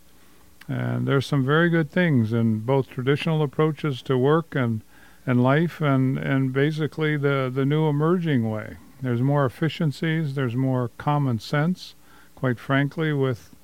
And 0.68 1.06
there's 1.06 1.26
some 1.26 1.44
very 1.44 1.68
good 1.68 1.90
things 1.90 2.32
in 2.32 2.60
both 2.60 2.88
traditional 2.88 3.42
approaches 3.42 4.02
to 4.02 4.16
work 4.16 4.54
and, 4.54 4.82
and 5.26 5.42
life, 5.42 5.80
and, 5.80 6.16
and 6.18 6.52
basically 6.52 7.16
the, 7.16 7.50
the 7.52 7.64
new 7.64 7.88
emerging 7.88 8.48
way. 8.48 8.76
There's 9.00 9.20
more 9.20 9.44
efficiencies, 9.44 10.34
there's 10.34 10.56
more 10.56 10.90
common 10.96 11.38
sense, 11.40 11.94
quite 12.34 12.58
frankly, 12.58 13.12
with, 13.12 13.54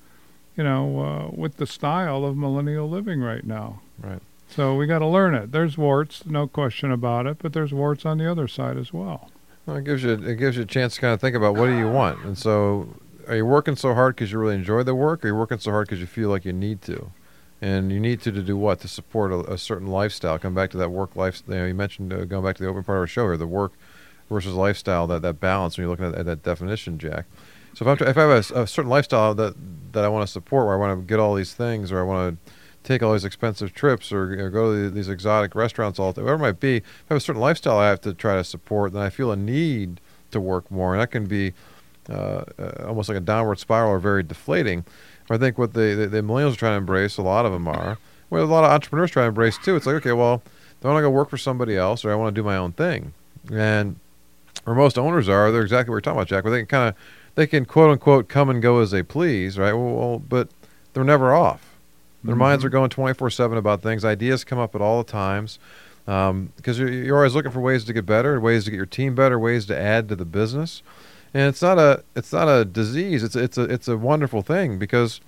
you 0.55 0.63
know, 0.63 0.99
uh, 0.99 1.35
with 1.35 1.57
the 1.57 1.65
style 1.65 2.25
of 2.25 2.37
millennial 2.37 2.89
living 2.89 3.21
right 3.21 3.45
now. 3.45 3.81
Right. 3.99 4.21
So 4.47 4.75
we 4.75 4.85
got 4.85 4.99
to 4.99 5.07
learn 5.07 5.33
it. 5.33 5.51
There's 5.51 5.77
warts, 5.77 6.25
no 6.27 6.47
question 6.47 6.91
about 6.91 7.25
it, 7.25 7.37
but 7.39 7.53
there's 7.53 7.73
warts 7.73 8.05
on 8.05 8.19
the 8.19 8.29
other 8.29 8.47
side 8.47 8.77
as 8.77 8.93
well. 8.93 9.31
Well, 9.65 9.77
it 9.77 9.85
gives 9.85 10.03
you 10.03 10.11
it 10.11 10.35
gives 10.35 10.57
you 10.57 10.63
a 10.63 10.65
chance 10.65 10.95
to 10.95 11.01
kind 11.01 11.13
of 11.13 11.21
think 11.21 11.35
about 11.35 11.55
what 11.55 11.67
do 11.67 11.77
you 11.77 11.89
want, 11.89 12.23
and 12.25 12.37
so 12.37 12.89
are 13.27 13.37
you 13.37 13.45
working 13.45 13.75
so 13.77 13.93
hard 13.93 14.15
because 14.15 14.31
you 14.31 14.37
really 14.37 14.55
enjoy 14.55 14.83
the 14.83 14.93
work, 14.93 15.23
or 15.23 15.27
are 15.27 15.31
you 15.31 15.35
working 15.35 15.57
so 15.57 15.71
hard 15.71 15.87
because 15.87 16.01
you 16.01 16.05
feel 16.05 16.29
like 16.29 16.43
you 16.43 16.53
need 16.53 16.81
to, 16.83 17.11
and 17.63 17.93
you 17.93 17.99
need 17.99 18.19
to 18.19 18.29
to 18.29 18.41
do 18.41 18.57
what 18.57 18.81
to 18.81 18.89
support 18.89 19.31
a, 19.31 19.53
a 19.53 19.57
certain 19.57 19.87
lifestyle. 19.87 20.37
Come 20.37 20.53
back 20.53 20.69
to 20.71 20.77
that 20.77 20.89
work 20.89 21.15
life. 21.15 21.41
You, 21.47 21.55
know, 21.55 21.65
you 21.65 21.73
mentioned 21.73 22.11
uh, 22.11 22.25
going 22.25 22.43
back 22.43 22.57
to 22.57 22.63
the 22.63 22.67
open 22.67 22.83
part 22.83 22.97
of 22.97 23.01
our 23.03 23.07
show 23.07 23.23
here, 23.23 23.37
the 23.37 23.47
work 23.47 23.71
versus 24.29 24.53
lifestyle, 24.53 25.07
that, 25.07 25.21
that 25.21 25.39
balance 25.39 25.77
when 25.77 25.83
you're 25.83 25.91
looking 25.91 26.07
at, 26.07 26.15
at 26.15 26.25
that 26.25 26.43
definition, 26.43 26.97
Jack. 26.97 27.25
So 27.73 27.89
if, 27.89 28.01
I'm, 28.01 28.07
if 28.07 28.17
I 28.17 28.21
have 28.21 28.51
a, 28.51 28.63
a 28.63 28.67
certain 28.67 28.89
lifestyle 28.89 29.33
that, 29.35 29.55
that 29.93 30.03
I 30.03 30.09
want 30.09 30.27
to 30.27 30.31
support, 30.31 30.65
where 30.65 30.75
I 30.75 30.77
want 30.77 30.99
to 30.99 31.05
get 31.05 31.21
all 31.21 31.35
these 31.35 31.53
things, 31.53 31.89
or 31.89 32.01
I 32.01 32.03
want 32.03 32.37
to 32.45 32.51
take 32.83 33.01
all 33.01 33.13
these 33.13 33.23
expensive 33.23 33.73
trips, 33.73 34.11
or, 34.11 34.45
or 34.45 34.49
go 34.49 34.73
to 34.73 34.89
these 34.89 35.07
exotic 35.07 35.55
restaurants, 35.55 35.99
all 35.99 36.07
whatever 36.07 36.33
it 36.33 36.39
might 36.39 36.59
be, 36.59 36.77
if 36.77 37.05
I 37.09 37.13
have 37.13 37.17
a 37.17 37.21
certain 37.21 37.41
lifestyle 37.41 37.77
I 37.77 37.87
have 37.87 38.01
to 38.01 38.13
try 38.13 38.35
to 38.35 38.43
support, 38.43 38.91
then 38.91 39.01
I 39.01 39.09
feel 39.09 39.31
a 39.31 39.37
need 39.37 40.01
to 40.31 40.41
work 40.41 40.69
more, 40.69 40.93
and 40.93 41.01
that 41.01 41.11
can 41.11 41.27
be 41.27 41.53
uh, 42.09 42.43
uh, 42.59 42.85
almost 42.87 43.07
like 43.07 43.17
a 43.17 43.21
downward 43.21 43.59
spiral 43.59 43.91
or 43.91 43.99
very 43.99 44.21
deflating. 44.21 44.83
I 45.29 45.37
think 45.37 45.57
what 45.57 45.73
the, 45.73 45.95
the, 45.95 46.07
the 46.07 46.21
millennials 46.21 46.53
are 46.53 46.57
trying 46.57 46.73
to 46.73 46.77
embrace, 46.77 47.17
a 47.17 47.21
lot 47.21 47.45
of 47.45 47.51
them 47.51 47.67
are, 47.67 47.97
well, 48.29 48.43
a 48.43 48.45
lot 48.45 48.63
of 48.63 48.71
entrepreneurs 48.71 49.11
try 49.11 49.23
to 49.23 49.29
embrace 49.29 49.57
too. 49.57 49.75
It's 49.75 49.85
like, 49.85 49.95
okay, 49.97 50.11
well, 50.11 50.41
I 50.83 50.87
want 50.87 50.97
to 50.97 51.01
go 51.03 51.09
work 51.09 51.29
for 51.29 51.37
somebody 51.37 51.77
else, 51.77 52.03
or 52.03 52.11
I 52.11 52.15
want 52.15 52.35
to 52.35 52.41
do 52.41 52.45
my 52.45 52.57
own 52.57 52.73
thing? 52.73 53.13
And 53.51 53.95
where 54.65 54.75
most 54.75 54.97
owners 54.97 55.29
are, 55.29 55.51
they're 55.51 55.61
exactly 55.61 55.91
what 55.91 55.95
you're 55.95 56.01
talking 56.01 56.17
about, 56.17 56.27
Jack. 56.27 56.43
Where 56.43 56.51
they 56.51 56.59
can 56.59 56.67
kind 56.67 56.89
of, 56.89 56.95
they 57.35 57.47
can 57.47 57.65
quote 57.65 57.89
unquote 57.89 58.27
come 58.27 58.49
and 58.49 58.61
go 58.61 58.79
as 58.79 58.91
they 58.91 59.03
please, 59.03 59.57
right? 59.57 59.73
Well, 59.73 59.93
well 59.93 60.19
but 60.19 60.49
they're 60.93 61.03
never 61.03 61.33
off. 61.33 61.75
Their 62.23 62.35
Mhm. 62.35 62.39
minds 62.39 62.65
are 62.65 62.69
going 62.69 62.89
24 62.89 63.29
seven 63.29 63.57
about 63.57 63.81
things. 63.81 64.03
Ideas 64.05 64.43
come 64.43 64.59
up 64.59 64.75
at 64.75 64.81
all 64.81 65.03
the 65.03 65.11
times 65.11 65.59
because 66.05 66.29
um, 66.29 66.51
you're, 66.65 66.89
you're 66.89 67.17
always 67.17 67.33
looking 67.35 67.51
for 67.51 67.61
ways 67.61 67.85
to 67.85 67.93
get 67.93 68.05
better, 68.05 68.39
ways 68.39 68.65
to 68.65 68.71
get 68.71 68.77
your 68.77 68.85
team 68.85 69.15
better, 69.15 69.39
ways 69.39 69.65
to 69.67 69.77
add 69.77 70.09
to 70.09 70.15
the 70.15 70.25
business. 70.25 70.81
And 71.33 71.47
it's 71.49 71.61
not 71.61 71.79
a 71.79 72.03
it's 72.15 72.31
not 72.31 72.47
a 72.47 72.63
disease. 72.65 73.23
It's 73.23 73.35
it's 73.35 73.57
a 73.57 73.63
it's 73.63 73.87
a 73.87 73.97
wonderful 73.97 74.41
thing 74.41 74.77
because 74.77 75.19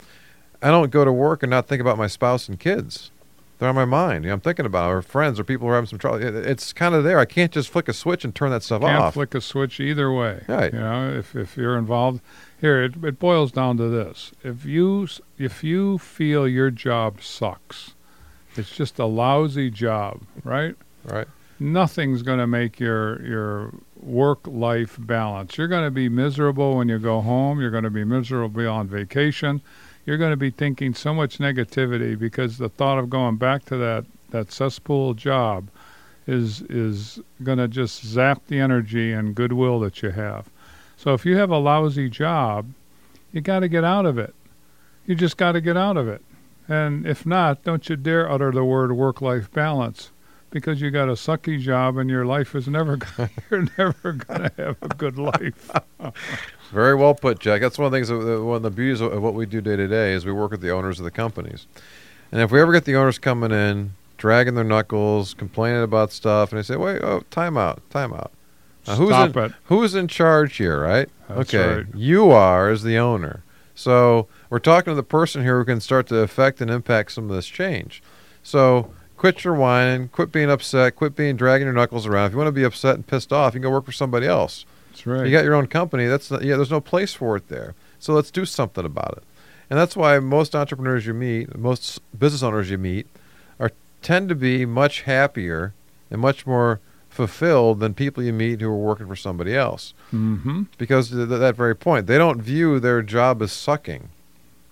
I 0.62 0.70
don't 0.70 0.92
go 0.92 1.04
to 1.06 1.12
work 1.12 1.44
and 1.44 1.50
not 1.50 1.68
think 1.68 1.82
about 1.82 1.98
my 1.98 2.08
spouse 2.08 2.48
and 2.48 2.60
kids. 2.60 3.12
They're 3.58 3.70
on 3.70 3.76
my 3.76 3.86
mind. 3.86 4.26
You 4.26 4.30
know, 4.30 4.34
I'm 4.34 4.42
thinking 4.42 4.66
about 4.66 4.92
or 4.92 5.02
friends 5.02 5.40
or 5.40 5.46
people 5.46 5.66
who 5.66 5.72
are 5.72 5.76
having 5.76 5.88
some 5.88 5.98
trouble. 5.98 6.22
It- 6.22 6.36
It's 6.36 6.74
kind 6.74 6.94
of 6.94 7.06
there. 7.06 7.20
I 7.20 7.26
can't 7.26 7.54
just 7.54 7.70
flick 7.70 7.88
a 7.88 7.94
switch 7.94 8.26
and 8.26 8.36
turn 8.36 8.52
that 8.52 8.64
stuff 8.64 8.82
off. 8.82 8.88
You 8.90 8.94
Can't 8.94 9.04
off. 9.06 9.14
flick 9.14 9.34
a 9.34 9.40
switch 9.42 9.80
either 9.80 10.12
way. 10.12 10.44
Right. 10.48 10.74
You 10.74 10.80
know, 10.80 11.10
if 11.18 11.36
if 11.36 11.56
you're 11.56 11.78
involved 11.78 12.22
here, 12.60 12.84
it, 12.84 13.02
it 13.04 13.18
boils 13.18 13.52
down 13.54 13.78
to 13.78 13.88
this: 13.88 14.32
if 14.44 14.66
you 14.66 15.08
if 15.38 15.64
you 15.64 15.98
feel 15.98 16.48
your 16.48 16.70
job 16.70 17.22
sucks, 17.22 17.96
it's 18.58 18.76
just 18.76 19.00
a 19.00 19.06
lousy 19.06 19.72
job, 19.72 20.22
right? 20.44 20.76
Right. 21.06 21.28
Nothing's 21.58 22.22
going 22.24 22.40
to 22.40 22.48
make 22.48 22.80
your 22.82 23.22
your 23.26 23.74
work 24.02 24.40
life 24.46 24.98
balance. 25.00 25.58
You're 25.58 25.68
going 25.68 25.86
to 25.86 25.92
be 25.92 26.10
miserable 26.10 26.78
when 26.78 26.90
you 26.90 27.00
go 27.00 27.22
home. 27.22 27.60
You're 27.60 27.72
going 27.72 27.84
to 27.84 27.90
be 27.90 28.04
miserable 28.04 28.68
on 28.70 28.88
vacation. 28.88 29.62
You're 30.06 30.18
going 30.18 30.32
to 30.32 30.38
be 30.38 30.52
thinking 30.52 30.94
so 30.94 31.14
much 31.14 31.40
negativity 31.40 32.18
because 32.18 32.58
the 32.58 32.70
thought 32.70 33.00
of 33.00 33.10
going 33.10 33.38
back 33.38 33.66
to 33.66 33.78
that 33.78 34.06
that 34.30 34.52
cesspool 34.52 35.14
job 35.14 35.70
is 36.28 36.62
is 36.64 37.20
going 37.44 37.58
to 37.58 37.68
just 37.68 38.06
zap 38.06 38.46
the 38.48 38.60
energy 38.60 39.12
and 39.12 39.36
goodwill 39.36 39.80
that 39.80 40.02
you 40.02 40.12
have. 40.12 40.50
So 40.98 41.14
if 41.14 41.26
you 41.26 41.38
have 41.38 41.52
a 41.52 41.58
lousy 41.58 42.10
job, 42.10 42.72
you 43.32 43.42
got 43.42 43.60
to 43.60 43.68
get 43.68 43.84
out 43.84 44.06
of 44.06 44.18
it. 44.18 44.34
You 45.06 45.16
just 45.16 45.38
got 45.38 45.54
to 45.54 45.62
get 45.62 45.78
out 45.78 45.98
of 45.98 46.08
it. 46.08 46.22
And 46.68 47.06
if 47.06 47.26
not, 47.26 47.64
don't 47.64 47.88
you 47.88 47.96
dare 47.96 48.30
utter 48.30 48.52
the 48.52 48.64
word 48.64 48.92
work-life 48.92 49.52
balance 49.52 50.12
because 50.56 50.80
you 50.80 50.90
got 50.90 51.10
a 51.10 51.14
sucky 51.14 51.60
job 51.60 51.98
and 51.98 52.10
your 52.10 52.26
life 52.26 52.56
is 52.56 52.66
never 52.70 52.96
gonna, 53.18 53.30
you're 53.52 53.68
never 53.78 54.14
going 54.14 54.44
to 54.44 54.52
have 54.58 54.78
a 54.82 54.88
good 54.88 55.18
life. 55.18 55.70
Very 56.72 56.96
well 56.96 57.14
put, 57.14 57.40
Jack. 57.40 57.60
That's 57.60 57.78
one 57.78 57.88
of 57.88 57.92
the 57.92 57.98
things. 57.98 58.08
That, 58.08 58.42
one 58.42 58.56
of 58.56 58.64
the 58.64 58.72
beauties 58.72 59.02
of, 59.02 59.12
of 59.12 59.22
what 59.22 59.34
we 59.34 59.46
do 59.46 59.60
day 59.60 59.76
to 59.76 59.86
day 59.86 60.14
is 60.14 60.26
we 60.26 60.32
work 60.32 60.52
with 60.52 60.62
the 60.62 60.72
owners 60.72 60.98
of 60.98 61.04
the 61.04 61.12
companies, 61.12 61.68
and 62.32 62.42
if 62.42 62.52
we 62.52 62.62
ever 62.62 62.72
get 62.72 62.86
the 62.86 62.96
owners 62.96 63.20
coming 63.20 63.52
in, 63.52 63.92
dragging 64.18 64.56
their 64.56 64.64
knuckles, 64.64 65.34
complaining 65.34 65.84
about 65.84 66.14
stuff, 66.14 66.54
and 66.54 66.60
they 66.60 66.64
say, 66.64 66.78
"Wait, 66.78 67.02
oh, 67.04 67.24
time 67.32 67.58
out, 67.58 67.82
time 67.90 68.14
out." 68.14 68.32
Now, 68.88 68.96
who's 68.96 69.10
Stop 69.10 69.36
in, 69.36 69.44
it. 69.44 69.52
Who's 69.66 69.94
in 69.94 70.08
charge 70.08 70.56
here, 70.56 70.82
right? 70.82 71.10
That's 71.28 71.54
okay, 71.54 71.76
right. 71.76 71.86
you 71.94 72.32
are 72.32 72.70
as 72.70 72.84
the 72.84 72.98
owner. 72.98 73.44
So 73.76 74.28
we're 74.50 74.60
talking 74.60 74.92
to 74.92 74.96
the 74.96 75.04
person 75.04 75.44
here 75.44 75.60
who 75.60 75.66
can 75.66 75.82
start 75.82 76.08
to 76.08 76.20
affect 76.20 76.62
and 76.62 76.72
impact 76.72 77.12
some 77.12 77.30
of 77.30 77.36
this 77.36 77.48
change. 77.48 78.02
So 78.42 78.94
quit 79.18 79.44
your 79.44 79.56
whining, 79.56 80.10
quit 80.10 80.32
being 80.32 80.50
upset, 80.50 80.96
quit 80.96 81.16
being 81.16 81.36
dragging 81.36 81.66
your 81.66 81.74
knuckles 81.74 82.06
around. 82.06 82.28
If 82.28 82.32
you 82.34 82.38
want 82.38 82.48
to 82.48 82.52
be 82.52 82.64
upset 82.64 82.96
and 82.96 83.06
pissed 83.06 83.32
off, 83.32 83.54
you 83.54 83.60
can 83.60 83.64
go 83.64 83.72
work 83.72 83.86
for 83.86 83.92
somebody 83.92 84.28
else. 84.28 84.66
That's 84.92 85.06
right. 85.08 85.26
You 85.26 85.32
got 85.32 85.44
your 85.44 85.56
own 85.56 85.68
company. 85.68 86.08
That's 86.08 86.32
not, 86.32 86.44
yeah. 86.44 86.56
There's 86.56 86.72
no 86.72 86.82
place 86.82 87.14
for 87.14 87.36
it 87.36 87.48
there. 87.50 87.76
So 88.00 88.14
let's 88.14 88.32
do 88.32 88.46
something 88.46 88.86
about 88.86 89.18
it. 89.18 89.24
And 89.70 89.80
that's 89.80 89.96
why 89.96 90.20
most 90.20 90.56
entrepreneurs 90.56 91.06
you 91.06 91.14
meet, 91.14 91.58
most 91.58 92.00
business 92.18 92.44
owners 92.44 92.70
you 92.70 92.78
meet, 92.78 93.08
are 93.60 93.72
tend 94.02 94.30
to 94.30 94.36
be 94.36 94.66
much 94.66 95.02
happier 95.02 95.74
and 96.12 96.22
much 96.22 96.46
more 96.46 96.80
fulfilled 97.10 97.80
than 97.80 97.94
people 97.94 98.22
you 98.22 98.34
meet 98.34 98.62
who 98.62 98.68
are 98.70 98.76
working 98.76 99.08
for 99.08 99.16
somebody 99.16 99.56
else. 99.56 99.94
mm-hmm. 100.14 100.64
Because 100.78 101.10
th- 101.10 101.28
th- 101.28 101.40
that 101.40 101.56
very 101.56 101.76
point, 101.76 102.08
they 102.08 102.18
don't 102.18 102.42
view 102.42 102.80
their 102.80 103.02
job 103.02 103.42
as 103.42 103.52
sucking. 103.52 104.10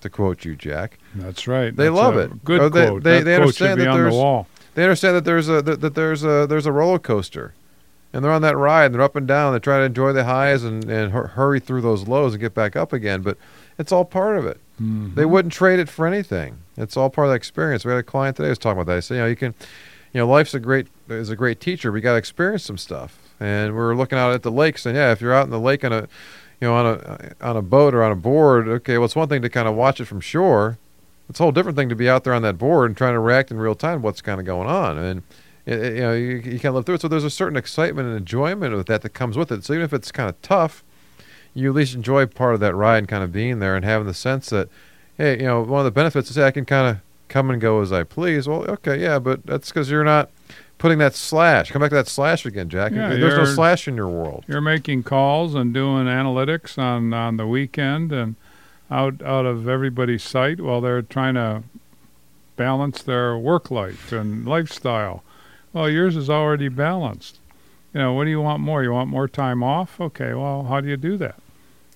To 0.03 0.09
quote 0.09 0.43
you, 0.45 0.55
Jack, 0.57 0.99
That's 1.15 1.47
right. 1.47 1.73
They 1.75 1.85
That's 1.85 1.95
love 1.95 2.17
it. 2.17 2.43
Good 2.43 2.61
Or 2.61 2.69
they- 2.69 2.87
quote. 2.87 3.03
they- 3.03 3.19
that 3.19 3.23
they 3.25 3.31
quote 3.35 3.41
understand 3.43 3.71
should 3.71 3.75
be 3.77 3.83
that 3.85 3.89
on 3.89 3.97
the 3.97 4.03
there's- 4.03 4.13
wall. 4.13 4.47
they 4.75 4.83
understand 4.83 5.15
that 5.15 5.23
there's 5.25 5.47
a 5.49 5.61
that, 5.61 5.79
that 5.81 5.95
there's 5.95 6.23
a 6.25 6.45
there's 6.45 6.65
a 6.65 6.71
roller 6.73 6.99
coaster, 6.99 7.53
and 8.11 8.21
they're 8.23 8.31
on 8.33 8.41
that 8.41 8.57
ride. 8.57 8.85
and 8.87 8.95
They're 8.95 9.01
up 9.01 9.15
and 9.15 9.25
down. 9.25 9.53
They 9.53 9.59
try 9.59 9.77
to 9.79 9.85
enjoy 9.85 10.11
the 10.11 10.25
highs 10.25 10.63
and 10.65 10.83
and 10.91 11.13
hurry 11.13 11.61
through 11.61 11.81
those 11.81 12.05
lows 12.07 12.33
and 12.33 12.41
get 12.41 12.53
back 12.53 12.75
up 12.75 12.91
again. 12.91 13.21
But 13.21 13.37
it's 13.79 13.93
all 13.93 14.03
part 14.03 14.37
of 14.37 14.45
it. 14.45 14.59
Mhm. 14.81 15.15
They 15.15 15.23
wouldn't 15.23 15.53
trade 15.53 15.79
it 15.79 15.87
for 15.87 16.05
anything. 16.05 16.57
It's 16.75 16.97
all 16.97 17.09
part 17.09 17.27
of 17.27 17.31
the 17.31 17.35
experience. 17.37 17.85
We 17.85 17.91
had 17.91 17.99
a 17.99 18.03
client 18.03 18.35
today 18.35 18.47
who 18.47 18.51
was 18.51 18.57
talking 18.59 18.81
about 18.81 18.91
that. 18.91 18.95
He 18.95 19.01
said, 19.01 19.15
you 19.15 19.21
know, 19.21 19.27
you 19.27 19.35
can, 19.37 19.53
you 20.11 20.19
know, 20.19 20.27
life's 20.27 20.53
a 20.53 20.59
great 20.59 20.87
is 21.09 21.29
a 21.29 21.35
great 21.37 21.61
teacher. 21.61 21.93
We 21.93 22.01
got 22.01 22.11
to 22.11 22.17
experience 22.17 22.63
some 22.63 22.77
stuff. 22.77 23.19
And 23.39 23.73
we 23.73 23.79
are 23.79 23.95
looking 23.95 24.17
out 24.17 24.33
at 24.33 24.43
the 24.43 24.51
lakes, 24.51 24.85
and 24.85 24.95
yeah, 24.97 25.11
if 25.13 25.21
you're 25.21 25.33
out 25.33 25.45
in 25.45 25.49
the 25.51 25.59
lake 25.59 25.83
on 25.85 25.91
a, 25.93 26.07
you 26.63 26.69
know, 26.69 26.75
on 26.75 26.85
a 26.85 27.33
on 27.41 27.57
a 27.57 27.61
boat 27.61 27.93
or 27.93 28.01
on 28.03 28.13
a 28.13 28.15
board, 28.15 28.69
okay, 28.69 28.97
well, 28.97 29.03
it's 29.03 29.17
one 29.17 29.27
thing 29.27 29.41
to 29.41 29.49
kind 29.49 29.67
of 29.67 29.75
watch 29.75 29.99
it 29.99 30.05
from 30.05 30.21
shore. 30.21 30.77
It's 31.29 31.41
a 31.41 31.43
whole 31.43 31.51
different 31.51 31.77
thing 31.77 31.89
to 31.89 31.95
be 31.95 32.09
out 32.09 32.23
there 32.23 32.33
on 32.33 32.41
that 32.43 32.57
board 32.57 32.89
and 32.89 32.95
trying 32.97 33.15
to 33.15 33.19
react 33.19 33.51
in 33.51 33.57
real 33.57 33.75
time 33.75 34.01
what's 34.01 34.21
kind 34.21 34.39
of 34.39 34.45
going 34.45 34.69
on. 34.69 34.97
And 34.97 35.23
it, 35.65 35.79
it- 35.79 35.95
you 35.95 36.01
know, 36.01 36.13
you, 36.13 36.35
you 36.37 36.59
can't 36.59 36.73
live 36.73 36.85
through 36.85 36.95
it. 36.95 37.01
So 37.01 37.09
there's 37.09 37.25
a 37.25 37.29
certain 37.29 37.57
excitement 37.57 38.07
and 38.07 38.15
enjoyment 38.15 38.73
with 38.73 38.87
that 38.87 39.01
that 39.01 39.09
comes 39.09 39.35
with 39.35 39.51
it. 39.51 39.65
So 39.65 39.73
even 39.73 39.83
if 39.83 39.91
it's 39.91 40.09
kind 40.11 40.29
of 40.29 40.41
tough, 40.41 40.85
you 41.53 41.69
at 41.69 41.75
least 41.75 41.95
enjoy 41.95 42.27
part 42.27 42.53
of 42.53 42.61
that 42.61 42.75
ride 42.75 42.99
and 42.99 43.07
kind 43.09 43.25
of 43.25 43.33
being 43.33 43.59
there 43.59 43.75
and 43.75 43.83
having 43.83 44.07
the 44.07 44.13
sense 44.13 44.49
that, 44.51 44.69
hey, 45.17 45.37
you 45.39 45.43
know, 45.45 45.61
one 45.63 45.79
of 45.79 45.85
the 45.85 45.91
benefits 45.91 46.29
is 46.31 46.37
I 46.37 46.51
can 46.51 46.63
kind 46.63 46.87
of 46.95 47.01
come 47.27 47.49
and 47.49 47.59
go 47.59 47.81
as 47.81 47.91
I 47.91 48.03
please. 48.03 48.47
Well, 48.47 48.63
okay, 48.69 49.01
yeah, 49.01 49.19
but 49.19 49.45
that's 49.45 49.67
because 49.67 49.91
you're 49.91 50.05
not 50.05 50.29
putting 50.83 50.97
that 50.97 51.15
slash. 51.15 51.71
Come 51.71 51.79
back 51.79 51.91
to 51.91 51.95
that 51.95 52.09
slash 52.09 52.45
again, 52.45 52.67
Jack. 52.67 52.91
Yeah, 52.91 53.07
There's 53.07 53.37
no 53.37 53.45
slash 53.45 53.87
in 53.87 53.95
your 53.95 54.09
world. 54.09 54.43
You're 54.49 54.59
making 54.59 55.03
calls 55.03 55.55
and 55.55 55.73
doing 55.73 56.07
analytics 56.07 56.77
on, 56.77 57.13
on 57.13 57.37
the 57.37 57.47
weekend 57.47 58.11
and 58.11 58.35
out 58.91 59.21
out 59.21 59.45
of 59.45 59.69
everybody's 59.69 60.23
sight 60.23 60.59
while 60.59 60.81
they're 60.81 61.01
trying 61.01 61.35
to 61.35 61.63
balance 62.57 63.01
their 63.01 63.37
work 63.37 63.71
life 63.71 64.11
and 64.11 64.45
lifestyle. 64.45 65.23
Well, 65.71 65.89
yours 65.89 66.17
is 66.17 66.29
already 66.29 66.67
balanced. 66.67 67.39
You 67.93 68.01
know, 68.01 68.11
what 68.11 68.25
do 68.25 68.31
you 68.31 68.41
want 68.41 68.59
more? 68.61 68.83
You 68.83 68.91
want 68.91 69.09
more 69.09 69.29
time 69.29 69.63
off? 69.63 70.01
Okay, 70.01 70.33
well, 70.33 70.63
how 70.63 70.81
do 70.81 70.89
you 70.89 70.97
do 70.97 71.15
that? 71.15 71.39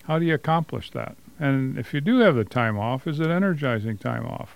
How 0.05 0.17
do 0.17 0.25
you 0.25 0.33
accomplish 0.33 0.91
that? 0.91 1.17
And 1.38 1.77
if 1.77 1.93
you 1.93 1.99
do 1.99 2.19
have 2.19 2.35
the 2.35 2.45
time 2.45 2.79
off, 2.79 3.05
is 3.05 3.19
it 3.19 3.27
energizing 3.27 3.97
time 3.97 4.25
off? 4.25 4.55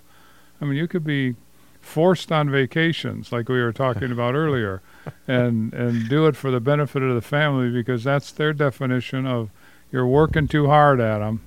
I 0.58 0.64
mean, 0.64 0.78
you 0.78 0.88
could 0.88 1.04
be 1.04 1.34
forced 1.82 2.32
on 2.32 2.48
vacations, 2.50 3.32
like 3.32 3.48
we 3.48 3.60
were 3.60 3.72
talking 3.72 4.10
about 4.12 4.34
earlier, 4.34 4.80
and 5.28 5.72
and 5.74 6.08
do 6.08 6.26
it 6.26 6.36
for 6.36 6.50
the 6.50 6.60
benefit 6.60 7.02
of 7.02 7.14
the 7.14 7.20
family 7.20 7.70
because 7.70 8.04
that's 8.04 8.32
their 8.32 8.52
definition 8.52 9.26
of 9.26 9.50
you're 9.90 10.06
working 10.06 10.48
too 10.48 10.68
hard 10.68 11.00
at 11.00 11.18
them. 11.18 11.42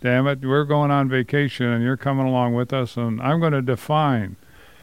Damn 0.00 0.26
it, 0.26 0.44
we're 0.44 0.64
going 0.64 0.90
on 0.90 1.08
vacation 1.08 1.66
and 1.66 1.82
you're 1.82 1.96
coming 1.96 2.26
along 2.26 2.54
with 2.54 2.72
us, 2.72 2.96
and 2.96 3.20
I'm 3.22 3.40
going 3.40 3.52
to 3.52 3.62
define 3.62 4.36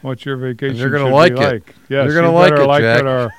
what 0.04 0.26
your 0.26 0.36
vacation 0.36 0.76
you're 0.76 0.90
gonna 0.90 1.06
should 1.06 1.12
like 1.12 1.32
it. 1.32 1.38
like. 1.38 1.74
Yes, 1.88 2.06
You're 2.06 2.14
gonna 2.14 2.28
you 2.28 2.34
like 2.34 2.52
it, 2.52 2.66
like 2.66 2.82
Jack. 2.82 3.00
it, 3.00 3.06
or 3.06 3.30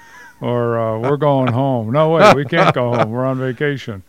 or 0.41 0.79
uh, 0.79 0.99
we're 1.09 1.17
going 1.17 1.53
home. 1.53 1.91
No 1.91 2.09
way, 2.09 2.33
we 2.33 2.43
can't 2.45 2.73
go 2.73 2.93
home. 2.93 3.11
We're 3.11 3.25
on 3.25 3.37
vacation. 3.37 4.03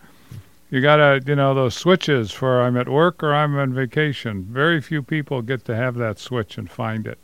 You 0.70 0.80
gotta, 0.80 1.22
you 1.26 1.36
know, 1.36 1.54
those 1.54 1.74
switches 1.74 2.32
for 2.32 2.62
I'm 2.62 2.76
at 2.76 2.88
work 2.88 3.22
or 3.22 3.34
I'm 3.34 3.56
on 3.56 3.72
vacation. 3.72 4.44
Very 4.44 4.80
few 4.80 5.02
people 5.02 5.42
get 5.42 5.64
to 5.66 5.76
have 5.76 5.94
that 5.96 6.18
switch 6.18 6.58
and 6.58 6.68
find 6.68 7.06
it. 7.06 7.18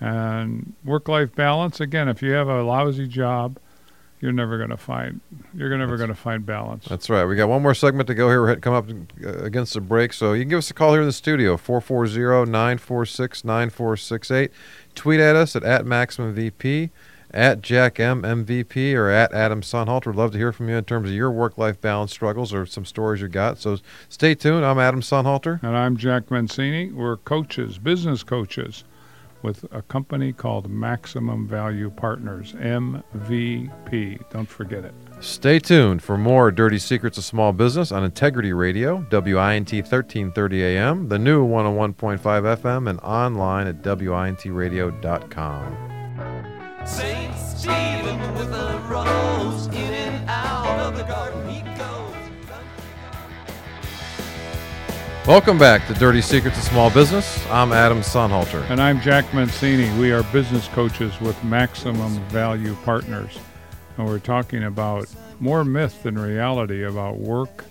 And 0.00 0.74
work-life 0.84 1.34
balance, 1.34 1.80
again, 1.80 2.08
if 2.08 2.22
you 2.22 2.32
have 2.32 2.48
a 2.48 2.62
lousy 2.62 3.06
job, 3.06 3.58
you're 4.24 4.32
never 4.32 4.56
going 4.56 4.70
to 4.70 4.76
find 4.78 5.20
you're 5.54 5.76
never 5.76 5.98
going 5.98 6.08
to 6.08 6.14
find 6.14 6.46
balance. 6.46 6.86
That's 6.86 7.10
right. 7.10 7.26
We 7.26 7.36
got 7.36 7.50
one 7.50 7.60
more 7.60 7.74
segment 7.74 8.06
to 8.06 8.14
go 8.14 8.30
here. 8.30 8.40
We're 8.40 8.56
come 8.56 8.72
up 8.72 8.88
uh, 9.22 9.44
against 9.44 9.74
the 9.74 9.82
break. 9.82 10.14
So 10.14 10.32
you 10.32 10.44
can 10.44 10.48
give 10.48 10.60
us 10.60 10.70
a 10.70 10.74
call 10.74 10.92
here 10.92 11.02
in 11.02 11.06
the 11.06 11.12
studio, 11.12 11.58
440-946-9468. 11.58 14.48
Tweet 14.94 15.20
at 15.20 15.36
us 15.36 15.54
at, 15.56 15.62
at 15.62 15.84
MaximumVP, 15.84 16.88
at 17.32 17.60
Jack 17.60 18.00
M 18.00 18.22
MVP, 18.22 18.94
or 18.94 19.10
at 19.10 19.34
Adam 19.34 19.60
Sonnhalter. 19.60 20.06
We'd 20.06 20.16
love 20.16 20.32
to 20.32 20.38
hear 20.38 20.52
from 20.52 20.70
you 20.70 20.76
in 20.76 20.84
terms 20.84 21.10
of 21.10 21.14
your 21.14 21.30
work-life 21.30 21.78
balance 21.82 22.12
struggles 22.12 22.54
or 22.54 22.64
some 22.64 22.86
stories 22.86 23.20
you 23.20 23.28
got. 23.28 23.58
So 23.58 23.76
stay 24.08 24.34
tuned. 24.34 24.64
I'm 24.64 24.78
Adam 24.78 25.02
Sonnhalter. 25.02 25.62
And 25.62 25.76
I'm 25.76 25.98
Jack 25.98 26.28
Mencini. 26.28 26.94
We're 26.94 27.18
coaches, 27.18 27.76
business 27.76 28.22
coaches. 28.22 28.84
With 29.44 29.64
a 29.70 29.82
company 29.82 30.32
called 30.32 30.70
Maximum 30.70 31.46
Value 31.46 31.90
Partners, 31.90 32.54
MVP. 32.54 34.18
Don't 34.30 34.48
forget 34.48 34.86
it. 34.86 34.94
Stay 35.20 35.58
tuned 35.58 36.02
for 36.02 36.16
more 36.16 36.50
Dirty 36.50 36.78
Secrets 36.78 37.18
of 37.18 37.24
Small 37.24 37.52
Business 37.52 37.92
on 37.92 38.02
Integrity 38.02 38.54
Radio, 38.54 39.06
WINT 39.12 39.70
1330 39.70 40.64
AM, 40.64 41.08
the 41.10 41.18
new 41.18 41.46
101.5 41.46 42.18
FM, 42.18 42.88
and 42.88 42.98
online 43.00 43.66
at 43.66 43.82
WINTradio.com. 43.82 45.76
Saint 46.86 47.36
Stephen 47.36 48.34
with 48.34 48.52
a 48.52 48.82
rose, 48.88 49.66
in 49.66 49.74
and 49.76 50.28
out 50.28 50.78
of 50.80 50.96
the 50.96 51.04
garden 51.04 51.53
Welcome 55.26 55.56
back 55.56 55.86
to 55.86 55.94
Dirty 55.94 56.20
Secrets 56.20 56.58
of 56.58 56.64
Small 56.64 56.90
Business. 56.90 57.42
I'm 57.46 57.72
Adam 57.72 58.00
Sonnhalter. 58.00 58.68
And 58.68 58.78
I'm 58.78 59.00
Jack 59.00 59.24
Mencini. 59.28 59.98
We 59.98 60.12
are 60.12 60.22
business 60.24 60.68
coaches 60.68 61.18
with 61.18 61.42
Maximum 61.42 62.20
Value 62.28 62.76
Partners. 62.84 63.38
And 63.96 64.06
we're 64.06 64.18
talking 64.18 64.64
about 64.64 65.06
more 65.40 65.64
myth 65.64 66.02
than 66.02 66.18
reality 66.18 66.84
about 66.84 67.16
work 67.16 67.64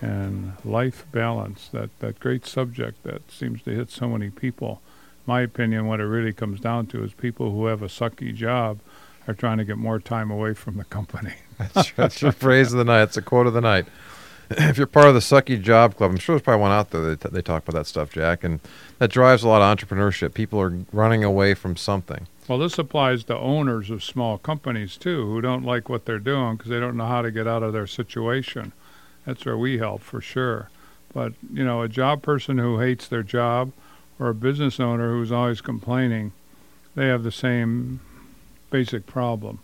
and 0.00 0.54
life 0.64 1.06
balance, 1.12 1.68
that, 1.68 1.96
that 2.00 2.18
great 2.18 2.46
subject 2.46 3.04
that 3.04 3.30
seems 3.30 3.62
to 3.62 3.70
hit 3.70 3.88
so 3.88 4.08
many 4.08 4.30
people. 4.30 4.82
My 5.24 5.42
opinion, 5.42 5.86
what 5.86 6.00
it 6.00 6.06
really 6.06 6.32
comes 6.32 6.58
down 6.58 6.88
to 6.88 7.04
is 7.04 7.12
people 7.12 7.52
who 7.52 7.66
have 7.66 7.82
a 7.82 7.86
sucky 7.86 8.34
job 8.34 8.80
are 9.28 9.34
trying 9.34 9.58
to 9.58 9.64
get 9.64 9.78
more 9.78 10.00
time 10.00 10.32
away 10.32 10.52
from 10.52 10.78
the 10.78 10.84
company. 10.84 11.34
That's, 11.58 11.92
that's 11.92 12.22
your 12.22 12.32
phrase 12.32 12.72
of 12.72 12.78
the 12.78 12.84
night. 12.84 13.02
It's 13.02 13.16
a 13.16 13.22
quote 13.22 13.46
of 13.46 13.52
the 13.52 13.60
night. 13.60 13.86
If 14.58 14.76
you're 14.76 14.86
part 14.86 15.06
of 15.06 15.14
the 15.14 15.20
Sucky 15.20 15.60
Job 15.60 15.96
Club, 15.96 16.10
I'm 16.10 16.18
sure 16.18 16.34
there's 16.34 16.42
probably 16.42 16.60
one 16.60 16.72
out 16.72 16.90
there 16.90 17.14
that 17.14 17.32
they, 17.32 17.42
talk 17.42 17.66
about 17.66 17.78
that 17.78 17.86
stuff, 17.86 18.12
Jack, 18.12 18.44
and 18.44 18.60
that 18.98 19.10
drives 19.10 19.42
a 19.42 19.48
lot 19.48 19.62
of 19.62 19.78
entrepreneurship. 19.78 20.34
People 20.34 20.60
are 20.60 20.76
running 20.92 21.24
away 21.24 21.54
from 21.54 21.76
something. 21.76 22.26
Well, 22.48 22.58
this 22.58 22.78
applies 22.78 23.24
to 23.24 23.38
owners 23.38 23.88
of 23.88 24.04
small 24.04 24.36
companies 24.38 24.96
too, 24.96 25.26
who 25.26 25.40
don't 25.40 25.64
like 25.64 25.88
what 25.88 26.04
they're 26.04 26.18
doing 26.18 26.56
because 26.56 26.70
they 26.70 26.80
don't 26.80 26.96
know 26.96 27.06
how 27.06 27.22
to 27.22 27.30
get 27.30 27.46
out 27.46 27.62
of 27.62 27.72
their 27.72 27.86
situation. 27.86 28.72
That's 29.24 29.44
where 29.44 29.56
we 29.56 29.78
help 29.78 30.02
for 30.02 30.20
sure. 30.20 30.68
But 31.14 31.32
you 31.52 31.64
know, 31.64 31.82
a 31.82 31.88
job 31.88 32.22
person 32.22 32.58
who 32.58 32.80
hates 32.80 33.08
their 33.08 33.22
job, 33.22 33.72
or 34.18 34.28
a 34.28 34.34
business 34.34 34.78
owner 34.78 35.10
who's 35.10 35.32
always 35.32 35.60
complaining, 35.60 36.32
they 36.94 37.06
have 37.06 37.22
the 37.22 37.32
same 37.32 38.00
basic 38.70 39.06
problem. 39.06 39.60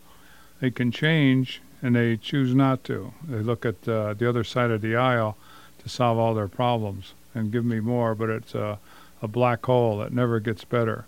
They 0.61 0.70
can 0.70 0.91
change, 0.91 1.61
and 1.83 1.95
they 1.95 2.16
choose 2.16 2.55
not 2.55 2.85
to. 2.85 3.12
They 3.26 3.39
look 3.39 3.64
at 3.64 3.89
uh, 3.89 4.14
the 4.14 4.29
other 4.29 4.45
side 4.45 4.70
of 4.70 4.81
the 4.81 4.97
aisle 4.97 5.37
to 5.83 5.89
solve 5.89 6.18
all 6.18 6.35
their 6.35 6.49
problems 6.49 7.14
and 7.35 7.53
give 7.53 7.64
me 7.64 7.81
more, 7.81 8.14
but 8.14 8.29
it's 8.29 8.55
a, 8.55 8.79
a 9.22 9.29
black 9.29 9.64
hole 9.66 9.99
that 9.99 10.12
never 10.12 10.41
gets 10.41 10.64
better. 10.64 11.07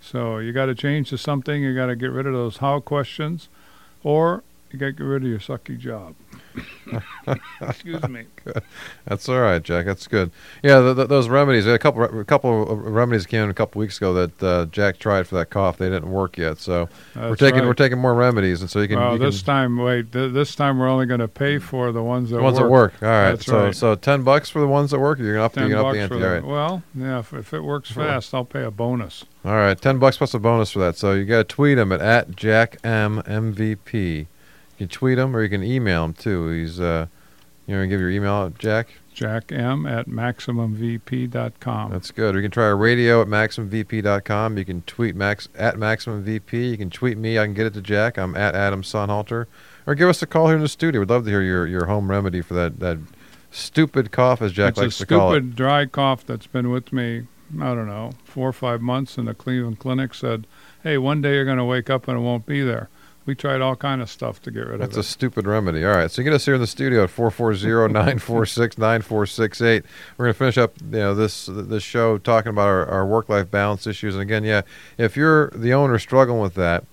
So 0.00 0.38
you 0.38 0.52
got 0.52 0.66
to 0.66 0.74
change 0.74 1.10
to 1.10 1.18
something. 1.18 1.62
You 1.62 1.74
got 1.74 1.86
to 1.86 1.96
get 1.96 2.10
rid 2.10 2.26
of 2.26 2.32
those 2.32 2.58
how 2.58 2.80
questions, 2.80 3.48
or 4.02 4.42
you 4.70 4.78
got 4.78 4.86
to 4.86 4.92
get 4.92 5.04
rid 5.04 5.22
of 5.22 5.28
your 5.28 5.38
sucky 5.38 5.78
job. 5.78 6.14
Excuse 7.60 8.08
me. 8.08 8.26
That's 9.06 9.28
all 9.28 9.40
right, 9.40 9.62
Jack. 9.62 9.86
That's 9.86 10.06
good. 10.06 10.30
Yeah, 10.62 10.80
th 10.80 10.96
th 10.96 11.08
those 11.08 11.28
remedies. 11.28 11.66
A 11.66 11.78
couple, 11.78 12.02
a 12.02 12.24
couple 12.24 12.70
of 12.70 12.78
remedies 12.78 13.26
came 13.26 13.44
in 13.44 13.50
a 13.50 13.54
couple 13.54 13.78
weeks 13.78 13.96
ago 13.96 14.12
that 14.14 14.42
uh, 14.42 14.66
Jack 14.66 14.98
tried 14.98 15.26
for 15.26 15.36
that 15.36 15.50
cough. 15.50 15.78
They 15.78 15.88
didn't 15.88 16.10
work 16.10 16.36
yet, 16.36 16.58
so 16.58 16.88
we're 17.14 17.36
taking 17.36 17.60
right. 17.60 17.66
we're 17.66 17.74
taking 17.74 17.98
more 17.98 18.14
remedies, 18.14 18.60
and 18.60 18.70
so 18.70 18.80
you 18.80 18.88
can. 18.88 18.98
well, 18.98 19.12
you 19.14 19.18
this 19.18 19.38
can, 19.38 19.46
time, 19.46 19.78
wait. 19.78 20.12
Th- 20.12 20.32
this 20.32 20.54
time 20.54 20.78
we're 20.78 20.88
only 20.88 21.06
going 21.06 21.20
to 21.20 21.28
pay 21.28 21.58
for 21.58 21.92
the 21.92 22.02
ones 22.02 22.30
that 22.30 22.36
the 22.36 22.42
ones 22.42 22.58
work. 22.58 22.64
that 22.64 22.70
work. 22.70 23.02
All 23.02 23.08
right. 23.08 23.30
That's 23.32 23.46
so 23.46 23.64
right. 23.64 23.74
so 23.74 23.94
ten 23.94 24.22
bucks 24.22 24.50
for 24.50 24.60
the 24.60 24.68
ones 24.68 24.90
that 24.90 24.98
work. 25.00 25.18
You're 25.18 25.34
gonna 25.34 25.42
have 25.42 25.52
Ten 25.52 25.70
gonna 25.70 25.86
up 25.86 25.94
the 25.94 26.00
ante. 26.00 26.14
All 26.14 26.20
the, 26.20 26.28
right. 26.28 26.44
Well, 26.44 26.82
yeah. 26.94 27.20
If, 27.20 27.32
if 27.32 27.54
it 27.54 27.60
works 27.60 27.90
Sure. 27.92 28.04
fast, 28.04 28.34
I'll 28.34 28.44
pay 28.44 28.62
a 28.62 28.70
bonus. 28.70 29.24
All 29.44 29.54
right. 29.54 29.80
Ten 29.80 29.98
bucks 29.98 30.18
plus 30.18 30.34
a 30.34 30.38
bonus 30.38 30.70
for 30.70 30.78
that. 30.80 30.96
So 30.96 31.12
you 31.12 31.24
got 31.24 31.38
to 31.38 31.44
tweet 31.44 31.78
him 31.78 31.92
at, 31.92 32.00
at 32.00 32.36
Jack 32.36 32.78
M 32.84 33.22
MVP. 33.22 34.26
You 34.78 34.86
can 34.86 34.88
tweet 34.88 35.18
him 35.18 35.36
or 35.36 35.42
you 35.42 35.48
can 35.48 35.62
email 35.62 36.04
him 36.04 36.14
too. 36.14 36.48
He's 36.48 36.80
uh, 36.80 37.06
you 37.66 37.76
know, 37.76 37.86
give 37.86 38.00
your 38.00 38.10
email 38.10 38.50
Jack. 38.58 38.88
Jack 39.14 39.52
M 39.52 39.86
at 39.86 40.08
maximumvp.com. 40.08 41.90
That's 41.90 42.10
good. 42.10 42.34
Or 42.34 42.38
you 42.38 42.44
can 42.44 42.50
try 42.50 42.64
our 42.64 42.76
radio 42.76 43.20
at 43.20 43.28
maximumvp.com. 43.28 44.58
You 44.58 44.64
can 44.64 44.82
tweet 44.82 45.14
Max 45.14 45.48
at 45.54 45.76
maximumvp. 45.76 46.52
You 46.52 46.76
can 46.76 46.90
tweet 46.90 47.18
me. 47.18 47.38
I 47.38 47.44
can 47.44 47.54
get 47.54 47.66
it 47.66 47.74
to 47.74 47.82
Jack. 47.82 48.18
I'm 48.18 48.34
at 48.36 48.54
Adam 48.54 48.82
Sonnhalter. 48.82 49.46
Or 49.86 49.94
give 49.94 50.08
us 50.08 50.22
a 50.22 50.26
call 50.26 50.46
here 50.46 50.56
in 50.56 50.62
the 50.62 50.68
studio. 50.68 51.00
We'd 51.00 51.10
love 51.10 51.24
to 51.24 51.30
hear 51.30 51.42
your, 51.42 51.66
your 51.66 51.86
home 51.86 52.10
remedy 52.10 52.40
for 52.40 52.54
that, 52.54 52.80
that 52.80 52.98
stupid 53.50 54.12
cough, 54.12 54.40
as 54.40 54.52
Jack 54.52 54.70
it's 54.70 54.78
likes 54.78 54.98
to 54.98 55.06
call 55.06 55.32
it. 55.32 55.40
stupid 55.40 55.56
dry 55.56 55.86
cough 55.86 56.24
that's 56.24 56.46
been 56.46 56.70
with 56.70 56.92
me, 56.92 57.26
I 57.60 57.74
don't 57.74 57.88
know, 57.88 58.12
four 58.24 58.48
or 58.48 58.52
five 58.52 58.80
months, 58.80 59.18
and 59.18 59.28
the 59.28 59.34
Cleveland 59.34 59.78
Clinic 59.78 60.14
said, 60.14 60.46
hey, 60.82 60.98
one 60.98 61.20
day 61.20 61.34
you're 61.34 61.44
going 61.44 61.58
to 61.58 61.64
wake 61.64 61.90
up 61.90 62.08
and 62.08 62.16
it 62.16 62.20
won't 62.20 62.46
be 62.46 62.62
there. 62.62 62.88
We 63.24 63.36
tried 63.36 63.60
all 63.60 63.76
kind 63.76 64.02
of 64.02 64.10
stuff 64.10 64.42
to 64.42 64.50
get 64.50 64.58
rid 64.60 64.74
of 64.74 64.80
it 64.80 64.82
That's 64.84 64.96
a 64.96 65.04
stupid 65.04 65.46
remedy. 65.46 65.84
All 65.84 65.94
right, 65.94 66.10
so 66.10 66.20
you 66.20 66.24
get 66.24 66.34
us 66.34 66.44
here 66.44 66.54
in 66.54 66.60
the 66.60 66.66
studio 66.66 67.04
at 67.04 67.10
440-946-9468. 67.10 69.84
We're 70.16 70.24
going 70.24 70.34
to 70.34 70.38
finish 70.38 70.58
up, 70.58 70.74
you 70.80 70.98
know, 70.98 71.14
this 71.14 71.46
this 71.46 71.84
show 71.84 72.18
talking 72.18 72.50
about 72.50 72.66
our, 72.66 72.84
our 72.86 73.06
work-life 73.06 73.48
balance 73.50 73.86
issues. 73.86 74.14
And 74.14 74.22
again, 74.22 74.42
yeah, 74.42 74.62
if 74.98 75.16
you're 75.16 75.50
the 75.50 75.72
owner 75.72 76.00
struggling 76.00 76.40
with 76.40 76.54
that, 76.54 76.84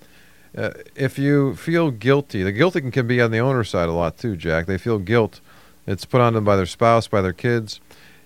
uh, 0.56 0.70
if 0.96 1.18
you 1.18 1.56
feel 1.56 1.90
guilty, 1.92 2.44
the 2.44 2.52
guilty 2.52 2.82
can, 2.82 2.92
can 2.92 3.08
be 3.08 3.20
on 3.22 3.32
the 3.32 3.40
owner's 3.40 3.70
side 3.70 3.90
a 3.90 3.94
lot 3.94 4.18
too, 4.18 4.36
Jack. 4.36 4.68
They 4.68 4.78
feel 4.78 5.00
guilt. 5.00 5.42
It's 5.88 6.06
put 6.06 6.22
on 6.22 6.34
them 6.34 6.44
by 6.44 6.56
their 6.56 6.68
spouse, 6.68 7.08
by 7.08 7.22
their 7.22 7.34
kids. 7.34 7.80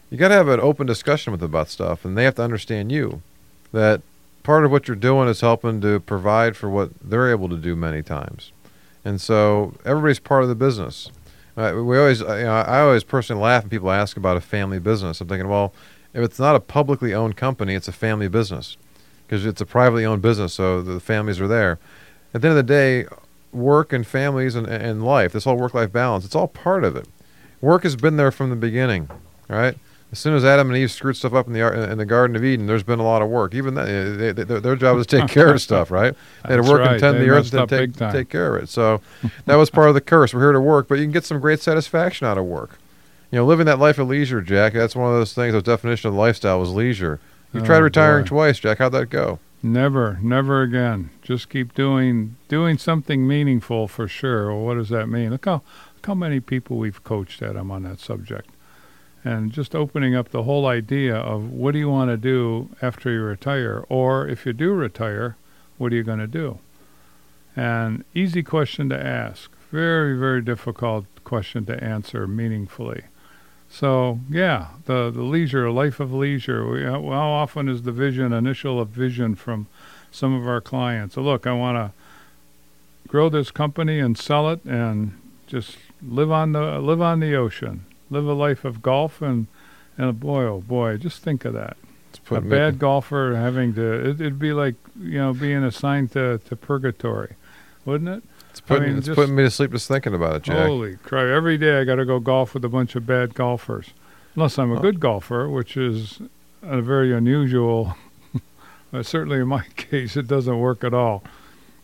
You 0.09 0.17
got 0.17 0.27
to 0.27 0.35
have 0.35 0.49
an 0.49 0.59
open 0.59 0.85
discussion 0.85 1.31
with 1.31 1.39
them 1.39 1.51
about 1.51 1.69
stuff, 1.69 2.03
and 2.05 2.17
they 2.17 2.25
have 2.25 2.35
to 2.35 2.43
understand 2.43 2.91
you. 2.91 3.21
That 3.71 4.01
part 4.43 4.65
of 4.65 4.71
what 4.71 4.87
you're 4.87 4.95
doing 4.95 5.27
is 5.27 5.41
helping 5.41 5.81
to 5.81 5.99
provide 6.01 6.55
for 6.55 6.69
what 6.69 6.91
they're 7.01 7.31
able 7.31 7.49
to 7.49 7.57
do 7.57 7.75
many 7.75 8.01
times. 8.01 8.51
And 9.05 9.19
so 9.19 9.73
everybody's 9.85 10.19
part 10.19 10.43
of 10.43 10.49
the 10.49 10.55
business. 10.55 11.11
Uh, 11.55 11.81
we 11.83 11.97
always, 11.97 12.21
uh, 12.21 12.35
you 12.35 12.43
know, 12.43 12.53
I 12.53 12.81
always 12.81 13.03
personally 13.03 13.41
laugh 13.43 13.63
when 13.63 13.69
people 13.69 13.91
ask 13.91 14.17
about 14.17 14.37
a 14.37 14.41
family 14.41 14.79
business. 14.79 15.21
I'm 15.21 15.27
thinking, 15.27 15.49
well, 15.49 15.73
if 16.13 16.23
it's 16.23 16.39
not 16.39 16.55
a 16.55 16.59
publicly 16.59 17.13
owned 17.13 17.37
company, 17.37 17.75
it's 17.75 17.87
a 17.87 17.93
family 17.93 18.27
business 18.27 18.77
because 19.25 19.45
it's 19.45 19.61
a 19.61 19.65
privately 19.65 20.05
owned 20.05 20.21
business, 20.21 20.53
so 20.53 20.81
the 20.81 20.99
families 20.99 21.39
are 21.39 21.47
there. 21.47 21.79
At 22.33 22.41
the 22.41 22.49
end 22.49 22.57
of 22.57 22.67
the 22.67 22.73
day, 22.73 23.05
work 23.51 23.93
and 23.93 24.05
families 24.05 24.55
and, 24.55 24.67
and 24.67 25.05
life, 25.05 25.33
this 25.33 25.43
whole 25.43 25.57
work-life 25.57 25.91
balance, 25.91 26.25
it's 26.25 26.35
all 26.35 26.47
part 26.47 26.83
of 26.83 26.95
it. 26.95 27.07
Work 27.61 27.83
has 27.83 27.95
been 27.95 28.17
there 28.17 28.31
from 28.31 28.49
the 28.49 28.55
beginning, 28.55 29.09
right? 29.47 29.77
As 30.13 30.19
soon 30.19 30.35
as 30.35 30.45
Adam 30.45 30.69
and 30.69 30.77
Eve 30.77 30.91
screwed 30.91 31.17
stuff 31.17 31.33
up 31.33 31.47
in 31.47 31.53
the 31.53 31.91
in 31.91 31.97
the 31.97 32.05
Garden 32.05 32.35
of 32.35 32.45
Eden, 32.45 32.67
there's 32.67 32.83
been 32.83 32.99
a 32.99 33.03
lot 33.03 33.23
of 33.23 33.29
work. 33.29 33.55
Even 33.55 33.73
that, 33.73 33.89
eh, 33.89 34.15
they, 34.15 34.31
they, 34.31 34.43
their 34.43 34.59
their 34.59 34.75
job 34.75 34.95
was 34.95 35.07
to 35.07 35.21
take 35.21 35.27
care 35.27 35.51
of 35.51 35.59
stuff, 35.69 35.89
right? 35.89 36.13
They 36.47 36.53
had 36.53 36.63
to 36.63 36.71
work 36.71 36.81
and 36.81 36.91
right. 36.91 36.99
tend 36.99 37.17
They 37.17 37.25
the 37.25 37.29
earth 37.31 37.51
and 37.51 37.67
take, 37.67 37.95
take 38.11 38.29
care 38.29 38.55
of 38.55 38.63
it. 38.63 38.69
So 38.69 39.01
that 39.45 39.55
was 39.55 39.71
part 39.71 39.89
of 39.89 39.95
the 39.95 40.01
curse. 40.01 40.31
We're 40.31 40.41
here 40.41 40.51
to 40.51 40.61
work, 40.61 40.87
but 40.87 40.99
you 40.99 41.03
can 41.05 41.11
get 41.11 41.25
some 41.25 41.39
great 41.39 41.61
satisfaction 41.61 42.27
out 42.27 42.37
of 42.37 42.45
work. 42.45 42.77
You 43.31 43.39
know, 43.39 43.45
living 43.45 43.65
that 43.65 43.79
life 43.79 43.97
of 43.97 44.07
leisure, 44.07 44.39
Jack. 44.39 44.73
That's 44.73 44.95
one 44.95 45.11
of 45.11 45.17
those 45.17 45.33
things. 45.33 45.53
The 45.53 45.63
definition 45.63 46.09
of 46.09 46.13
lifestyle 46.13 46.59
was 46.59 46.69
leisure. 46.69 47.19
You 47.51 47.61
Oh, 47.61 47.65
tried 47.65 47.79
retiring 47.79 48.25
boy. 48.25 48.29
twice, 48.29 48.59
Jack. 48.59 48.77
How'd 48.77 48.91
that 48.91 49.09
go? 49.09 49.39
Never, 49.63 50.19
never 50.21 50.61
again. 50.61 51.09
Just 51.23 51.49
keep 51.49 51.73
doing 51.73 52.35
doing 52.49 52.77
something 52.77 53.27
meaningful 53.27 53.87
for 53.87 54.07
sure. 54.07 54.49
Well, 54.53 54.63
what 54.63 54.75
does 54.75 54.89
that 54.89 55.07
mean? 55.07 55.31
Look 55.31 55.45
how 55.45 55.63
look 55.95 56.05
how 56.05 56.13
many 56.13 56.39
people 56.39 56.77
we've 56.77 57.03
coached 57.03 57.41
at 57.41 57.53
them 57.55 57.71
on 57.71 57.81
that 57.83 57.99
subject, 57.99 58.49
and 59.23 59.51
just 59.51 59.73
opening 59.75 60.15
up 60.15 60.29
the 60.29 60.43
whole 60.43 60.65
idea 60.65 61.15
of 61.15 61.49
what 61.49 61.71
do 61.71 61.79
you 61.79 61.89
want 61.89 62.09
to 62.09 62.17
do 62.17 62.69
after 62.81 63.11
you 63.11 63.21
retire, 63.21 63.85
or 63.89 64.27
if 64.27 64.45
you 64.45 64.53
do 64.53 64.71
retire, 64.73 65.37
what 65.77 65.93
are 65.93 65.95
you 65.95 66.03
going 66.03 66.19
to 66.19 66.27
do? 66.27 66.59
And 67.55 68.03
easy 68.13 68.43
question 68.43 68.89
to 68.89 69.05
ask. 69.05 69.51
Very, 69.71 70.17
very 70.17 70.41
difficult 70.41 71.05
question 71.23 71.65
to 71.65 71.83
answer 71.83 72.27
meaningfully. 72.27 73.03
So 73.69 74.19
yeah, 74.29 74.67
the 74.85 75.09
the 75.09 75.23
leisure, 75.23 75.71
life 75.71 75.99
of 75.99 76.13
leisure. 76.13 76.67
We, 76.69 76.83
how 76.83 77.01
how 77.01 77.29
often 77.29 77.67
is 77.67 77.81
the 77.81 77.91
vision 77.91 78.31
initial 78.31 78.79
of 78.79 78.89
vision 78.89 79.33
from 79.33 79.65
some 80.11 80.35
of 80.35 80.47
our 80.47 80.61
clients? 80.61 81.15
So 81.15 81.21
look, 81.21 81.47
I 81.47 81.53
want 81.53 81.77
to 81.77 83.07
grow 83.07 83.29
this 83.29 83.49
company 83.49 83.99
and 83.99 84.15
sell 84.15 84.47
it, 84.51 84.63
and 84.63 85.19
just 85.47 85.77
live 86.07 86.31
on 86.31 86.51
the 86.51 86.79
live 86.79 87.01
on 87.01 87.19
the 87.19 87.35
ocean, 87.35 87.85
live 88.13 88.27
a 88.27 88.33
life 88.33 88.63
of 88.63 88.81
golf, 88.81 89.21
and 89.21 89.47
and 89.97 90.19
boy, 90.19 90.43
oh 90.43 90.61
boy, 90.61 90.97
just 90.97 91.21
think 91.23 91.43
of 91.45 91.53
that. 91.53 91.75
A 92.31 92.39
bad 92.41 92.79
golfer 92.79 93.35
having 93.35 93.73
to 93.75 94.09
it, 94.09 94.21
it'd 94.21 94.39
be 94.39 94.53
like 94.53 94.75
you 94.99 95.17
know 95.17 95.33
being 95.33 95.63
assigned 95.63 96.11
to 96.13 96.37
to 96.45 96.55
purgatory, 96.55 97.35
wouldn't 97.85 98.09
it? 98.09 98.23
It's 98.51 98.61
putting, 98.61 98.89
mean, 98.89 98.97
it's 98.99 99.07
just- 99.07 99.15
putting 99.15 99.35
me 99.35 99.43
to 99.43 99.49
sleep 99.51 99.71
just 99.71 99.87
thinking 99.87 100.13
about 100.13 100.35
it, 100.37 100.43
Jack. 100.43 100.67
Holy 100.67 100.95
crap! 100.97 101.25
Every 101.25 101.57
day 101.57 101.81
I 101.81 101.83
got 101.83 101.95
to 101.95 102.05
go 102.05 102.19
golf 102.19 102.53
with 102.53 102.63
a 102.63 102.69
bunch 102.69 102.95
of 102.95 103.05
bad 103.07 103.33
golfers, 103.33 103.89
unless 104.35 104.57
I'm 104.59 104.71
a 104.71 104.77
Oh. 104.77 104.81
good 104.81 104.99
golfer, 104.99 105.49
which 105.49 105.75
is 105.75 106.21
a 106.61 106.81
very 106.81 107.11
unusual. 107.13 107.97
certainly, 109.01 109.39
in 109.39 109.47
my 109.47 109.63
case, 109.75 110.15
it 110.15 110.27
doesn't 110.27 110.59
work 110.59 110.83
at 110.83 110.93
all. 110.93 111.23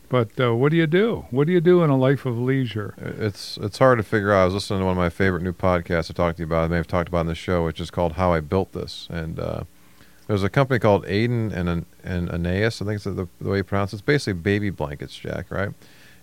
But 0.09 0.39
uh, 0.39 0.55
what 0.55 0.71
do 0.71 0.77
you 0.77 0.87
do? 0.87 1.25
What 1.29 1.45
do 1.45 1.53
you 1.53 1.61
do 1.61 1.83
in 1.83 1.91
a 1.91 1.97
life 1.97 2.25
of 2.25 2.37
leisure? 2.37 2.95
It's 2.97 3.57
it's 3.57 3.77
hard 3.77 3.99
to 3.99 4.03
figure 4.03 4.33
out. 4.33 4.41
I 4.41 4.45
was 4.45 4.55
listening 4.55 4.79
to 4.79 4.85
one 4.85 4.93
of 4.93 4.97
my 4.97 5.09
favorite 5.09 5.43
new 5.43 5.53
podcasts 5.53 6.09
I 6.09 6.13
talked 6.15 6.37
to 6.37 6.41
you 6.41 6.47
about. 6.47 6.63
I 6.63 6.67
may 6.67 6.77
have 6.77 6.87
talked 6.87 7.09
about 7.09 7.21
in 7.21 7.27
the 7.27 7.35
show, 7.35 7.63
which 7.63 7.79
is 7.79 7.91
called 7.91 8.13
"How 8.13 8.33
I 8.33 8.39
Built 8.39 8.73
This," 8.73 9.07
and 9.11 9.39
uh, 9.39 9.63
There's 10.29 10.43
a 10.43 10.49
company 10.49 10.77
called 10.77 11.05
aden 11.07 11.51
and 11.51 11.87
and 12.03 12.29
anais. 12.29 12.67
I 12.67 12.69
think 12.69 12.91
it's 12.91 13.03
the, 13.05 13.27
the 13.41 13.49
way 13.49 13.57
you 13.57 13.63
pronounce 13.63 13.93
it. 13.93 13.95
It's 13.95 14.01
basically 14.03 14.39
baby 14.39 14.69
blankets, 14.69 15.15
Jack, 15.15 15.49
right? 15.49 15.69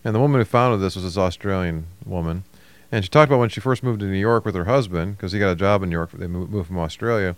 And 0.04 0.14
the 0.14 0.20
woman 0.20 0.40
who 0.40 0.44
founded 0.44 0.80
this 0.80 0.94
was 0.94 1.02
this 1.02 1.18
Australian 1.18 1.88
woman. 2.04 2.44
And 2.92 3.04
she 3.04 3.08
talked 3.08 3.28
about 3.28 3.40
when 3.40 3.48
she 3.48 3.60
first 3.60 3.82
moved 3.82 3.98
to 3.98 4.06
New 4.06 4.16
York 4.16 4.44
with 4.44 4.54
her 4.54 4.66
husband, 4.66 5.16
because 5.16 5.32
he 5.32 5.40
got 5.40 5.50
a 5.50 5.56
job 5.56 5.82
in 5.82 5.88
New 5.90 5.96
York. 5.96 6.12
They 6.12 6.28
moved, 6.28 6.68
from 6.68 6.78
Australia. 6.78 7.34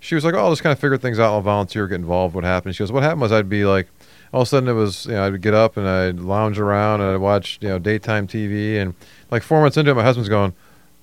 She 0.00 0.16
was 0.16 0.24
like, 0.24 0.34
oh, 0.34 0.38
I'll 0.38 0.50
just 0.50 0.64
kind 0.64 0.72
of 0.72 0.80
figure 0.80 0.98
things 0.98 1.20
out. 1.20 1.32
I'll 1.32 1.40
volunteer, 1.40 1.86
get 1.86 1.94
involved. 1.94 2.34
What 2.34 2.42
happened? 2.42 2.74
She 2.74 2.82
goes, 2.82 2.90
what 2.90 3.04
happened 3.04 3.20
was 3.20 3.30
I'd 3.30 3.48
be 3.48 3.64
like, 3.64 3.86
all 4.32 4.42
of 4.42 4.46
a 4.46 4.48
sudden 4.48 4.68
it 4.68 4.74
was, 4.74 5.06
you 5.06 5.12
know, 5.12 5.26
I'd 5.26 5.40
get 5.40 5.54
up 5.54 5.76
and 5.76 5.88
I'd 5.88 6.20
lounge 6.20 6.58
around 6.58 7.00
and 7.00 7.10
I'd 7.10 7.16
watch, 7.20 7.58
you 7.60 7.68
know, 7.68 7.78
daytime 7.78 8.26
TV. 8.26 8.76
And 8.80 8.94
like 9.30 9.42
four 9.42 9.60
months 9.60 9.76
into 9.76 9.90
it, 9.90 9.94
my 9.94 10.02
husband's 10.02 10.28
going, 10.28 10.54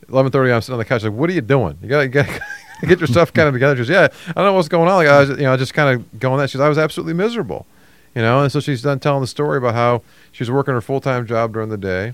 11:30, 0.09 0.53
I'm 0.53 0.61
sitting 0.61 0.73
on 0.73 0.79
the 0.79 0.85
couch. 0.85 1.03
Like, 1.03 1.13
what 1.13 1.29
are 1.29 1.33
you 1.33 1.41
doing? 1.41 1.77
You 1.81 1.89
got 1.89 2.01
to 2.01 2.07
get 2.07 2.41
get 2.81 2.99
your 2.99 3.07
stuff 3.07 3.33
kind 3.33 3.47
of 3.47 3.53
together. 3.53 3.75
She 3.75 3.79
goes, 3.79 3.89
yeah, 3.89 4.07
I 4.29 4.33
don't 4.33 4.45
know 4.45 4.53
what's 4.53 4.67
going 4.67 4.87
on. 4.87 4.95
Like, 4.95 5.07
I 5.07 5.21
was, 5.21 5.29
you 5.29 5.43
know, 5.43 5.57
just 5.57 5.73
kind 5.73 5.95
of 5.95 6.19
going 6.19 6.39
that. 6.39 6.49
she's 6.49 6.61
I 6.61 6.69
was 6.69 6.77
absolutely 6.77 7.13
miserable, 7.13 7.65
you 8.13 8.21
know. 8.21 8.41
And 8.41 8.51
so 8.51 8.59
she's 8.59 8.81
done 8.81 8.99
telling 8.99 9.21
the 9.21 9.27
story 9.27 9.57
about 9.57 9.73
how 9.73 10.01
she 10.31 10.43
was 10.43 10.51
working 10.51 10.73
her 10.73 10.81
full 10.81 11.01
time 11.01 11.25
job 11.25 11.53
during 11.53 11.69
the 11.69 11.77
day, 11.77 12.13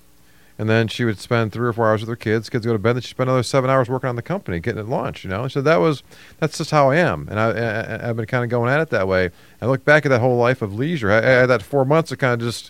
and 0.61 0.69
then 0.69 0.87
she 0.87 1.05
would 1.05 1.17
spend 1.17 1.51
three 1.51 1.67
or 1.67 1.73
four 1.73 1.89
hours 1.89 2.01
with 2.01 2.09
her 2.09 2.15
kids. 2.15 2.47
Kids 2.47 2.67
go 2.67 2.71
to 2.71 2.77
bed. 2.77 2.93
Then 2.93 3.01
she 3.01 3.09
spent 3.09 3.27
another 3.27 3.41
seven 3.41 3.71
hours 3.71 3.89
working 3.89 4.07
on 4.09 4.15
the 4.15 4.21
company, 4.21 4.59
getting 4.59 4.79
it 4.79 4.87
launched. 4.87 5.23
You 5.23 5.31
know, 5.31 5.47
so 5.47 5.59
that 5.59 5.77
was 5.77 6.03
that's 6.37 6.59
just 6.59 6.69
how 6.69 6.91
I 6.91 6.97
am, 6.97 7.27
and 7.31 7.39
I, 7.39 7.49
I 7.49 8.09
I've 8.09 8.15
been 8.15 8.27
kind 8.27 8.43
of 8.43 8.51
going 8.51 8.71
at 8.71 8.79
it 8.79 8.91
that 8.91 9.07
way. 9.07 9.31
I 9.59 9.65
look 9.65 9.83
back 9.83 10.05
at 10.05 10.09
that 10.09 10.19
whole 10.19 10.37
life 10.37 10.61
of 10.61 10.75
leisure. 10.75 11.11
I, 11.11 11.17
I 11.17 11.21
had 11.21 11.47
that 11.47 11.63
four 11.63 11.83
months 11.83 12.11
of 12.11 12.19
kind 12.19 12.39
of 12.39 12.47
just 12.47 12.69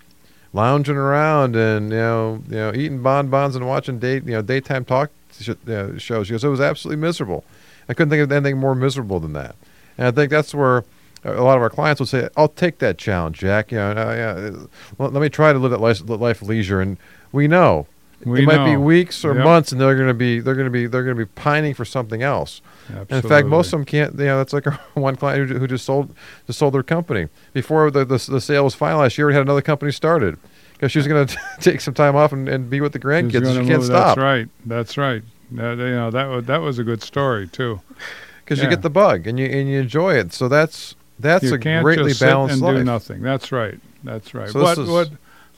lounging 0.53 0.95
around 0.95 1.57
and 1.57 1.91
you 1.91 1.97
know 1.97 2.41
you 2.47 2.55
know 2.55 2.71
eating 2.73 3.01
bonbons 3.01 3.57
and 3.57 3.67
watching 3.67 3.99
date 3.99 4.23
you 4.25 4.31
know 4.31 4.41
daytime 4.41 4.85
talk 4.85 5.11
sh- 5.37 5.49
shows. 5.97 6.27
She 6.27 6.31
goes, 6.31 6.45
it 6.45 6.47
was 6.47 6.61
absolutely 6.61 7.01
miserable. 7.01 7.43
I 7.89 7.93
couldn't 7.93 8.09
think 8.09 8.23
of 8.23 8.31
anything 8.31 8.57
more 8.57 8.73
miserable 8.73 9.19
than 9.19 9.33
that. 9.33 9.57
And 9.97 10.07
I 10.07 10.11
think 10.11 10.29
that's 10.29 10.55
where 10.55 10.85
a 11.25 11.41
lot 11.41 11.57
of 11.57 11.61
our 11.61 11.69
clients 11.69 11.99
will 11.99 12.07
say, 12.07 12.29
"I'll 12.37 12.47
take 12.47 12.79
that 12.79 12.97
challenge, 12.97 13.39
Jack. 13.39 13.73
You 13.73 13.79
know, 13.79 13.91
uh, 13.91 14.15
yeah, 14.15 14.65
let 14.97 15.21
me 15.21 15.27
try 15.27 15.51
to 15.51 15.59
live 15.59 15.71
that 15.71 15.81
life, 15.81 16.01
life 16.07 16.41
leisure." 16.41 16.79
And 16.81 16.97
we 17.31 17.47
know 17.47 17.87
We 18.25 18.43
it 18.43 18.45
might 18.45 18.65
be 18.65 18.77
weeks 18.77 19.23
or 19.25 19.33
Yep. 19.35 19.43
months, 19.43 19.71
and 19.71 19.79
they're 19.81 19.95
going 19.95 20.07
to 20.07 20.13
be 20.13 20.39
they're 20.39 20.55
going 20.55 20.65
to 20.65 20.71
be 20.71 20.87
they're 20.87 21.03
going 21.03 21.17
to 21.17 21.25
be 21.25 21.31
pining 21.35 21.73
for 21.73 21.85
something 21.85 22.21
else. 22.21 22.61
And 22.89 23.09
in 23.09 23.21
fact, 23.21 23.47
most 23.47 23.67
of 23.67 23.71
them 23.71 23.85
can't. 23.85 24.13
You 24.19 24.25
know, 24.25 24.37
that's 24.37 24.53
like 24.53 24.67
our 24.71 24.79
one 24.95 25.15
client 25.15 25.49
who, 25.49 25.59
who 25.59 25.67
just 25.67 25.85
sold 25.85 26.13
just 26.47 26.59
sold 26.59 26.73
their 26.73 26.83
company 26.83 27.27
before 27.53 27.89
the, 27.91 28.03
the 28.05 28.17
the 28.29 28.41
sale 28.41 28.63
was 28.65 28.75
finalized. 28.75 29.13
She 29.13 29.21
already 29.23 29.35
had 29.35 29.43
another 29.43 29.61
company 29.61 29.91
started 29.91 30.37
because 30.73 30.91
she 30.91 30.99
was 30.99 31.07
going 31.07 31.25
to 31.27 31.37
take 31.61 31.79
some 31.81 31.93
time 31.93 32.15
off 32.15 32.31
and, 32.33 32.47
and 32.49 32.69
be 32.69 32.81
with 32.81 32.91
the 32.93 32.99
grandkids. 32.99 33.49
She 33.51 33.55
can't 33.65 33.67
move- 33.69 33.85
stop 33.85 34.15
That's 34.15 34.17
right. 34.17 34.47
That's 34.65 34.97
right. 34.97 35.23
That, 35.53 35.77
you 35.79 35.85
know 35.95 36.11
that 36.11 36.25
was 36.27 36.45
that 36.45 36.61
was 36.61 36.79
a 36.79 36.83
good 36.83 37.01
story 37.01 37.47
too. 37.47 37.81
because 38.43 38.59
Yeah. 38.59 38.65
you 38.65 38.69
get 38.69 38.81
the 38.81 38.89
bug 38.89 39.25
and 39.27 39.39
you 39.39 39.45
and 39.47 39.67
you 39.69 39.79
enjoy 39.79 40.15
it. 40.15 40.31
So 40.33 40.47
that's 40.47 40.95
that's 41.19 41.43
you 41.45 41.53
a 41.53 41.59
can't 41.59 41.83
greatly 41.83 42.13
balanced 42.19 42.61
life. 42.61 42.77
do 42.77 42.83
nothing. 42.83 43.21
That's 43.21 43.51
right. 43.51 43.79
That's 44.03 44.33
right. 44.33 44.49
So 44.49 44.59
this 44.59 44.77
what 44.77 44.77
is- 44.77 44.89
what 44.89 45.09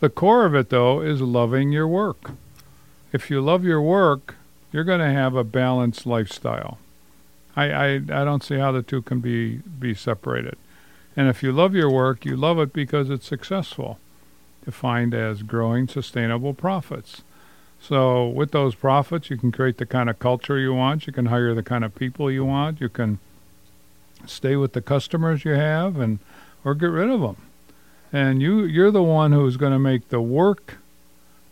the 0.03 0.09
core 0.09 0.45
of 0.45 0.53
it 0.53 0.69
though 0.69 0.99
is 0.99 1.21
loving 1.21 1.71
your 1.71 1.87
work. 1.87 2.31
If 3.13 3.29
you 3.29 3.39
love 3.39 3.63
your 3.63 3.81
work, 3.81 4.35
you're 4.69 4.83
going 4.83 4.99
to 4.99 5.09
have 5.09 5.33
a 5.33 5.45
balanced 5.45 6.05
lifestyle. 6.05 6.77
I, 7.55 7.71
I 7.71 7.85
I 7.95 8.25
don't 8.25 8.43
see 8.43 8.57
how 8.57 8.73
the 8.73 8.81
two 8.81 9.01
can 9.01 9.21
be 9.21 9.61
be 9.79 9.93
separated. 9.93 10.57
And 11.15 11.29
if 11.29 11.41
you 11.41 11.53
love 11.53 11.73
your 11.73 11.89
work, 11.89 12.25
you 12.25 12.35
love 12.35 12.59
it 12.59 12.73
because 12.73 13.09
it's 13.09 13.25
successful, 13.25 13.97
defined 14.65 15.13
as 15.13 15.41
growing 15.41 15.87
sustainable 15.87 16.53
profits. 16.53 17.21
So 17.79 18.27
with 18.27 18.51
those 18.51 18.75
profits, 18.75 19.29
you 19.29 19.37
can 19.37 19.53
create 19.53 19.77
the 19.77 19.85
kind 19.85 20.09
of 20.09 20.19
culture 20.19 20.59
you 20.59 20.73
want. 20.73 21.07
You 21.07 21.13
can 21.13 21.27
hire 21.27 21.55
the 21.55 21.63
kind 21.63 21.85
of 21.85 21.95
people 21.95 22.29
you 22.29 22.43
want. 22.43 22.81
You 22.81 22.89
can 22.89 23.19
stay 24.25 24.57
with 24.57 24.73
the 24.73 24.81
customers 24.81 25.45
you 25.45 25.53
have, 25.53 25.97
and 25.97 26.19
or 26.65 26.75
get 26.75 26.87
rid 26.87 27.09
of 27.09 27.21
them. 27.21 27.37
And 28.13 28.41
you 28.41 28.63
you're 28.63 28.91
the 28.91 29.03
one 29.03 29.31
who's 29.31 29.57
going 29.57 29.73
to 29.73 29.79
make 29.79 30.09
the 30.09 30.21
work 30.21 30.77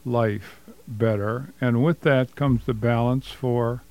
life 0.05 0.61
better, 0.87 1.53
and 1.59 1.83
with 1.83 2.01
that 2.01 2.35
comes 2.35 2.65
the 2.65 2.73
balance 2.73 3.27
for 3.27 3.81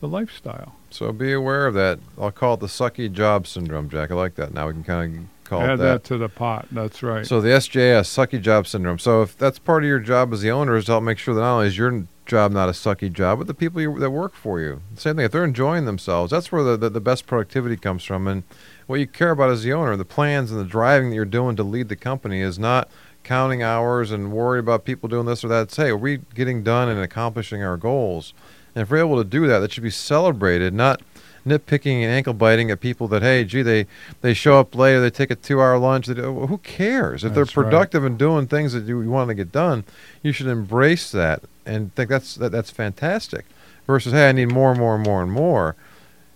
the 0.00 0.08
lifestyle. 0.08 0.76
So 0.90 1.10
be 1.12 1.32
aware 1.32 1.66
of 1.66 1.74
that. 1.74 1.98
I'll 2.18 2.30
call 2.30 2.54
it 2.54 2.60
the 2.60 2.66
sucky 2.66 3.10
job 3.10 3.46
syndrome, 3.46 3.88
Jack. 3.88 4.10
I 4.10 4.14
like 4.14 4.36
that. 4.36 4.54
Now 4.54 4.68
we 4.68 4.74
can 4.74 4.84
kind 4.84 5.16
of 5.16 5.24
call 5.44 5.62
Add 5.62 5.74
it 5.74 5.76
that. 5.78 5.84
that. 5.84 6.04
to 6.04 6.18
the 6.18 6.28
pot. 6.28 6.68
That's 6.70 7.02
right. 7.02 7.26
So 7.26 7.40
the 7.40 7.48
SJS, 7.48 8.02
sucky 8.02 8.40
job 8.40 8.66
syndrome. 8.66 8.98
So 8.98 9.22
if 9.22 9.36
that's 9.36 9.58
part 9.58 9.82
of 9.84 9.88
your 9.88 10.00
job 10.00 10.32
as 10.32 10.42
the 10.42 10.50
owner, 10.50 10.76
is 10.76 10.84
to 10.86 10.92
help 10.92 11.04
make 11.04 11.18
sure 11.18 11.34
that 11.34 11.40
not 11.40 11.54
only 11.54 11.68
is 11.68 11.78
your 11.78 12.06
job 12.26 12.52
not 12.52 12.68
a 12.68 12.72
sucky 12.72 13.12
job, 13.12 13.38
but 13.38 13.46
the 13.46 13.54
people 13.54 13.80
you, 13.80 13.98
that 13.98 14.10
work 14.10 14.34
for 14.34 14.60
you. 14.60 14.80
Same 14.96 15.16
thing. 15.16 15.24
If 15.24 15.32
they're 15.32 15.44
enjoying 15.44 15.86
themselves, 15.86 16.30
that's 16.30 16.52
where 16.52 16.62
the, 16.62 16.76
the, 16.76 16.90
the 16.90 17.00
best 17.00 17.26
productivity 17.26 17.76
comes 17.76 18.04
from. 18.04 18.26
And 18.28 18.42
what 18.86 19.00
you 19.00 19.06
care 19.06 19.30
about 19.30 19.50
as 19.50 19.62
the 19.62 19.72
owner, 19.72 19.96
the 19.96 20.04
plans 20.04 20.50
and 20.50 20.60
the 20.60 20.64
driving 20.64 21.10
that 21.10 21.16
you're 21.16 21.24
doing 21.24 21.56
to 21.56 21.62
lead 21.62 21.88
the 21.88 21.96
company 21.96 22.40
is 22.40 22.58
not 22.58 22.88
counting 23.22 23.62
hours 23.62 24.10
and 24.10 24.32
worried 24.32 24.60
about 24.60 24.84
people 24.84 25.08
doing 25.08 25.26
this 25.26 25.44
or 25.44 25.48
that. 25.48 25.62
It's, 25.62 25.76
hey, 25.76 25.90
are 25.90 25.96
we 25.96 26.18
getting 26.34 26.62
done 26.62 26.88
and 26.88 27.00
accomplishing 27.00 27.62
our 27.62 27.76
goals? 27.76 28.34
And 28.74 28.82
if 28.82 28.90
we're 28.90 28.98
able 28.98 29.22
to 29.22 29.28
do 29.28 29.46
that, 29.46 29.60
that 29.60 29.72
should 29.72 29.82
be 29.82 29.90
celebrated, 29.90 30.74
not 30.74 31.00
nitpicking 31.46 32.02
and 32.02 32.12
ankle 32.12 32.34
biting 32.34 32.70
at 32.70 32.80
people 32.80 33.08
that, 33.08 33.22
hey, 33.22 33.44
gee, 33.44 33.62
they, 33.62 33.86
they 34.20 34.34
show 34.34 34.58
up 34.58 34.74
late 34.74 34.98
they 34.98 35.10
take 35.10 35.30
a 35.30 35.34
two 35.34 35.60
hour 35.60 35.78
lunch. 35.78 36.06
They 36.06 36.14
do, 36.14 36.32
well, 36.32 36.46
who 36.46 36.58
cares? 36.58 37.24
If 37.24 37.34
That's 37.34 37.52
they're 37.52 37.62
right. 37.62 37.70
productive 37.70 38.04
and 38.04 38.18
doing 38.18 38.46
things 38.46 38.72
that 38.72 38.84
you, 38.84 39.00
you 39.02 39.10
want 39.10 39.28
to 39.28 39.34
get 39.34 39.52
done, 39.52 39.84
you 40.22 40.32
should 40.32 40.46
embrace 40.46 41.10
that 41.12 41.42
and 41.64 41.94
think 41.94 42.10
that's 42.10 42.34
that, 42.36 42.50
that's 42.52 42.70
fantastic. 42.70 43.44
Versus, 43.86 44.12
hey, 44.12 44.28
I 44.28 44.32
need 44.32 44.52
more 44.52 44.70
and 44.70 44.78
more 44.78 44.94
and 44.94 45.04
more 45.04 45.22
and 45.22 45.32
more. 45.32 45.74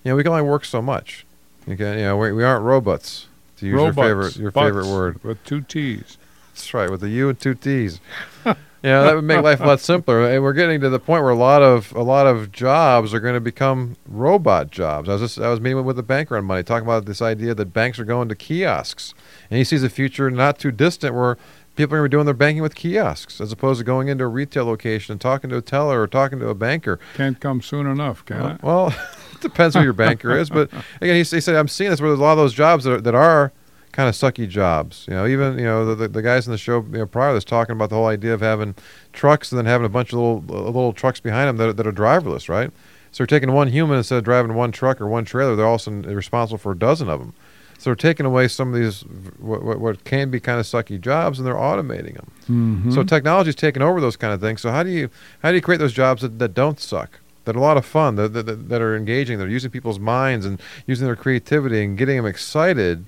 You 0.03 0.11
know, 0.11 0.17
we 0.17 0.23
can 0.23 0.33
only 0.33 0.43
work 0.43 0.65
so 0.65 0.83
much. 0.83 1.26
You 1.67 1.77
know, 1.77 2.17
we, 2.17 2.33
we 2.33 2.45
aren't 2.45 2.65
robots. 2.65 3.27
To 3.59 3.67
use 3.67 3.73
your 3.73 3.93
favorite 3.93 4.37
your 4.37 4.51
butts 4.51 4.67
favorite 4.67 4.87
word. 4.87 5.25
with 5.25 5.43
two 5.45 5.63
T's. 5.63 6.19
That's 6.53 6.75
right, 6.75 6.91
with 6.91 7.03
a 7.03 7.09
U 7.09 7.29
and 7.31 7.41
two 7.41 7.55
T's. 7.55 8.01
yeah, 8.45 8.55
that 8.83 9.15
would 9.15 9.25
make 9.25 9.43
life 9.43 9.61
a 9.61 9.65
lot 9.67 9.81
simpler. 9.81 10.29
And 10.31 10.43
we're 10.43 10.53
getting 10.53 10.81
to 10.83 10.91
the 10.91 10.99
point 10.99 11.23
where 11.23 11.33
a 11.33 11.37
lot 11.37 11.63
of 11.63 11.93
a 11.97 12.03
lot 12.03 12.27
of 12.27 12.53
jobs 12.53 13.15
are 13.15 13.21
going 13.21 13.35
to 13.35 13.41
become 13.41 13.97
robot 14.07 14.71
jobs. 14.71 15.09
I 15.09 15.13
was 15.15 15.23
just 15.23 15.39
I 15.41 15.49
was 15.49 15.61
meeting 15.61 15.83
with 15.85 15.99
a 15.99 16.03
banker 16.03 16.37
on 16.37 16.45
Monday 16.45 16.63
talking 16.63 16.87
about 16.87 17.07
this 17.07 17.23
idea 17.23 17.55
that 17.55 17.73
banks 17.73 17.99
are 17.99 18.05
going 18.05 18.29
to 18.29 18.35
kiosks, 18.35 19.15
and 19.51 19.57
he 19.59 19.65
sees 19.65 19.83
a 19.83 19.89
future 19.91 20.31
not 20.31 20.59
too 20.59 20.71
distant 20.71 21.15
where 21.15 21.39
people 21.77 21.95
are 21.95 21.99
going 22.01 22.05
to 22.05 22.09
be 22.11 22.17
doing 22.17 22.25
their 22.27 22.35
banking 22.35 22.63
with 22.63 22.75
kiosks 22.75 23.41
as 23.41 23.53
opposed 23.53 23.79
to 23.79 23.85
going 23.85 24.09
into 24.09 24.25
a 24.25 24.29
retail 24.29 24.65
location 24.67 25.13
and 25.13 25.21
talking 25.21 25.49
to 25.51 25.57
a 25.57 25.63
teller 25.63 26.01
or 26.03 26.07
talking 26.07 26.39
to 26.41 26.49
a 26.49 26.55
banker. 26.55 26.99
Can't 27.15 27.39
come 27.41 27.61
soon 27.63 27.87
enough, 27.87 28.25
can 28.25 28.41
Well, 28.41 28.51
it? 28.55 28.63
well, 28.63 28.95
it 29.37 29.41
depends 29.49 29.75
who 29.75 29.83
your 29.83 29.93
banker 29.93 30.37
is, 30.37 30.51
but 30.51 30.71
again, 31.01 31.15
he, 31.15 31.23
he 31.23 31.41
said 31.41 31.55
I'm 31.55 31.69
seeing 31.69 31.91
this 31.91 32.01
where 32.01 32.11
there's 32.11 32.21
a 32.21 32.23
lot 32.23 32.33
of 32.33 32.39
those 32.39 32.55
jobs 32.55 32.85
that 32.85 32.93
are, 32.93 33.01
that 33.01 33.15
are 33.15 33.53
kind 33.97 34.09
of 34.09 34.15
sucky 34.15 34.47
jobs. 34.47 35.07
You 35.09 35.15
know, 35.15 35.27
even 35.27 35.59
you 35.59 35.65
know 35.65 35.95
the, 35.95 36.07
the, 36.07 36.23
guys 36.23 36.47
in 36.47 36.53
the 36.53 36.59
show 36.59 36.83
you 36.93 36.99
know, 36.99 37.07
prior 37.07 37.31
to 37.31 37.35
this 37.35 37.45
talking 37.45 37.73
about 37.73 37.89
the 37.89 37.97
whole 37.97 38.07
idea 38.07 38.35
of 38.35 38.43
having 38.43 38.75
trucks 39.13 39.51
and 39.51 39.59
then 39.59 39.65
having 39.65 39.87
a 39.87 39.89
bunch 39.89 40.13
of 40.13 40.19
little 40.19 40.45
uh, 40.51 40.65
little 40.65 40.93
trucks 40.93 41.19
behind 41.19 41.49
them 41.49 41.57
that, 41.57 41.69
are- 41.69 41.73
that 41.73 41.87
are 41.87 41.93
driverless, 41.93 42.49
right? 42.49 42.71
So 43.11 43.23
they're 43.23 43.39
taking 43.39 43.53
one 43.53 43.69
human 43.69 43.97
instead 43.97 44.19
of 44.19 44.25
driving 44.25 44.55
one 44.55 44.73
truck 44.73 45.01
or 45.01 45.07
one 45.07 45.25
trailer. 45.25 45.57
They're 45.57 45.67
also 45.67 45.91
responsible 45.91 46.59
for 46.59 46.73
a 46.73 46.79
dozen 46.79 47.09
of 47.09 47.21
them. 47.21 47.33
So 47.79 47.91
they're 47.91 47.95
taking 47.95 48.27
away 48.27 48.49
some 48.49 48.69
of 48.69 48.75
these 48.75 49.01
what, 49.39 49.63
what, 49.63 49.81
what 49.81 50.05
can 50.05 50.31
be 50.31 50.41
kind 50.41 50.61
of 50.61 50.67
sucky 50.67 51.01
jobs, 51.01 51.39
and 51.39 51.47
they're 51.47 51.55
automating 51.55 52.15
them. 52.15 52.31
Mm-hmm. 52.43 52.91
So 52.93 53.03
technology's 53.03 53.55
taking 53.55 53.81
over 53.81 54.01
those 54.01 54.17
kind 54.17 54.35
of 54.35 54.41
things. 54.41 54.61
So 54.61 54.71
how 54.71 54.83
do 54.83 54.91
you 54.91 55.09
how 55.43 55.51
do 55.51 55.57
you 55.57 55.63
create 55.63 55.79
those 55.79 55.95
jobs 55.95 56.21
that, 56.21 56.39
that 56.39 56.53
don't 56.53 56.79
suck? 56.79 57.21
That 57.47 57.57
are 57.57 57.59
a 57.59 57.63
lot 57.63 57.77
of 57.79 57.87
fun, 57.87 58.17
that, 58.17 58.33
that, 58.35 58.69
that 58.69 58.83
are 58.83 58.95
engaging, 58.95 59.39
that 59.39 59.45
are 59.47 59.49
using 59.51 59.71
people's 59.71 59.99
minds 59.99 60.45
and 60.45 60.61
using 60.87 61.07
their 61.07 61.17
creativity 61.17 61.83
and 61.83 61.97
getting 61.97 62.17
them 62.17 62.27
excited 62.27 63.07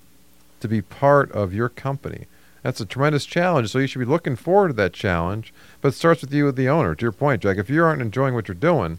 to 0.61 0.68
be 0.68 0.80
part 0.80 1.30
of 1.32 1.53
your 1.53 1.68
company. 1.68 2.26
That's 2.62 2.80
a 2.80 2.86
tremendous 2.86 3.26
challenge. 3.26 3.70
So 3.70 3.78
you 3.78 3.86
should 3.86 3.99
be 3.99 4.05
looking 4.05 4.36
forward 4.36 4.68
to 4.68 4.74
that 4.74 4.93
challenge. 4.93 5.53
But 5.80 5.89
it 5.89 5.93
starts 5.93 6.22
with 6.22 6.32
you, 6.32 6.51
the 6.53 6.68
owner. 6.68 6.95
To 6.95 7.05
your 7.05 7.12
point, 7.12 7.43
Jack, 7.43 7.57
if 7.59 7.68
you 7.68 7.84
aren't 7.84 8.01
enjoying 8.03 8.34
what 8.34 8.49
you're 8.49 8.55
doing, 8.55 8.99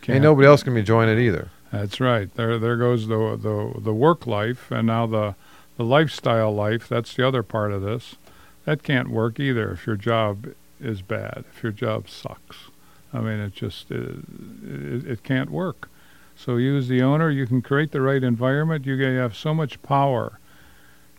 Can't- 0.00 0.16
ain't 0.16 0.22
nobody 0.22 0.46
else 0.46 0.62
can 0.62 0.74
be 0.74 0.80
enjoying 0.80 1.08
it 1.08 1.18
either. 1.18 1.50
That's 1.72 2.00
right. 2.00 2.32
There, 2.34 2.58
there 2.58 2.76
goes 2.76 3.06
the 3.06 3.38
the 3.40 3.80
the 3.80 3.94
work 3.94 4.26
life, 4.26 4.72
and 4.72 4.88
now 4.88 5.06
the 5.06 5.36
the 5.76 5.84
lifestyle 5.84 6.52
life. 6.52 6.88
That's 6.88 7.14
the 7.14 7.26
other 7.26 7.44
part 7.44 7.70
of 7.70 7.82
this. 7.82 8.16
That 8.64 8.82
can't 8.82 9.08
work 9.08 9.38
either 9.38 9.70
if 9.70 9.86
your 9.86 9.94
job 9.96 10.48
is 10.80 11.00
bad. 11.00 11.44
If 11.54 11.62
your 11.62 11.70
job 11.70 12.08
sucks, 12.08 12.69
I 13.12 13.20
mean, 13.20 13.40
it 13.40 13.54
just 13.54 13.90
it, 13.90 14.18
it, 14.64 15.06
it 15.06 15.22
can't 15.22 15.50
work. 15.50 15.88
So 16.36 16.56
you, 16.56 16.76
as 16.76 16.88
the 16.88 17.02
owner, 17.02 17.30
you 17.30 17.46
can 17.46 17.60
create 17.60 17.92
the 17.92 18.00
right 18.00 18.22
environment. 18.22 18.86
You 18.86 18.98
have 19.02 19.36
so 19.36 19.52
much 19.52 19.82
power 19.82 20.38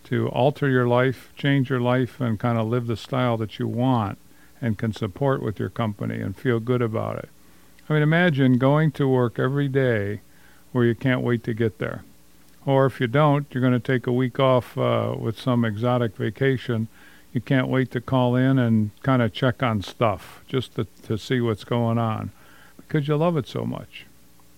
to 0.05 0.29
alter 0.29 0.67
your 0.67 0.87
life, 0.87 1.31
change 1.35 1.69
your 1.69 1.79
life, 1.79 2.19
and 2.19 2.39
kind 2.39 2.57
of 2.57 2.67
live 2.67 2.87
the 2.87 2.97
style 2.97 3.37
that 3.37 3.59
you 3.59 3.67
want, 3.67 4.17
and 4.59 4.77
can 4.77 4.93
support 4.93 5.43
with 5.43 5.59
your 5.59 5.69
company 5.69 6.19
and 6.19 6.35
feel 6.35 6.59
good 6.59 6.81
about 6.81 7.17
it. 7.17 7.29
I 7.87 7.93
mean, 7.93 8.01
imagine 8.01 8.57
going 8.57 8.91
to 8.93 9.07
work 9.07 9.37
every 9.37 9.67
day 9.67 10.21
where 10.71 10.85
you 10.85 10.95
can't 10.95 11.21
wait 11.21 11.43
to 11.43 11.53
get 11.53 11.77
there. 11.77 12.03
Or 12.65 12.85
if 12.85 12.99
you 12.99 13.07
don't, 13.07 13.47
you're 13.51 13.61
going 13.61 13.73
to 13.73 13.79
take 13.79 14.07
a 14.07 14.13
week 14.13 14.39
off 14.39 14.77
uh, 14.77 15.15
with 15.19 15.39
some 15.39 15.65
exotic 15.65 16.15
vacation. 16.15 16.87
You 17.33 17.41
can't 17.41 17.67
wait 17.67 17.91
to 17.91 18.01
call 18.01 18.35
in 18.35 18.59
and 18.59 18.91
kind 19.03 19.21
of 19.21 19.33
check 19.33 19.63
on 19.63 19.81
stuff 19.81 20.41
just 20.47 20.75
to, 20.75 20.85
to 21.03 21.17
see 21.17 21.39
what's 21.39 21.63
going 21.63 21.97
on 21.97 22.31
because 22.77 23.07
you 23.07 23.15
love 23.15 23.37
it 23.37 23.47
so 23.47 23.65
much. 23.65 24.05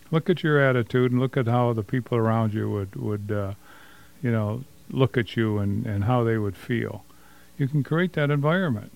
Look 0.09 0.29
at 0.29 0.43
your 0.43 0.59
attitude 0.59 1.11
and 1.11 1.19
look 1.19 1.37
at 1.37 1.47
how 1.47 1.73
the 1.73 1.83
people 1.83 2.17
around 2.17 2.53
you 2.53 2.69
would, 2.69 2.95
would 2.95 3.31
uh, 3.31 3.53
you 4.21 4.31
know, 4.31 4.63
look 4.89 5.17
at 5.17 5.35
you 5.35 5.59
and, 5.59 5.85
and 5.85 6.05
how 6.05 6.23
they 6.23 6.37
would 6.37 6.57
feel. 6.57 7.03
You 7.57 7.67
can 7.67 7.83
create 7.83 8.13
that 8.13 8.31
environment. 8.31 8.91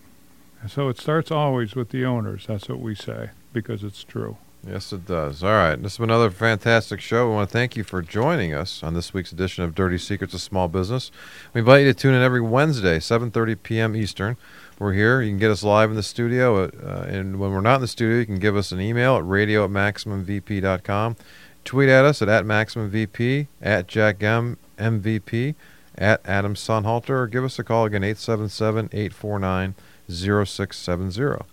So 0.68 0.90
it 0.90 0.98
starts 0.98 1.30
always 1.30 1.76
with 1.76 1.90
the 1.90 2.04
owners. 2.06 2.48
That's 2.48 2.68
what 2.68 2.80
we 2.80 2.96
say 2.96 3.30
because 3.54 3.84
it's 3.84 4.04
true. 4.04 4.38
Yes, 4.70 4.92
it 4.92 5.06
does. 5.06 5.44
All 5.44 5.52
right. 5.52 5.82
This 5.82 5.94
has 5.94 5.98
been 5.98 6.10
another 6.10 6.30
fantastic 6.30 7.00
show. 7.00 7.30
We 7.30 7.36
want 7.36 7.50
to 7.50 7.54
thank 7.54 7.78
you 7.78 7.86
for 7.86 8.02
joining 8.02 8.54
us 8.54 8.84
on 8.84 8.96
this 8.96 9.14
week's 9.14 9.32
edition 9.32 9.64
of 9.64 9.74
Dirty 9.74 9.98
Secrets 9.98 10.34
of 10.34 10.42
Small 10.42 10.68
Business. 10.68 11.10
We 11.54 11.60
invite 11.60 11.86
you 11.86 11.94
to 11.94 11.98
tune 11.98 12.14
in 12.14 12.22
every 12.22 12.42
Wednesday, 12.42 13.00
7.30 13.00 13.64
p.m. 13.64 13.96
Eastern. 13.96 14.36
We're 14.78 14.92
here. 14.92 15.22
You 15.22 15.32
can 15.32 15.40
get 15.40 15.52
us 15.52 15.64
live 15.64 15.90
in 15.90 15.96
the 15.96 16.04
studio. 16.04 16.66
Uh, 16.66 17.06
and 17.08 17.40
when 17.40 17.52
we're 17.52 17.62
not 17.62 17.76
in 17.76 17.82
the 17.82 17.88
studio, 17.88 18.18
you 18.18 18.26
can 18.26 18.40
give 18.40 18.58
us 18.58 18.74
an 18.74 18.82
email 18.82 19.16
at 19.16 19.26
radio 19.26 19.64
at 19.64 19.70
maximumvp.com. 19.70 21.16
Tweet 21.64 21.90
at 21.90 22.04
us 22.04 22.22
at, 22.22 22.28
at 22.28 22.44
maximumvp, 22.44 23.48
at 23.62 23.88
Jack 23.88 24.22
M. 24.22 24.58
MVP, 24.78 25.56
at 25.98 26.22
Adam 26.26 26.56
Sonnhalter, 26.56 27.10
or 27.12 27.28
give 27.28 27.46
us 27.46 27.58
a 27.58 27.64
call 27.64 27.86
again, 27.86 28.04
877 28.04 28.90
849 28.92 29.76
0670. 30.10 31.46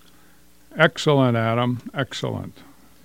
Excellent, 0.77 1.37
Adam. 1.37 1.81
Excellent. 1.95 2.59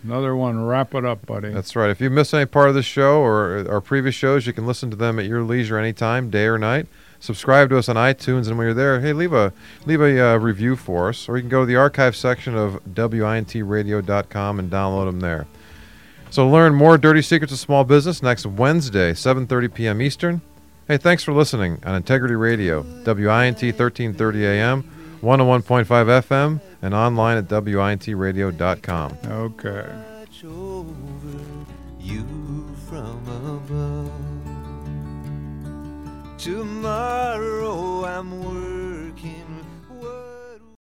Another 0.03 0.35
one. 0.35 0.63
Wrap 0.65 0.95
it 0.95 1.05
up, 1.05 1.25
buddy. 1.25 1.51
That's 1.51 1.75
right. 1.75 1.89
If 1.89 1.99
you 1.99 2.09
miss 2.09 2.33
any 2.33 2.45
part 2.45 2.69
of 2.69 2.75
the 2.75 2.83
show 2.83 3.19
or 3.21 3.67
our 3.69 3.81
previous 3.81 4.15
shows, 4.15 4.47
you 4.47 4.53
can 4.53 4.65
listen 4.65 4.89
to 4.91 4.95
them 4.95 5.19
at 5.19 5.25
your 5.25 5.43
leisure 5.43 5.77
anytime, 5.77 6.29
day 6.29 6.45
or 6.45 6.57
night. 6.57 6.87
Subscribe 7.19 7.69
to 7.69 7.77
us 7.77 7.89
on 7.89 7.97
iTunes, 7.97 8.47
and 8.47 8.57
when 8.57 8.65
you're 8.65 8.73
there, 8.73 9.01
hey, 9.01 9.11
leave 9.11 9.33
a 9.33 9.51
leave 9.85 9.99
a 9.99 10.35
uh, 10.35 10.37
review 10.37 10.77
for 10.77 11.09
us, 11.09 11.27
or 11.27 11.35
you 11.35 11.41
can 11.41 11.49
go 11.49 11.61
to 11.61 11.65
the 11.65 11.75
archive 11.75 12.15
section 12.15 12.55
of 12.55 12.81
wintradio.com 12.85 14.59
and 14.59 14.71
download 14.71 15.05
them 15.05 15.19
there. 15.19 15.45
So 16.29 16.47
learn 16.47 16.75
more 16.75 16.97
dirty 16.97 17.21
secrets 17.21 17.51
of 17.51 17.59
small 17.59 17.83
business 17.83 18.23
next 18.23 18.45
Wednesday, 18.45 19.11
7:30 19.11 19.73
p.m. 19.73 20.01
Eastern. 20.01 20.41
Hey, 20.87 20.97
thanks 20.97 21.23
for 21.23 21.33
listening 21.33 21.79
on 21.85 21.95
Integrity 21.95 22.35
Radio, 22.35 22.81
WINT 22.81 23.61
1330 23.61 24.45
AM, 24.45 24.83
101.5 25.21 25.85
FM, 25.85 26.61
and 26.81 26.93
online 26.93 27.37
at 27.37 27.47
wintradio.com. 27.47 29.17
Okay. 29.25 29.85
watch 30.19 30.43
over 30.45 31.65
you 31.99 32.25
from 32.87 33.27
above. 33.27 34.11
Tomorrow 36.37 38.05
I'm 38.05 38.43
working 38.43 38.68